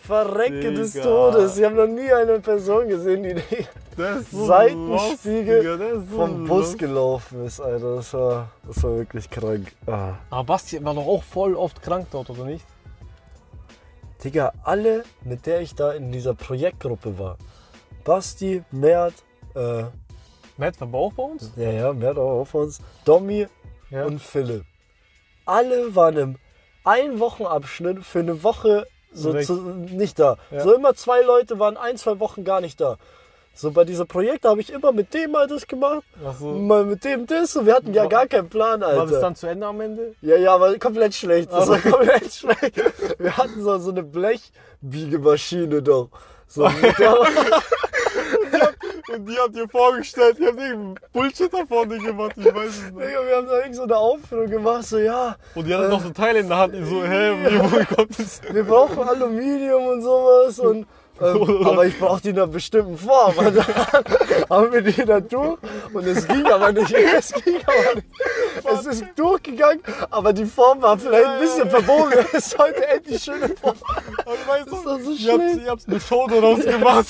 verrecke 0.02 0.74
des 0.74 0.92
Digga. 0.92 1.04
Todes. 1.04 1.56
Ich 1.56 1.64
habe 1.64 1.74
noch 1.76 1.86
nie 1.86 2.12
eine 2.12 2.38
Person 2.40 2.88
gesehen, 2.88 3.22
die 3.22 3.34
Der 3.96 4.16
ist 4.16 4.30
Seitenspiegel 4.32 6.04
so 6.10 6.16
vom 6.16 6.44
Bus 6.46 6.58
lustig. 6.58 6.80
gelaufen 6.80 7.46
ist, 7.46 7.60
Alter. 7.60 7.96
Das 7.96 8.12
war, 8.12 8.50
das 8.66 8.82
war 8.82 8.96
wirklich 8.98 9.30
krank. 9.30 9.72
Ah. 9.86 10.14
Aber 10.28 10.44
Basti 10.44 10.84
war 10.84 10.92
doch 10.94 11.06
auch 11.06 11.22
voll 11.22 11.54
oft 11.56 11.80
krank 11.80 12.06
dort, 12.10 12.28
oder 12.28 12.44
nicht? 12.44 12.66
Digga, 14.22 14.52
alle, 14.62 15.04
mit 15.22 15.46
der 15.46 15.60
ich 15.62 15.74
da 15.74 15.92
in 15.92 16.12
dieser 16.12 16.34
Projektgruppe 16.34 17.18
war. 17.18 17.38
Basti, 18.04 18.62
Mert, 18.72 19.14
äh, 19.54 19.84
Matt 20.58 20.80
war 20.80 20.94
auch 21.00 21.12
bei 21.14 21.22
uns? 21.22 21.50
ja, 21.56 21.70
ja, 21.70 21.92
Mert 21.94 22.18
auch 22.18 22.40
auf 22.42 22.54
uns, 22.54 22.80
Domi 23.06 23.46
Ja. 23.88 24.04
und 24.04 24.20
Philipp. 24.20 24.64
Alle 25.46 25.94
waren 25.96 26.16
im 26.16 26.36
Ein-Wochen-Abschnitt 26.84 28.04
für 28.04 28.20
eine 28.20 28.42
Woche 28.42 28.86
so 29.12 29.32
zu, 29.40 29.54
nicht 29.54 30.18
da. 30.18 30.36
Ja. 30.50 30.60
So 30.62 30.72
immer 30.74 30.94
zwei 30.94 31.22
Leute 31.22 31.58
waren 31.58 31.76
ein, 31.76 31.96
zwei 31.96 32.18
Wochen 32.20 32.44
gar 32.44 32.60
nicht 32.60 32.80
da. 32.80 32.96
So 33.56 33.70
bei 33.70 33.84
dieser 33.84 34.04
Projekt 34.04 34.44
habe 34.44 34.60
ich 34.60 34.72
immer 34.72 34.90
mit 34.90 35.14
dem 35.14 35.30
mal 35.30 35.46
das 35.46 35.68
gemacht, 35.68 36.02
Ach 36.26 36.34
so. 36.36 36.46
mal 36.54 36.84
mit 36.84 37.04
dem 37.04 37.24
das 37.26 37.54
und 37.54 37.66
wir 37.66 37.74
hatten 37.76 37.94
ja 37.94 38.02
War- 38.02 38.08
gar 38.08 38.26
keinen 38.26 38.48
Plan, 38.48 38.82
Alter. 38.82 38.98
War 38.98 39.06
das 39.06 39.20
dann 39.20 39.36
zu 39.36 39.46
Ende 39.46 39.66
am 39.66 39.80
Ende? 39.80 40.14
Ja, 40.22 40.36
ja, 40.36 40.54
aber 40.56 40.76
komplett 40.78 41.14
schlecht. 41.14 41.52
Das 41.52 41.68
war 41.68 41.78
komplett 41.78 42.32
schlecht. 42.32 42.82
Wir 43.18 43.36
hatten 43.36 43.62
so, 43.62 43.78
so 43.78 43.90
eine 43.92 44.02
Blechbiegemaschine 44.02 45.82
doch. 45.82 46.08
So, 46.48 46.64
Und 49.12 49.28
die 49.28 49.36
habt 49.38 49.56
ihr 49.56 49.68
vorgestellt, 49.68 50.38
ihr 50.38 50.48
habt 50.48 50.58
irgendeinen 50.58 50.94
Bullshit 51.12 51.52
da 51.52 51.66
vorne 51.66 51.98
gemacht, 51.98 52.32
ich 52.36 52.46
weiß 52.46 52.68
es 52.68 52.82
nicht. 52.92 53.06
Digga, 53.06 53.26
wir 53.26 53.36
haben 53.36 53.46
da 53.46 53.58
irgend 53.58 53.76
so 53.76 53.82
eine 53.82 53.96
Aufführung 53.96 54.50
gemacht, 54.50 54.84
so 54.84 54.98
ja, 54.98 55.36
Und 55.54 55.66
die 55.66 55.74
hatten 55.74 55.90
noch 55.90 56.02
so 56.02 56.10
Teile 56.10 56.40
in 56.40 56.48
der 56.48 56.58
Hand, 56.58 56.74
die 56.74 56.84
so, 56.84 57.04
hä, 57.04 57.32
wie, 57.42 57.58
wo 57.60 57.94
kommt 57.94 58.18
das? 58.18 58.40
wir 58.50 58.64
brauchen 58.64 58.98
Aluminium 59.00 59.86
und 59.86 60.02
sowas 60.02 60.58
und 60.58 60.86
ähm, 61.20 61.66
aber 61.66 61.86
ich 61.86 61.98
brauche 61.98 62.20
die 62.20 62.30
in 62.30 62.36
einer 62.36 62.46
bestimmten 62.46 62.98
Form. 62.98 63.36
Und 63.36 63.56
dann 63.56 63.64
haben 64.50 64.72
wir 64.72 64.82
die 64.82 65.04
da 65.04 65.20
durch 65.20 65.58
und 65.92 66.06
es 66.06 66.26
ging 66.26 66.46
aber 66.46 66.72
nicht. 66.72 66.94
Es 67.16 67.32
ging 67.32 67.58
aber 67.66 67.94
nicht. 67.96 68.06
Es 68.64 68.86
ist 68.86 69.04
durchgegangen, 69.16 69.80
aber 70.10 70.32
die 70.32 70.44
Form 70.46 70.82
war 70.82 70.98
vielleicht 70.98 71.26
ein 71.26 71.40
bisschen 71.40 71.70
verbogen. 71.70 72.12
Es 72.32 72.50
sollte 72.50 72.86
endlich 72.88 73.22
schöne 73.22 73.48
Form. 73.48 73.76
Und 74.24 74.48
weißt 74.48 74.66
Das 74.66 74.84
war 74.84 74.98
so 75.00 75.10
ihr 75.12 75.32
habt, 75.32 75.40
schlecht. 75.42 75.64
ihr 75.64 75.70
habt 75.70 75.88
eine 75.88 76.00
Show 76.00 76.26
daraus 76.28 76.60
gemacht. 76.60 77.06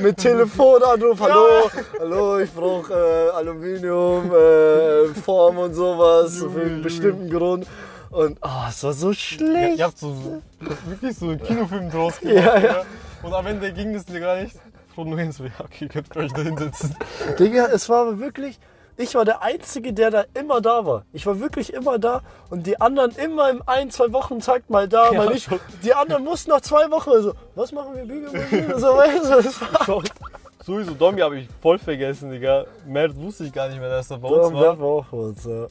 mit 0.00 0.16
Telefonanruf, 0.18 1.20
hallo, 1.20 1.70
hallo, 1.98 2.38
ich 2.38 2.50
brauche 2.52 2.92
äh, 2.92 3.36
Aluminium, 3.36 4.32
äh, 4.34 5.06
Form 5.24 5.58
und 5.58 5.74
sowas 5.74 6.38
für 6.38 6.60
einen 6.60 6.82
bestimmten 6.82 7.30
Grund. 7.30 7.66
Und 8.10 8.38
oh, 8.42 8.48
es 8.68 8.82
war 8.82 8.92
so 8.92 9.12
schlecht. 9.12 9.78
ihr 9.78 9.84
habt 9.84 9.98
so, 9.98 10.08
so 10.12 10.42
wirklich 10.86 11.16
so 11.16 11.26
einen 11.26 11.40
Kinofilm 11.42 11.90
draus 11.90 12.18
gemacht. 12.18 12.36
Ja, 12.44 12.58
ja. 12.58 12.82
Und 13.22 13.32
am 13.34 13.46
Ende 13.46 13.72
ging 13.72 13.94
es 13.94 14.04
dir 14.06 14.20
gar 14.20 14.36
nicht. 14.40 14.56
Nur 14.96 15.18
hin 15.18 15.32
so, 15.32 15.44
ja, 15.44 15.50
okay, 15.60 15.88
könnt 15.88 16.14
ihr 16.14 16.20
euch 16.22 16.32
da 16.32 16.42
hinsetzen. 16.42 16.94
Digga, 17.38 17.68
es 17.72 17.88
war 17.88 18.18
wirklich, 18.18 18.58
ich 18.98 19.14
war 19.14 19.24
der 19.24 19.40
Einzige, 19.40 19.94
der 19.94 20.10
da 20.10 20.24
immer 20.34 20.60
da 20.60 20.84
war. 20.84 21.04
Ich 21.14 21.24
war 21.24 21.40
wirklich 21.40 21.72
immer 21.72 21.98
da 21.98 22.20
und 22.50 22.66
die 22.66 22.78
anderen 22.78 23.12
immer 23.12 23.48
im 23.48 23.62
ein, 23.64 23.90
zwei 23.90 24.12
Wochen 24.12 24.40
Takt 24.40 24.68
mal 24.68 24.86
da, 24.88 25.10
Ja, 25.10 25.16
mal 25.24 25.32
nicht. 25.32 25.44
schon. 25.44 25.58
Die 25.82 25.94
anderen 25.94 26.22
mussten 26.24 26.50
nach 26.50 26.60
zwei 26.60 26.90
Wochen 26.90 27.22
so, 27.22 27.32
was 27.54 27.72
machen 27.72 27.94
wir 27.94 28.04
Bügelmaschine? 28.04 28.78
So, 28.78 28.88
weißt 28.88 29.24
du, 29.24 29.42
das 29.42 29.60
war. 29.62 30.02
Sowieso, 30.66 30.92
Domi 30.92 31.20
habe 31.22 31.38
ich 31.38 31.48
voll 31.62 31.78
vergessen, 31.78 32.30
Digga. 32.30 32.66
Mert 32.86 33.16
wusste 33.16 33.44
ich 33.44 33.52
gar 33.54 33.68
nicht 33.68 33.80
mehr, 33.80 33.88
dass 33.88 34.10
er 34.10 34.18
bei 34.18 34.28
uns 34.28 34.52
war. 34.52 34.60
wer 34.60 34.78
war 34.78 34.86
auch 34.86 35.06
bei 35.06 35.16
uns, 35.16 35.44
ja. 35.46 35.66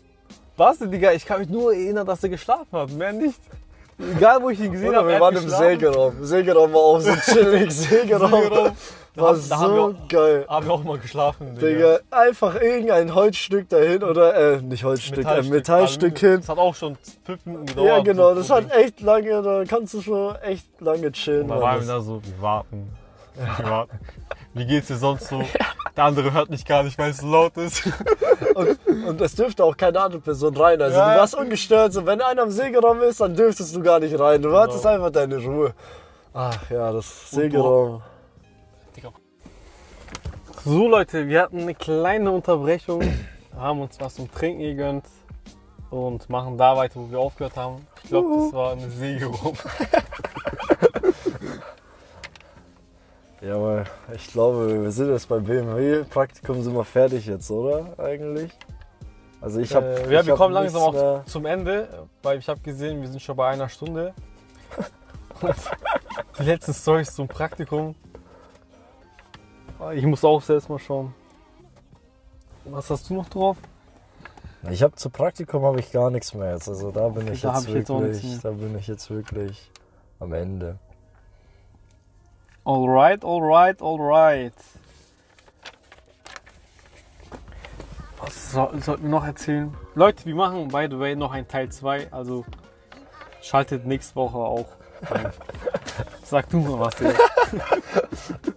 Basti, 0.58 0.90
Digga, 0.90 1.12
ich 1.12 1.24
kann 1.24 1.40
mich 1.40 1.50
nur 1.50 1.72
erinnern, 1.72 2.08
dass 2.08 2.24
er 2.24 2.30
geschlafen 2.30 2.72
hat, 2.72 2.90
mehr 2.92 3.14
nicht. 3.14 3.40
Egal, 4.16 4.42
wo 4.42 4.50
ich 4.50 4.60
ihn 4.60 4.72
gesehen 4.72 4.96
habe, 4.96 5.10
wir 5.10 5.20
waren 5.20 5.36
im. 5.36 5.50
Sägeraum. 5.50 6.24
Sägeraum 6.24 6.72
war 6.74 6.80
auch 6.80 7.00
so 7.00 7.12
chillig. 7.34 7.72
Sägeraum 7.72 8.32
war 8.32 8.42
haben- 8.42 8.76
da 9.16 9.26
haben 9.26 9.42
so 9.42 9.90
wir- 9.94 9.96
geil. 10.08 10.46
Haben 10.48 10.66
wir 10.68 10.74
auch 10.74 10.84
mal 10.84 10.98
geschlafen, 10.98 11.56
Digga. 11.56 11.68
Digga, 11.68 12.00
einfach 12.12 12.56
irgendein 12.62 13.14
Holzstück 13.14 13.68
dahin 13.68 14.04
oder, 14.04 14.34
äh, 14.54 14.62
nicht 14.62 14.84
Holzstück, 14.86 15.26
ein 15.26 15.50
Metallstück 15.50 16.18
hin. 16.18 16.38
Das 16.38 16.48
hat 16.50 16.58
auch 16.58 16.74
schon 16.76 16.98
fünf 17.26 17.46
Minuten 17.46 17.66
gedauert. 17.66 17.88
Ja, 17.90 18.00
genau, 18.00 18.34
das 18.36 18.50
hat 18.50 18.72
echt 18.72 19.02
lange, 19.02 19.42
da 19.42 19.64
kannst 19.68 19.94
du 19.96 20.02
schon 20.02 20.36
echt 20.38 20.66
lange 20.80 21.12
chillen. 21.12 21.44
Und 21.44 21.50
da 21.50 21.62
waren 21.62 21.82
wir 21.82 21.88
da 21.88 22.00
so, 22.00 22.22
wir 22.24 22.42
warten. 22.42 22.90
Wir 23.36 23.70
warten. 23.70 24.00
Wie 24.54 24.66
geht's 24.66 24.88
dir 24.88 24.98
sonst 24.98 25.28
so? 25.28 25.44
Der 25.96 26.06
andere 26.06 26.32
hört 26.34 26.50
mich 26.50 26.64
gar 26.66 26.84
nicht, 26.84 26.98
weil 26.98 27.12
es 27.12 27.18
so 27.18 27.28
laut 27.28 27.58
ist. 27.58 27.84
Und, 28.56 28.80
und 29.06 29.22
es 29.22 29.36
dürfte 29.36 29.64
auch 29.64 29.76
keine 29.76 30.00
andere 30.00 30.22
Person 30.22 30.56
rein. 30.56 30.82
Also 30.82 30.98
Ja. 30.98 31.14
du 31.14 31.20
warst 31.20 31.36
ungestört. 31.36 31.92
So, 31.94 32.06
wenn 32.06 32.22
einer 32.22 32.44
im 32.44 32.52
Sägeraum 32.52 33.02
ist, 33.02 33.20
dann 33.20 33.36
dürftest 33.36 33.76
du 33.76 33.82
gar 33.82 34.00
nicht 34.00 34.18
rein. 34.18 34.42
Du 34.42 34.56
hattest 34.58 34.84
Genau. 34.84 34.96
einfach 34.96 35.12
deine 35.12 35.38
Ruhe. 35.44 35.74
Ach 36.34 36.70
ja, 36.70 36.92
das 36.94 37.32
Sägeraum. 37.32 38.02
So 40.66 40.88
Leute, 40.88 41.28
wir 41.28 41.42
hatten 41.44 41.60
eine 41.62 41.74
kleine 41.76 42.32
Unterbrechung, 42.32 43.02
haben 43.58 43.82
uns 43.82 43.98
was 44.00 44.16
zum 44.16 44.30
Trinken 44.32 44.62
gegönnt 44.62 45.06
und 45.90 46.30
machen 46.30 46.58
da 46.58 46.76
weiter, 46.76 47.00
wo 47.00 47.10
wir 47.10 47.20
aufgehört 47.20 47.56
haben. 47.56 47.88
Ich 48.04 48.10
glaube, 48.10 48.30
das 48.36 48.54
war 48.54 48.72
eine 48.74 48.90
Sägerung. 48.90 49.58
Ja, 53.42 53.56
aber 53.56 53.86
ich 54.14 54.28
glaube, 54.28 54.84
wir 54.84 54.92
sind 54.92 55.10
jetzt 55.12 55.30
beim 55.30 55.44
BMW-Praktikum 55.44 56.62
sind 56.62 56.76
wir 56.76 56.84
fertig 56.84 57.26
jetzt, 57.26 57.50
oder? 57.50 57.98
Eigentlich? 57.98 58.52
Also 59.42 59.60
ich 59.62 59.74
habe. 59.74 59.86
Äh, 59.86 60.14
ja, 60.14 60.26
wir 60.26 60.36
kommen 60.36 60.54
langsam 60.54 60.82
auch 60.82 61.24
zum 61.26 61.46
Ende, 61.46 62.08
weil 62.22 62.40
ich 62.40 62.50
habe 62.50 62.60
gesehen, 62.60 63.02
wir 63.02 63.08
sind 63.08 63.22
schon 63.22 63.38
bei 63.38 63.48
einer 63.50 63.70
Stunde. 63.70 64.14
Und 65.42 65.56
Die 66.40 66.44
letzten 66.44 66.74
Storys 66.74 67.14
zum 67.14 67.28
Praktikum. 67.28 67.96
Ich 69.94 70.06
muss 70.06 70.24
auch 70.24 70.42
selbst 70.42 70.70
mal 70.70 70.80
schauen. 70.80 71.14
Was 72.66 72.90
hast 72.90 73.10
du 73.10 73.16
noch 73.16 73.30
drauf? 73.30 73.58
Ich 74.70 74.84
habe 74.84 74.96
zu 74.96 75.10
Praktikum 75.10 75.64
habe 75.64 75.80
ich 75.80 75.92
gar 75.92 76.12
nichts 76.12 76.34
mehr 76.34 76.54
jetzt. 76.54 76.68
Also 76.68 76.92
da 76.92 77.08
bin 77.10 77.24
Okay, 77.24 77.34
ich 77.34 77.42
da 77.42 77.54
jetzt 77.56 77.68
wirklich, 77.70 78.40
da 78.42 78.52
bin 78.52 78.78
ich 78.78 78.88
jetzt 78.88 79.10
wirklich 79.10 79.72
am 80.20 80.34
Ende. 80.34 80.78
Alright, 82.70 83.24
alright, 83.24 83.82
alright. 83.82 84.54
Was 88.22 88.52
soll, 88.52 88.80
sollten 88.80 89.04
wir 89.06 89.10
noch 89.10 89.26
erzählen? 89.26 89.76
Leute, 89.96 90.24
wir 90.28 90.36
machen, 90.36 90.68
by 90.68 90.88
the 90.88 91.00
way, 91.00 91.16
noch 91.16 91.32
ein 91.32 91.48
Teil 91.48 91.70
2. 91.70 92.14
Also 92.14 92.46
schaltet 93.42 93.88
nächste 93.88 94.16
Woche 94.18 94.38
auch 94.38 94.68
ein. 95.10 95.32
Sag 96.24 96.48
du 96.50 96.60
mal 96.60 96.80
was. 96.80 96.94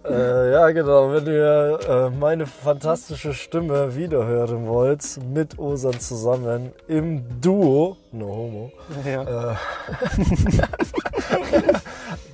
Äh, 0.05 0.51
ja, 0.51 0.69
genau. 0.71 1.11
Wenn 1.11 1.25
ihr 1.25 1.79
äh, 1.87 2.09
meine 2.11 2.45
fantastische 2.45 3.33
Stimme 3.33 3.95
wiederhören 3.95 4.67
wollt, 4.67 5.01
mit 5.33 5.57
Osan 5.57 5.99
zusammen 5.99 6.71
im 6.87 7.23
Duo, 7.41 7.97
no 8.11 8.27
homo, 8.27 8.71
Ja. 9.05 9.53
äh, 9.53 9.55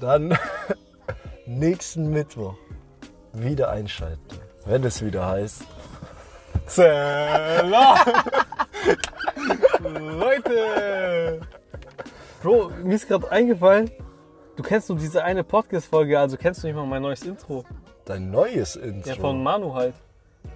dann 0.01 0.37
nächsten 1.49 2.11
Mittwoch 2.11 2.53
wieder 3.33 3.71
einschalten, 3.71 4.37
wenn 4.65 4.83
es 4.83 5.03
wieder 5.03 5.25
heißt. 5.27 5.63
Salam! 6.67 7.97
Leute! 10.19 11.41
Bro, 12.43 12.71
mir 12.83 12.95
ist 12.95 13.07
gerade 13.07 13.31
eingefallen, 13.31 13.89
du 14.57 14.63
kennst 14.63 14.89
nur 14.89 14.99
diese 14.99 15.23
eine 15.23 15.43
Podcast-Folge, 15.43 16.19
also 16.19 16.37
kennst 16.37 16.63
du 16.63 16.67
nicht 16.67 16.75
mal 16.75 16.85
mein 16.85 17.01
neues 17.01 17.23
Intro. 17.23 17.65
Dein 18.05 18.29
neues 18.29 18.75
Intro. 18.75 19.09
Ja, 19.09 19.15
von 19.15 19.41
Manu 19.41 19.73
halt. 19.73 19.95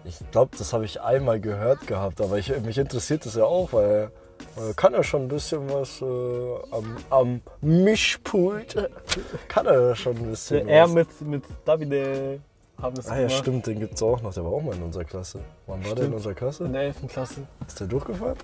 Ich 0.05 0.19
glaube, 0.29 0.55
das 0.57 0.73
habe 0.73 0.85
ich 0.85 1.01
einmal 1.01 1.39
gehört 1.39 1.87
gehabt, 1.87 2.21
aber 2.21 2.37
ich, 2.37 2.55
mich 2.61 2.77
interessiert 2.77 3.25
das 3.25 3.35
ja 3.35 3.45
auch, 3.45 3.73
weil 3.73 4.11
kann 4.75 4.93
er 4.93 5.03
schon 5.03 5.23
ein 5.23 5.27
bisschen 5.27 5.69
was 5.69 6.01
äh, 6.01 6.75
am, 6.75 6.97
am 7.09 7.41
Mischpult. 7.61 8.89
Kann 9.47 9.65
er 9.65 9.95
schon 9.95 10.17
ein 10.17 10.29
bisschen 10.29 10.67
Er 10.67 10.83
was. 10.85 10.93
mit, 10.93 11.21
mit 11.21 11.43
Davide 11.65 12.39
haben 12.81 12.95
das 12.95 13.07
Ah 13.07 13.15
ja, 13.15 13.27
gemacht. 13.27 13.37
stimmt, 13.37 13.67
den 13.67 13.79
gibt's 13.79 14.01
auch 14.03 14.21
noch. 14.21 14.33
Der 14.33 14.43
war 14.45 14.51
auch 14.51 14.61
mal 14.61 14.75
in 14.75 14.83
unserer 14.83 15.03
Klasse. 15.05 15.39
Wann 15.67 15.85
war 15.85 15.95
der 15.95 16.05
in 16.05 16.13
unserer 16.13 16.33
Klasse? 16.33 16.65
In 16.65 16.73
der 16.73 16.83
11. 16.83 17.07
Klasse. 17.07 17.47
Ist 17.67 17.79
der 17.79 17.87
durchgefallen? 17.87 18.37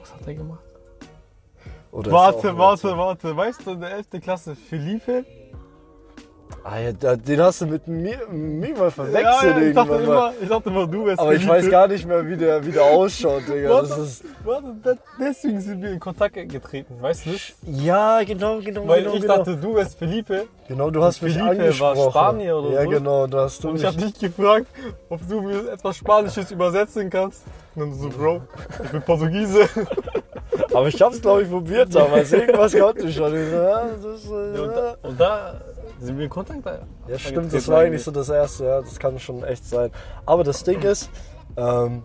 Was 0.00 0.12
hat 0.14 0.20
er 0.26 0.34
gemacht? 0.34 0.60
Oder 1.92 2.10
er 2.10 2.12
Warte, 2.12 2.58
warte, 2.58 2.96
warte. 2.98 3.36
Weißt 3.36 3.66
du, 3.66 3.70
in 3.72 3.80
der 3.80 3.90
11. 3.92 4.06
Klasse 4.22 4.54
Philippe? 4.54 5.24
Ah 6.64 6.78
ja, 6.80 6.92
da- 6.92 7.14
den 7.16 7.40
hast 7.40 7.60
du 7.60 7.66
mit 7.66 7.86
mir, 7.86 8.18
mir 8.28 8.72
mal 8.74 8.84
Ja, 8.84 8.90
verwechselt 8.90 9.56
ja, 9.56 9.62
ich, 9.62 9.74
dachte 9.74 9.90
mal. 9.92 10.02
immer, 10.02 10.32
ich 10.40 10.48
dachte 10.48 10.68
immer, 10.68 10.86
du 10.86 11.06
wärst 11.06 11.20
Aber 11.20 11.34
ich 11.34 11.46
weiß 11.46 11.70
gar 11.70 11.86
nicht 11.86 12.06
mehr, 12.06 12.26
wie 12.26 12.36
der, 12.36 12.64
wie 12.66 12.72
der 12.72 12.82
ausschaut, 12.82 13.42
Digga. 13.48 13.70
Warte, 13.70 14.00
ist, 14.00 14.24
warte, 14.44 14.74
de- 14.84 14.96
deswegen 15.20 15.60
sind 15.60 15.80
wir 15.82 15.90
in 15.92 16.00
Kontakt 16.00 16.34
getreten, 16.34 16.96
weißt 17.00 17.26
du 17.26 17.30
ja, 17.70 18.22
genau, 18.24 18.58
genau, 18.58 18.86
Weil 18.88 19.02
genau. 19.02 19.14
ich 19.14 19.20
genau. 19.22 19.36
dachte, 19.36 19.56
du 19.56 19.74
wärst 19.76 19.96
Philippe 19.98 20.46
genau, 20.66 20.90
du 20.90 21.02
hast 21.04 21.22
mich 21.22 21.34
Felipe 21.34 21.56
war 21.56 21.60
angesprochen. 21.90 22.10
Spanier 22.10 22.56
oder 22.56 22.70
ja, 22.72 22.82
so. 22.82 22.90
genau, 22.90 23.26
da 23.28 23.38
hast 23.44 23.62
du 23.62 23.68
und 23.68 23.74
mich. 23.74 23.82
ich 23.82 23.88
habe 23.88 23.96
dich 23.98 24.18
gefragt, 24.18 24.66
ob 25.08 25.20
du 25.28 25.40
mir 25.42 25.70
etwas 25.72 25.96
Spanisches 25.96 26.50
übersetzen 26.50 27.08
kannst. 27.10 27.42
Und 27.76 27.90
dann 27.90 27.94
so, 27.94 28.08
Bro, 28.08 28.42
ich 28.84 28.90
bin 28.90 29.02
Portugiese. 29.02 29.68
Aber 30.74 30.88
ich 30.88 31.00
hab's, 31.00 31.20
glaube 31.20 31.42
ich, 31.42 31.50
probiert 31.50 31.94
damals. 31.94 32.32
Irgendwas 32.32 32.72
konnte 32.76 33.06
ich 33.06 33.14
schon. 33.14 33.32
Ja, 33.52 33.84
das 34.02 34.24
äh, 34.30 34.56
Ja, 34.56 34.62
und, 34.62 34.74
da, 34.74 34.96
und 35.02 35.20
da 35.20 35.60
sind 36.00 36.16
wir 36.18 36.24
in 36.24 36.30
Kontakt. 36.30 36.64
Da. 36.66 36.78
Ja, 37.08 37.18
stimmt, 37.18 37.52
das 37.52 37.68
war 37.68 37.80
eigentlich 37.80 38.04
so 38.04 38.10
das 38.10 38.28
Erste, 38.28 38.64
ja, 38.64 38.80
das 38.80 38.98
kann 38.98 39.18
schon 39.18 39.42
echt 39.44 39.64
sein. 39.64 39.90
Aber 40.24 40.44
das 40.44 40.62
Ding 40.64 40.82
ist, 40.82 41.10
ähm, 41.56 42.02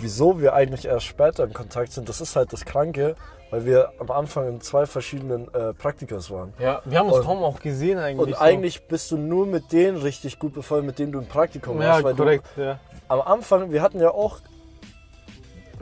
wieso 0.00 0.40
wir 0.40 0.54
eigentlich 0.54 0.86
erst 0.86 1.06
später 1.06 1.44
in 1.44 1.52
Kontakt 1.52 1.92
sind, 1.92 2.08
das 2.08 2.20
ist 2.20 2.36
halt 2.36 2.52
das 2.52 2.64
Kranke, 2.64 3.14
weil 3.50 3.66
wir 3.66 3.92
am 3.98 4.10
Anfang 4.10 4.48
in 4.48 4.60
zwei 4.62 4.86
verschiedenen 4.86 5.52
äh, 5.52 5.74
Praktikas 5.74 6.30
waren. 6.30 6.54
Ja, 6.58 6.80
wir 6.86 6.98
haben 6.98 7.08
uns 7.08 7.18
Und- 7.18 7.24
kaum 7.24 7.42
auch 7.42 7.60
gesehen 7.60 7.98
eigentlich. 7.98 8.26
Und 8.28 8.34
so. 8.34 8.40
eigentlich 8.40 8.86
bist 8.88 9.10
du 9.10 9.18
nur 9.18 9.46
mit 9.46 9.72
denen 9.72 9.98
richtig 9.98 10.38
gut 10.38 10.54
befreundet, 10.54 10.86
mit 10.86 10.98
denen 10.98 11.12
du 11.12 11.18
im 11.18 11.26
Praktikum 11.26 11.80
Ja, 11.82 11.88
warst. 11.90 12.04
Weil 12.04 12.14
korrekt, 12.14 12.46
ja. 12.56 12.74
du 12.74 12.78
am 13.08 13.20
Anfang, 13.20 13.70
wir 13.70 13.82
hatten 13.82 14.00
ja 14.00 14.10
auch, 14.10 14.38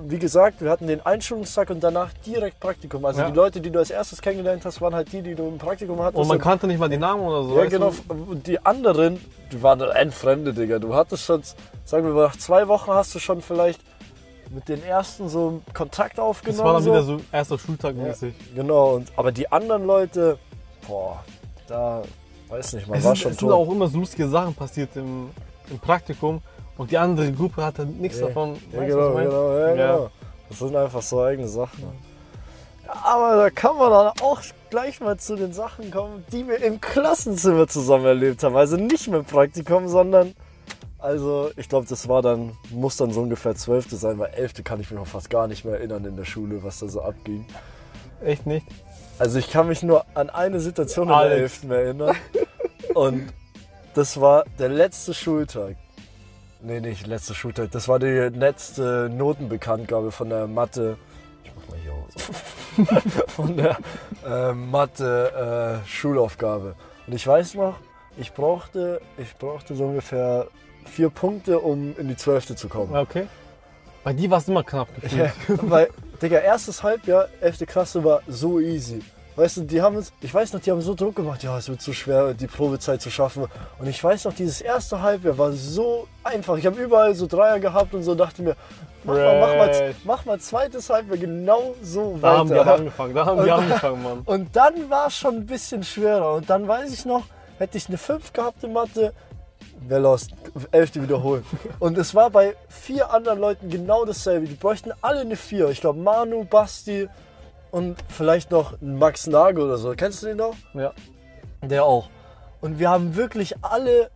wie 0.08 0.18
gesagt, 0.18 0.60
wir 0.60 0.70
hatten 0.70 0.86
den 0.86 1.04
Einschulungstag 1.04 1.70
und 1.70 1.80
danach 1.82 2.12
direkt 2.26 2.60
Praktikum. 2.60 3.04
Also 3.04 3.20
Ja. 3.20 3.30
die 3.30 3.36
Leute, 3.36 3.60
die 3.60 3.70
du 3.70 3.78
als 3.78 3.90
erstes 3.90 4.20
kennengelernt 4.20 4.64
hast, 4.64 4.80
waren 4.80 4.94
halt 4.94 5.12
die, 5.12 5.22
die 5.22 5.34
du 5.34 5.46
im 5.48 5.58
Praktikum 5.58 6.00
hattest. 6.02 6.20
Und 6.20 6.28
man 6.28 6.38
kannte 6.38 6.66
nicht 6.66 6.78
mal 6.78 6.88
die 6.88 6.96
Namen 6.98 7.22
oder 7.22 7.42
so. 7.44 7.58
Ja, 7.58 7.66
genau. 7.66 7.92
Du? 8.08 8.14
Und 8.32 8.46
die 8.46 8.64
anderen, 8.64 9.20
die 9.52 9.62
waren 9.62 9.80
Endfremde, 9.80 10.52
Digga. 10.52 10.78
Du 10.78 10.94
hattest 10.94 11.24
schon, 11.24 11.42
sagen 11.84 12.06
wir 12.06 12.12
mal, 12.14 12.26
nach 12.26 12.36
zwei 12.36 12.68
Wochen 12.68 12.90
hast 12.92 13.14
du 13.14 13.18
schon 13.18 13.40
vielleicht 13.42 13.80
mit 14.50 14.68
den 14.68 14.82
ersten 14.84 15.28
so 15.28 15.60
Kontakt 15.74 16.18
aufgenommen. 16.18 16.58
Das 16.58 16.64
war 16.66 16.72
dann 16.74 16.82
so. 16.82 16.90
wieder 16.90 17.02
so 17.04 17.20
erster 17.32 17.58
Schultag 17.58 17.94
Ja, 17.96 18.02
mäßig. 18.04 18.34
Genau, 18.54 18.94
und, 18.96 19.12
aber 19.16 19.30
die 19.32 19.50
anderen 19.50 19.86
Leute, 19.86 20.38
boah, 20.88 21.22
da, 21.68 22.02
weiß 22.48 22.72
nicht, 22.74 22.88
man 22.88 22.98
Es 22.98 23.04
war 23.04 23.10
sind, 23.14 23.22
schon 23.22 23.32
es 23.32 23.38
sind 23.38 23.48
tot. 23.48 23.56
auch 23.56 23.70
immer 23.70 23.86
so 23.86 23.98
lustige 23.98 24.28
Sachen 24.28 24.54
passiert 24.54 24.96
im, 24.96 25.30
im 25.70 25.78
Praktikum 25.78 26.42
und 26.80 26.90
die 26.90 26.96
andere 26.96 27.30
Gruppe 27.30 27.62
hatte 27.62 27.84
nichts 27.84 28.20
Ja. 28.20 28.28
davon. 28.28 28.54
Ja, 28.72 28.78
Weißt 28.80 28.88
genau, 28.88 29.14
genau, 29.14 29.52
ja, 29.58 29.68
Ja. 29.68 29.74
genau. 29.74 30.10
Das 30.48 30.58
sind 30.58 30.74
einfach 30.74 31.02
so 31.02 31.20
eigene 31.20 31.46
Sachen. 31.46 31.84
Aber 33.04 33.36
da 33.36 33.50
kann 33.50 33.76
man 33.76 33.90
dann 33.90 34.12
auch 34.22 34.40
gleich 34.70 34.98
mal 35.00 35.18
zu 35.18 35.36
den 35.36 35.52
Sachen 35.52 35.90
kommen, 35.90 36.24
die 36.32 36.48
wir 36.48 36.60
im 36.62 36.80
Klassenzimmer 36.80 37.68
zusammen 37.68 38.06
erlebt 38.06 38.42
haben. 38.42 38.56
Also 38.56 38.76
nicht 38.78 39.08
mit 39.08 39.26
Praktikum, 39.26 39.88
sondern, 39.88 40.32
also 40.98 41.50
ich 41.56 41.68
glaube, 41.68 41.86
das 41.86 42.08
war 42.08 42.22
dann, 42.22 42.56
muss 42.70 42.96
dann 42.96 43.12
so 43.12 43.20
ungefähr 43.20 43.54
12. 43.54 43.90
sein, 43.90 44.18
weil 44.18 44.30
11. 44.32 44.64
kann 44.64 44.80
ich 44.80 44.90
mich 44.90 44.98
noch 44.98 45.06
fast 45.06 45.28
gar 45.28 45.46
nicht 45.48 45.66
mehr 45.66 45.74
erinnern 45.74 46.04
in 46.06 46.16
der 46.16 46.24
Schule, 46.24 46.62
was 46.64 46.78
da 46.80 46.88
so 46.88 47.02
abging. 47.02 47.44
Echt 48.24 48.46
nicht? 48.46 48.66
Also 49.18 49.38
ich 49.38 49.50
kann 49.50 49.68
mich 49.68 49.82
nur 49.82 50.06
an 50.14 50.30
eine 50.30 50.60
Situation 50.60 51.04
in 51.04 51.08
der 51.10 51.16
Alex. 51.18 51.62
11. 51.62 51.70
erinnern. 51.70 52.16
Und 52.94 53.32
das 53.94 54.18
war 54.18 54.44
der 54.58 54.70
letzte 54.70 55.12
Schultag. 55.12 55.76
Nee, 56.62 56.80
nicht 56.80 57.06
letzte 57.06 57.34
Schultag. 57.34 57.70
Das 57.70 57.88
war 57.88 57.98
die 57.98 58.06
letzte 58.06 59.08
Notenbekanntgabe 59.10 60.12
von 60.12 60.28
der 60.28 60.46
Mathe. 60.46 60.98
Ich 61.42 61.52
mach 61.56 61.68
mal 61.68 61.78
hier 61.78 61.92
aus. 61.92 63.02
von 63.28 63.56
der 63.56 63.78
äh, 64.26 64.52
Mathe 64.52 65.80
äh, 65.82 65.88
Schulaufgabe. 65.88 66.74
Und 67.06 67.14
ich 67.14 67.26
weiß 67.26 67.54
noch, 67.54 67.76
ich 68.18 68.32
brauchte, 68.32 69.00
ich 69.16 69.34
brauchte 69.36 69.74
so 69.74 69.86
ungefähr 69.86 70.48
vier 70.84 71.08
Punkte, 71.08 71.58
um 71.60 71.96
in 71.96 72.08
die 72.08 72.16
12. 72.16 72.56
zu 72.56 72.68
kommen. 72.68 72.94
Okay. 72.94 73.26
Bei 74.04 74.12
dir 74.12 74.30
war 74.30 74.38
es 74.38 74.48
immer 74.48 74.62
knapp 74.62 74.88
gefühlt. 75.00 75.32
Ja, 75.48 75.56
weil, 75.62 75.88
Digga, 76.20 76.38
erstes 76.38 76.82
Halbjahr, 76.82 77.28
11. 77.40 77.66
Klasse 77.66 78.04
war 78.04 78.20
so 78.28 78.60
easy. 78.60 79.02
Weißt 79.36 79.58
du, 79.58 79.62
die 79.62 79.80
haben 79.80 79.96
uns, 79.96 80.12
ich 80.20 80.34
weiß 80.34 80.52
noch, 80.52 80.60
die 80.60 80.70
haben 80.70 80.80
so 80.80 80.94
Druck 80.94 81.16
gemacht, 81.16 81.42
ja, 81.42 81.56
es 81.56 81.68
wird 81.68 81.80
so 81.80 81.92
schwer, 81.92 82.34
die 82.34 82.46
Probezeit 82.46 83.00
zu 83.00 83.10
schaffen. 83.10 83.46
Und 83.78 83.86
ich 83.86 84.02
weiß 84.02 84.24
noch, 84.24 84.34
dieses 84.34 84.60
erste 84.60 85.00
Halbjahr 85.00 85.38
war 85.38 85.52
so 85.52 86.08
einfach. 86.24 86.56
Ich 86.58 86.66
habe 86.66 86.80
überall 86.80 87.14
so 87.14 87.26
Dreier 87.26 87.60
gehabt 87.60 87.94
und 87.94 88.02
so 88.02 88.14
dachte 88.14 88.42
mir, 88.42 88.56
mach 89.04 89.14
mal, 89.14 89.40
mach 89.40 89.56
mal, 89.56 89.94
mach 90.04 90.24
mal 90.24 90.40
zweites 90.40 90.90
Halbjahr 90.90 91.16
genau 91.16 91.74
so 91.82 92.18
Da 92.20 92.38
haben 92.38 92.50
weiter. 92.50 92.74
angefangen, 92.74 93.14
da 93.14 93.24
haben 93.24 93.44
die 93.44 93.50
angefangen, 93.50 94.02
Mann. 94.02 94.18
Und 94.26 94.54
dann 94.56 94.90
war 94.90 95.06
es 95.06 95.16
schon 95.16 95.36
ein 95.36 95.46
bisschen 95.46 95.84
schwerer. 95.84 96.34
Und 96.34 96.50
dann 96.50 96.66
weiß 96.66 96.92
ich 96.92 97.04
noch, 97.06 97.24
hätte 97.58 97.78
ich 97.78 97.88
eine 97.88 97.98
5 97.98 98.32
gehabt 98.32 98.62
in 98.64 98.72
Mathe, 98.72 99.14
wäre 99.86 100.00
lost. 100.00 100.32
11. 100.72 100.96
wiederholen. 100.96 101.44
Und 101.78 101.96
es 101.96 102.14
war 102.14 102.30
bei 102.30 102.56
vier 102.68 103.10
anderen 103.12 103.38
Leuten 103.38 103.70
genau 103.70 104.04
dasselbe. 104.04 104.46
Die 104.46 104.54
bräuchten 104.54 104.90
alle 105.00 105.20
eine 105.20 105.36
4. 105.36 105.70
Ich 105.70 105.80
glaube, 105.80 105.98
Manu, 106.00 106.44
Basti 106.44 107.08
und 107.70 107.96
vielleicht 108.09 108.50
noch 108.50 108.80
ein 108.80 108.98
Max 108.98 109.26
Nagel 109.26 109.64
oder 109.64 109.78
so. 109.78 109.92
Kennst 109.96 110.22
du 110.22 110.26
den 110.26 110.37
noch? 110.38 110.54
Ja. 110.74 110.92
Der 111.62 111.85
auch. 111.85 112.09
Und 112.61 112.78
wir 112.78 112.90
haben 112.90 113.16
wirklich 113.16 113.54
alle 113.62 114.11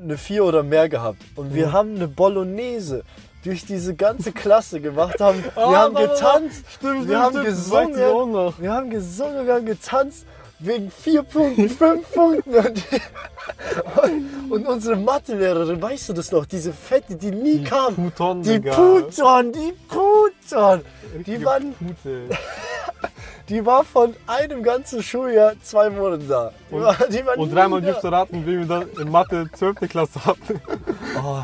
eine 0.00 0.16
4 0.16 0.44
oder 0.44 0.62
mehr 0.62 0.88
gehabt. 0.88 1.18
Und 1.36 1.50
Mhm. 1.50 1.54
wir 1.54 1.72
haben 1.72 1.96
eine 1.96 2.06
Bolognese 2.08 3.02
durch 3.44 3.64
diese 3.66 3.94
ganze 3.94 4.32
Klasse 4.32 4.80
gemacht. 4.80 5.20
Haben, 5.20 5.42
wir 5.54 5.56
Ah, 5.56 5.76
haben 5.76 5.94
warte, 5.94 6.08
getanzt. 6.08 6.64
Stimmt, 6.70 7.08
wir 7.08 7.18
haben 7.18 7.30
stimmt, 7.32 7.48
ich 7.48 7.54
gesungen. 7.54 8.54
Wir 8.58 8.72
haben 8.72 8.90
gesungen, 8.90 9.46
wir 9.46 9.54
haben 9.54 9.66
getanzt 9.66 10.26
wegen 10.60 10.90
vier 10.90 11.22
Punkten, 11.22 11.68
fünf 11.68 12.12
Punkten. 12.12 12.54
Und, 12.54 12.82
und, 14.02 14.50
und 14.50 14.66
unsere 14.66 14.96
Mathelehrerin, 14.96 15.80
weißt 15.80 16.08
du 16.08 16.12
das 16.14 16.30
noch? 16.32 16.46
Diese 16.46 16.72
Fette, 16.72 17.14
die 17.16 17.30
nie 17.30 17.62
kam. 17.64 17.94
Puton, 17.94 18.42
Die. 18.42 18.58
Puton, 18.60 19.52
die 19.52 19.72
Puton. 19.88 20.82
Die, 21.12 21.18
Richtige 21.18 21.44
waren, 21.44 21.72
Pute. 21.74 22.28
Die 23.48 23.64
war 23.64 23.84
von 23.84 24.14
einem 24.26 24.62
ganzen 24.62 25.02
Schuljahr 25.02 25.52
zwei 25.62 25.90
Monate 25.90 26.24
da. 26.24 26.52
Die 26.70 26.74
Und- 26.74 26.82
war, 26.82 26.94
die 27.08 27.26
war 27.26 27.38
Und 27.38 27.54
dreimal 27.54 27.80
dürft 27.82 28.04
ihr 28.04 28.12
raten, 28.12 28.46
wen 28.46 28.60
wir 28.60 28.66
dann 28.66 28.88
in 29.00 29.10
Mathe 29.10 29.48
12. 29.52 29.88
Klasse 29.88 30.24
hatten. 30.24 30.60
Oh, 31.16 31.42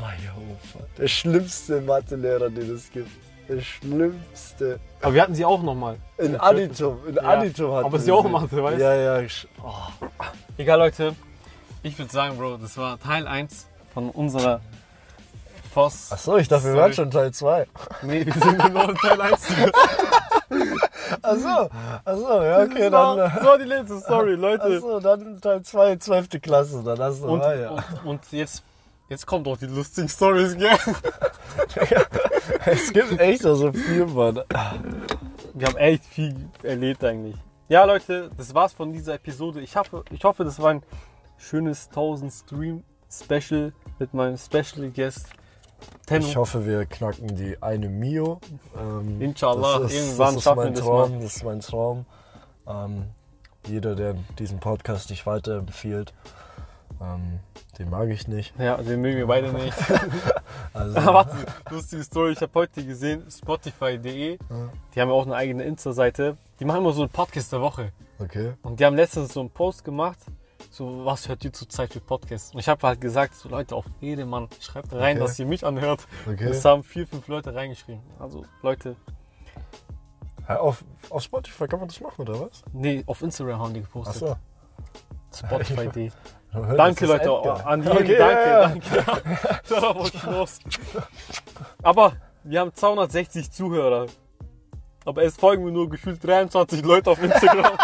Meyerhofer. 0.00 0.86
Der 0.98 1.08
schlimmste 1.08 1.80
Mathelehrer, 1.80 2.48
den 2.50 2.74
es 2.74 2.90
gibt. 2.90 3.08
Der 3.48 3.60
schlimmste. 3.60 4.78
Aber 5.02 5.14
wir 5.14 5.22
hatten 5.22 5.34
sie 5.34 5.44
auch 5.44 5.62
nochmal. 5.62 5.96
In 6.18 6.38
Additum. 6.40 6.98
In 7.08 7.18
Additum 7.18 7.74
hatten 7.74 7.86
Aber 7.86 7.98
ja 7.98 8.14
auch 8.14 8.22
sie. 8.24 8.28
Mathe, 8.30 8.62
weißt 8.62 8.78
du? 8.78 8.82
Ja, 8.82 9.20
ja. 9.20 9.26
Oh. 9.62 9.72
Egal, 10.56 10.78
Leute. 10.78 11.16
Ich 11.82 11.98
würde 11.98 12.12
sagen, 12.12 12.36
Bro, 12.36 12.58
das 12.58 12.76
war 12.76 13.00
Teil 13.00 13.26
1 13.26 13.66
von 13.92 14.10
unserer 14.10 14.60
Voss. 15.72 16.10
Achso, 16.10 16.36
ich 16.36 16.48
dachte, 16.48 16.64
wir 16.64 16.76
waren 16.76 16.92
schon 16.92 17.10
Teil 17.10 17.32
2. 17.32 17.66
Nee, 18.02 18.26
wir 18.26 18.32
sind 18.32 18.72
nur 18.72 18.88
in 18.88 18.96
Teil 18.96 19.20
1. 19.20 19.46
Achso, 21.22 21.70
achso, 22.04 22.42
ja, 22.42 22.62
okay, 22.62 22.90
das, 22.90 22.92
war, 22.92 23.16
dann. 23.16 23.32
das 23.34 23.44
war 23.44 23.58
die 23.58 23.64
letzte 23.64 24.00
Story, 24.00 24.34
Leute. 24.36 24.64
Achso, 24.64 25.00
dann 25.00 25.40
Teil 25.40 25.62
2, 25.62 25.96
12. 25.96 26.28
Klasse, 26.42 26.82
dann 26.84 26.98
hast 26.98 27.22
du 27.22 27.26
Und, 27.28 27.42
ah, 27.42 27.54
ja. 27.54 27.70
und, 27.70 27.84
und 28.04 28.20
jetzt, 28.32 28.62
jetzt 29.08 29.26
kommt 29.26 29.46
auch 29.46 29.56
die 29.56 29.66
lustigen 29.66 30.08
Stories, 30.08 30.56
gell? 30.56 30.76
Es 32.66 32.92
gibt 32.92 33.18
echt 33.20 33.44
noch 33.44 33.54
so 33.54 33.72
viel, 33.72 34.06
Mann. 34.06 34.42
Wir 35.54 35.66
haben 35.66 35.76
echt 35.76 36.04
viel 36.04 36.34
erlebt 36.62 37.02
eigentlich. 37.04 37.36
Ja, 37.68 37.84
Leute, 37.84 38.30
das 38.36 38.54
war's 38.54 38.72
von 38.72 38.92
dieser 38.92 39.14
Episode. 39.14 39.60
Ich 39.60 39.76
hoffe, 39.76 40.04
ich 40.10 40.24
hoffe 40.24 40.44
das 40.44 40.60
war 40.60 40.70
ein 40.70 40.82
schönes 41.38 41.88
1000 41.88 42.32
Stream 42.32 42.84
Special 43.10 43.72
mit 43.98 44.14
meinem 44.14 44.36
Special 44.36 44.90
Guest 44.90 45.26
Tenno. 46.06 46.26
Ich 46.26 46.36
hoffe, 46.36 46.66
wir 46.66 46.86
knacken 46.86 47.36
die 47.36 47.62
eine 47.62 47.88
Mio. 47.88 48.40
Ähm, 48.78 49.20
Inshallah, 49.20 49.80
das 49.80 49.92
ist, 49.92 49.98
irgendwann 49.98 50.34
das 50.34 50.44
schaffen 50.44 50.56
mein 50.56 50.66
wir 50.68 50.72
das 50.72 50.84
Traum, 50.84 51.10
mal. 51.12 51.20
Das 51.20 51.36
ist 51.36 51.44
mein 51.44 51.60
Traum. 51.60 52.06
Ähm, 52.66 53.04
jeder, 53.66 53.94
der 53.94 54.14
diesen 54.38 54.58
Podcast 54.58 55.10
nicht 55.10 55.26
weiterempfiehlt, 55.26 56.14
ähm, 57.00 57.40
den 57.78 57.90
mag 57.90 58.08
ich 58.08 58.26
nicht. 58.28 58.52
Ja, 58.58 58.76
den 58.76 59.00
mögen 59.00 59.18
wir 59.18 59.26
beide 59.26 59.52
nicht. 59.52 59.76
Also, 60.72 60.94
Warte, 61.04 61.36
lustige 61.70 62.04
Story. 62.04 62.32
Ich 62.32 62.40
habe 62.40 62.52
heute 62.54 62.84
gesehen, 62.84 63.24
Spotify.de, 63.28 64.38
die 64.94 65.00
haben 65.00 65.08
ja 65.08 65.14
auch 65.14 65.26
eine 65.26 65.34
eigene 65.34 65.64
Insta-Seite. 65.64 66.36
Die 66.60 66.64
machen 66.64 66.78
immer 66.78 66.92
so 66.92 67.02
einen 67.02 67.10
Podcast 67.10 67.52
der 67.52 67.60
Woche. 67.60 67.90
okay. 68.20 68.52
Und 68.62 68.78
die 68.78 68.84
haben 68.84 68.94
letztens 68.94 69.32
so 69.32 69.40
einen 69.40 69.50
Post 69.50 69.84
gemacht, 69.84 70.18
so 70.70 71.04
was 71.04 71.28
hört 71.28 71.44
ihr 71.44 71.52
zurzeit 71.52 71.92
für 71.92 72.00
Podcasts? 72.00 72.54
Und 72.54 72.60
ich 72.60 72.68
habe 72.68 72.86
halt 72.86 73.00
gesagt, 73.00 73.34
so 73.34 73.48
Leute, 73.48 73.74
auf 73.76 73.84
Edemann, 74.00 74.48
schreibt 74.60 74.92
rein, 74.92 75.16
Okay. 75.16 75.26
dass 75.26 75.38
ihr 75.38 75.46
mich 75.46 75.66
anhört. 75.66 76.06
okay. 76.26 76.46
Das 76.48 76.64
haben 76.64 76.82
vier, 76.84 77.06
fünf 77.06 77.26
Leute 77.28 77.54
reingeschrieben. 77.54 78.02
Also 78.18 78.44
Leute, 78.62 78.96
Ja, 80.48 80.60
auf, 80.60 80.84
auf 81.10 81.22
Spotify 81.22 81.66
kann 81.68 81.80
man 81.80 81.88
das 81.88 82.00
machen, 82.00 82.22
oder 82.22 82.40
was? 82.40 82.62
nee, 82.72 83.02
auf 83.06 83.20
Instagram 83.22 83.60
haben 83.60 83.74
die 83.74 83.80
gepostet. 83.82 84.22
Achso. 84.22 84.36
Spotify.de. 85.36 86.10
Danke, 86.52 87.06
Leute. 87.06 87.24
Edgar. 87.24 87.66
An 87.66 87.82
jeden, 87.84 87.96
Okay, 87.96 88.16
danke, 88.18 88.40
ja, 88.42 88.60
ja. 88.62 88.68
danke. 88.68 89.60
Darauf 89.68 89.96
wollte 89.96 90.16
ich 90.16 90.22
los. 90.24 90.58
Aber 91.82 92.12
wir 92.42 92.58
haben 92.60 92.74
260 92.74 93.52
Zuhörer. 93.52 94.06
Aber 95.04 95.22
es 95.22 95.36
folgen 95.36 95.64
mir 95.64 95.70
nur 95.72 95.88
gefühlt 95.88 96.22
23 96.24 96.82
Leute 96.84 97.10
auf 97.10 97.22
Instagram. 97.22 97.78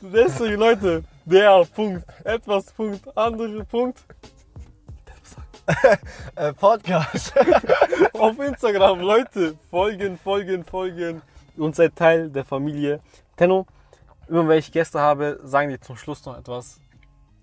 Deswegen, 0.00 0.56
Leute, 0.58 1.04
der 1.24 1.64
Punkt, 1.74 2.04
etwas 2.24 2.72
Punkt, 2.72 3.16
andere 3.16 3.64
Punkt. 3.64 4.00
Äh, 6.34 6.52
Podcast. 6.54 7.32
Auf 8.14 8.38
Instagram, 8.38 9.00
Leute, 9.00 9.54
folgen, 9.70 10.18
folgen, 10.18 10.64
folgen. 10.64 11.22
Und 11.56 11.76
seid 11.76 11.94
Teil 11.94 12.30
der 12.30 12.44
Familie. 12.44 13.00
Tenno, 13.36 13.66
immer 14.28 14.48
wenn 14.48 14.58
ich 14.58 14.72
Gäste 14.72 14.98
habe, 15.00 15.38
sagen 15.44 15.68
die 15.70 15.78
zum 15.78 15.96
Schluss 15.96 16.24
noch 16.24 16.36
etwas. 16.38 16.80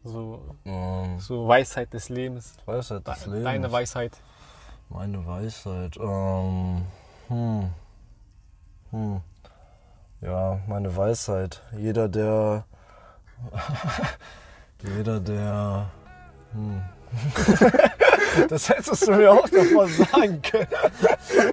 So, 0.04 0.42
Ähm, 0.66 1.20
so 1.20 1.48
Weisheit 1.48 1.94
des 1.94 2.10
Lebens. 2.10 2.56
Weisheit 2.66 3.08
des 3.08 3.20
De- 3.20 3.28
Lebens. 3.30 3.44
Deine 3.46 3.72
Weisheit. 3.72 4.12
Meine 4.90 5.26
Weisheit. 5.26 5.96
Ähm, 5.98 6.82
hm. 7.28 7.70
Hm. 8.92 9.22
Ja, 10.22 10.60
meine 10.68 10.96
Weisheit. 10.96 11.62
Jeder, 11.78 12.08
der. 12.10 12.66
jeder, 14.84 15.20
der. 15.20 15.86
Hm. 16.54 16.82
das 18.50 18.70
hättest 18.70 19.08
du 19.08 19.12
mir 19.14 19.32
auch 19.32 19.48
davor 19.50 19.88
sagen 19.88 20.42
können. 20.42 20.68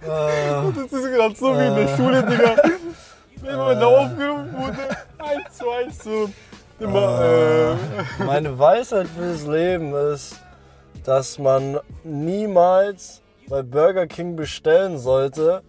äh, 0.02 0.72
Das 0.74 0.92
ist 0.92 1.10
gerade 1.12 1.34
so 1.34 1.54
wie 1.56 1.66
in 1.66 1.74
der 1.76 1.88
Äh. 1.88 1.96
Schule, 1.96 2.22
Digga. 2.24 2.56
Immer 3.50 3.68
wenn 3.68 3.80
da 3.80 3.86
aufgerufen 3.86 4.52
wurde, 4.58 4.96
eins 5.18 5.56
zu 5.56 5.70
eins 5.70 6.02
so. 6.04 6.30
Immer, 6.80 7.76
äh, 8.20 8.24
meine 8.24 8.58
Weisheit 8.58 9.06
fürs 9.08 9.46
Leben 9.46 9.94
ist, 9.94 10.36
dass 11.04 11.38
man 11.38 11.78
niemals 12.02 13.22
bei 13.48 13.62
Burger 13.62 14.06
King 14.06 14.34
bestellen 14.36 14.98
sollte, 14.98 15.62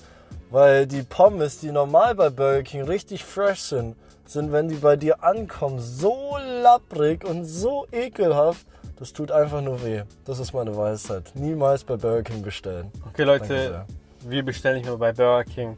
weil 0.49 0.87
die 0.87 1.03
Pommes, 1.03 1.59
die 1.59 1.71
normal 1.71 2.15
bei 2.15 2.29
Burger 2.29 2.63
King 2.63 2.83
richtig 2.83 3.23
fresh 3.23 3.61
sind, 3.61 3.95
sind, 4.25 4.51
wenn 4.51 4.67
die 4.67 4.75
bei 4.75 4.95
dir 4.95 5.23
ankommen, 5.23 5.79
so 5.79 6.37
lapprig 6.61 7.23
und 7.23 7.45
so 7.45 7.87
ekelhaft, 7.91 8.65
das 8.97 9.13
tut 9.13 9.31
einfach 9.31 9.61
nur 9.61 9.83
weh. 9.83 10.03
Das 10.25 10.39
ist 10.39 10.53
meine 10.53 10.75
Weisheit. 10.75 11.31
Niemals 11.35 11.83
bei 11.83 11.97
Burger 11.97 12.23
King 12.23 12.41
bestellen. 12.41 12.91
Okay, 13.07 13.23
Leute, 13.23 13.85
wir 14.21 14.43
bestellen 14.43 14.77
nicht 14.77 14.85
mehr 14.85 14.97
bei 14.97 15.13
Burger 15.13 15.43
King. 15.43 15.77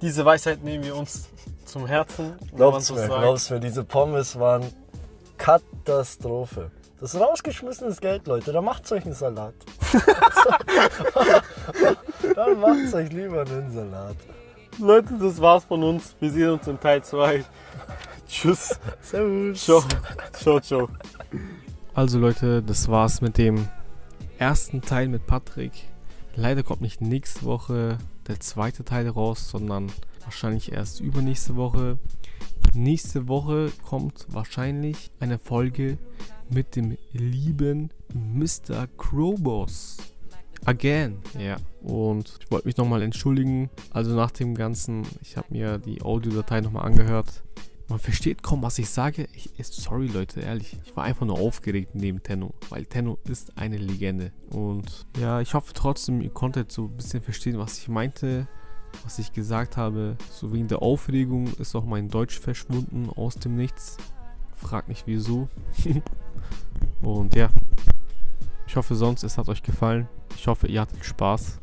Diese 0.00 0.24
Weisheit 0.24 0.62
nehmen 0.62 0.84
wir 0.84 0.94
uns 0.94 1.28
zum 1.64 1.86
Herzen. 1.86 2.34
wenn 2.40 2.48
man 2.48 2.56
Glaub's 2.56 2.86
so 2.86 2.94
mir, 2.94 3.00
sagt. 3.06 3.20
glaub's 3.20 3.50
mir, 3.50 3.60
diese 3.60 3.84
Pommes 3.84 4.38
waren 4.38 4.64
Katastrophe. 5.38 6.70
Das 7.00 7.14
ist 7.14 7.20
rausgeschmissenes 7.20 8.00
Geld, 8.00 8.26
Leute. 8.26 8.52
Da 8.52 8.60
macht's 8.60 8.92
euch 8.92 9.04
einen 9.04 9.14
Salat. 9.14 9.54
Dann 12.54 12.60
macht's 12.82 12.94
euch 12.94 13.12
lieber 13.12 13.40
einen 13.46 13.72
Salat. 13.72 14.16
Leute, 14.78 15.18
das 15.18 15.40
war's 15.40 15.64
von 15.64 15.82
uns. 15.82 16.14
Wir 16.20 16.30
sehen 16.30 16.50
uns 16.50 16.66
in 16.66 16.78
Teil 16.78 17.02
2. 17.02 17.44
Tschüss. 18.28 18.78
Servus. 19.00 19.64
Ciao. 19.64 19.82
Ciao, 20.32 20.60
ciao. 20.60 20.88
Also 21.94 22.18
Leute, 22.18 22.62
das 22.62 22.88
war's 22.88 23.20
mit 23.20 23.38
dem 23.38 23.68
ersten 24.38 24.82
Teil 24.82 25.08
mit 25.08 25.26
Patrick. 25.26 25.72
Leider 26.36 26.62
kommt 26.62 26.80
nicht 26.80 27.00
nächste 27.00 27.44
Woche 27.44 27.98
der 28.26 28.40
zweite 28.40 28.84
Teil 28.84 29.08
raus, 29.08 29.48
sondern 29.50 29.92
wahrscheinlich 30.22 30.72
erst 30.72 31.00
übernächste 31.00 31.54
Woche. 31.56 31.98
Nächste 32.72 33.28
Woche 33.28 33.70
kommt 33.88 34.26
wahrscheinlich 34.28 35.10
eine 35.20 35.38
Folge 35.38 35.98
mit 36.50 36.74
dem 36.74 36.96
lieben 37.12 37.90
Mr. 38.12 38.88
Crowboss. 38.96 40.13
Again, 40.64 41.18
ja. 41.38 41.56
Und 41.82 42.38
ich 42.40 42.50
wollte 42.50 42.66
mich 42.66 42.76
nochmal 42.76 43.02
entschuldigen. 43.02 43.70
Also 43.90 44.14
nach 44.14 44.30
dem 44.30 44.54
Ganzen, 44.54 45.06
ich 45.20 45.36
habe 45.36 45.48
mir 45.50 45.78
die 45.78 46.02
Audiodatei 46.02 46.60
nochmal 46.60 46.86
angehört. 46.86 47.42
Man 47.88 47.98
versteht 47.98 48.42
kaum, 48.42 48.62
was 48.62 48.78
ich 48.78 48.88
sage. 48.88 49.28
Ich, 49.34 49.50
sorry, 49.60 50.06
Leute, 50.06 50.40
ehrlich. 50.40 50.78
Ich 50.86 50.96
war 50.96 51.04
einfach 51.04 51.26
nur 51.26 51.38
aufgeregt 51.38 51.94
neben 51.94 52.22
Tenno, 52.22 52.54
weil 52.70 52.86
Tenno 52.86 53.18
ist 53.28 53.58
eine 53.58 53.76
Legende. 53.76 54.32
Und 54.50 55.06
ja, 55.20 55.42
ich 55.42 55.52
hoffe 55.52 55.74
trotzdem, 55.74 56.22
ihr 56.22 56.30
konntet 56.30 56.72
so 56.72 56.86
ein 56.86 56.96
bisschen 56.96 57.20
verstehen, 57.20 57.58
was 57.58 57.78
ich 57.78 57.88
meinte, 57.88 58.48
was 59.02 59.18
ich 59.18 59.34
gesagt 59.34 59.76
habe. 59.76 60.16
So 60.30 60.54
wegen 60.54 60.68
der 60.68 60.80
Aufregung 60.80 61.48
ist 61.58 61.74
auch 61.74 61.84
mein 61.84 62.08
Deutsch 62.08 62.38
verschwunden 62.38 63.10
aus 63.10 63.34
dem 63.34 63.56
Nichts. 63.56 63.98
Frag 64.54 64.88
nicht 64.88 65.06
wieso. 65.06 65.48
Und 67.02 67.34
ja, 67.34 67.50
ich 68.66 68.76
hoffe 68.76 68.94
sonst, 68.94 69.24
es 69.24 69.36
hat 69.36 69.48
euch 69.50 69.62
gefallen. 69.62 70.08
Ich 70.36 70.46
hoffe, 70.46 70.66
ihr 70.68 70.80
hattet 70.80 71.04
Spaß. 71.04 71.60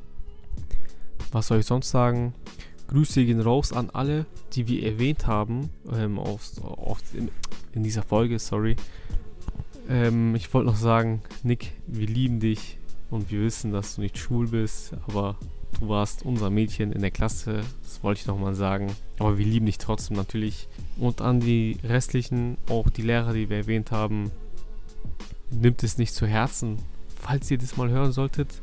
Was 1.32 1.48
soll 1.48 1.60
ich 1.60 1.66
sonst 1.66 1.90
sagen? 1.90 2.34
Grüße 2.88 3.26
gehen 3.26 3.40
raus 3.40 3.72
an 3.72 3.90
alle, 3.92 4.26
die 4.54 4.68
wir 4.68 4.84
erwähnt 4.84 5.26
haben 5.26 5.70
ähm, 5.94 6.20
auf, 6.20 6.52
auf, 6.62 7.00
in, 7.14 7.32
in 7.72 7.84
dieser 7.84 8.04
Folge, 8.04 8.38
sorry. 8.38 8.76
Ähm, 9.88 10.36
ich 10.36 10.54
wollte 10.54 10.70
noch 10.70 10.76
sagen, 10.76 11.22
Nick, 11.44 11.72
wir 11.88 12.08
lieben 12.08 12.40
dich 12.42 12.78
und 13.10 13.32
wir 13.32 13.42
wissen, 13.42 13.72
dass 13.72 13.96
du 13.96 14.02
nicht 14.02 14.18
schwul 14.18 14.48
bist, 14.48 14.94
aber 15.08 15.38
du 15.80 15.88
warst 15.88 16.24
unser 16.24 16.50
Mädchen 16.50 16.92
in 16.92 17.02
der 17.02 17.12
Klasse, 17.12 17.62
das 17.82 18.04
wollte 18.04 18.22
ich 18.22 18.28
nochmal 18.28 18.56
sagen. 18.56 18.92
Aber 19.20 19.38
wir 19.38 19.46
lieben 19.46 19.68
dich 19.68 19.78
trotzdem 19.78 20.18
natürlich. 20.18 20.68
Und 20.98 21.22
an 21.22 21.40
die 21.40 21.78
restlichen, 21.84 22.58
auch 22.70 22.90
die 22.90 23.04
Lehrer, 23.04 23.34
die 23.34 23.50
wir 23.50 23.58
erwähnt 23.58 23.92
haben, 23.92 24.32
nimmt 25.50 25.84
es 25.84 25.98
nicht 25.98 26.14
zu 26.14 26.28
Herzen. 26.28 26.78
Falls 27.22 27.52
ihr 27.52 27.60
das 27.60 27.78
mal 27.78 27.90
hören 27.90 28.12
solltet, 28.12 28.62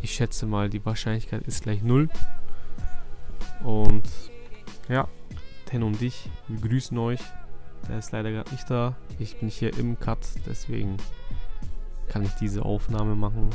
ich 0.00 0.14
schätze 0.14 0.46
mal, 0.46 0.70
die 0.70 0.84
Wahrscheinlichkeit 0.86 1.42
ist 1.46 1.62
gleich 1.62 1.82
null. 1.82 2.08
Und 3.62 4.02
ja, 4.88 5.06
Ten 5.66 5.82
und 5.82 6.00
dich, 6.00 6.30
wir 6.48 6.66
grüßen 6.66 6.96
euch. 6.96 7.20
Der 7.88 7.98
ist 7.98 8.10
leider 8.12 8.30
gerade 8.30 8.50
nicht 8.50 8.70
da. 8.70 8.96
Ich 9.18 9.38
bin 9.38 9.50
hier 9.50 9.76
im 9.76 9.98
Cut, 9.98 10.20
deswegen 10.46 10.96
kann 12.08 12.24
ich 12.24 12.32
diese 12.34 12.64
Aufnahme 12.64 13.14
machen. 13.14 13.50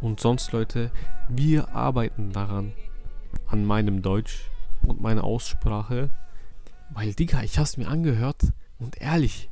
Und 0.00 0.20
sonst, 0.20 0.52
Leute, 0.52 0.92
wir 1.28 1.74
arbeiten 1.74 2.32
daran, 2.32 2.72
an 3.46 3.64
meinem 3.64 4.00
Deutsch 4.00 4.50
und 4.86 5.00
meiner 5.00 5.24
Aussprache. 5.24 6.10
Weil, 6.90 7.14
Digga, 7.14 7.42
ich 7.42 7.58
hab's 7.58 7.76
mir 7.76 7.88
angehört 7.88 8.52
und 8.78 9.00
ehrlich, 9.00 9.50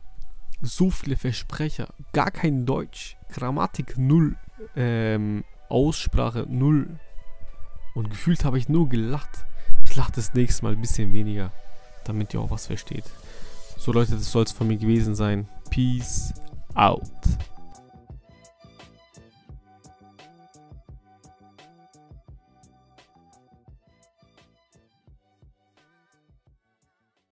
so 0.62 0.90
viele 0.90 1.16
Versprecher, 1.16 1.88
gar 2.12 2.30
kein 2.30 2.64
Deutsch, 2.64 3.16
Grammatik 3.32 3.98
null, 3.98 4.36
ähm, 4.76 5.44
Aussprache 5.68 6.46
null. 6.48 6.98
Und 7.94 8.08
gefühlt 8.08 8.44
habe 8.44 8.58
ich 8.58 8.68
nur 8.68 8.88
gelacht. 8.88 9.44
Ich 9.84 9.96
lache 9.96 10.12
das 10.12 10.32
nächste 10.32 10.64
Mal 10.64 10.72
ein 10.74 10.80
bisschen 10.80 11.12
weniger, 11.12 11.52
damit 12.04 12.32
ihr 12.32 12.40
auch 12.40 12.50
was 12.50 12.66
versteht. 12.66 13.04
So 13.76 13.92
Leute, 13.92 14.12
das 14.12 14.30
soll 14.30 14.44
es 14.44 14.52
von 14.52 14.68
mir 14.68 14.76
gewesen 14.78 15.14
sein. 15.14 15.48
Peace 15.68 16.32
out. 16.74 17.10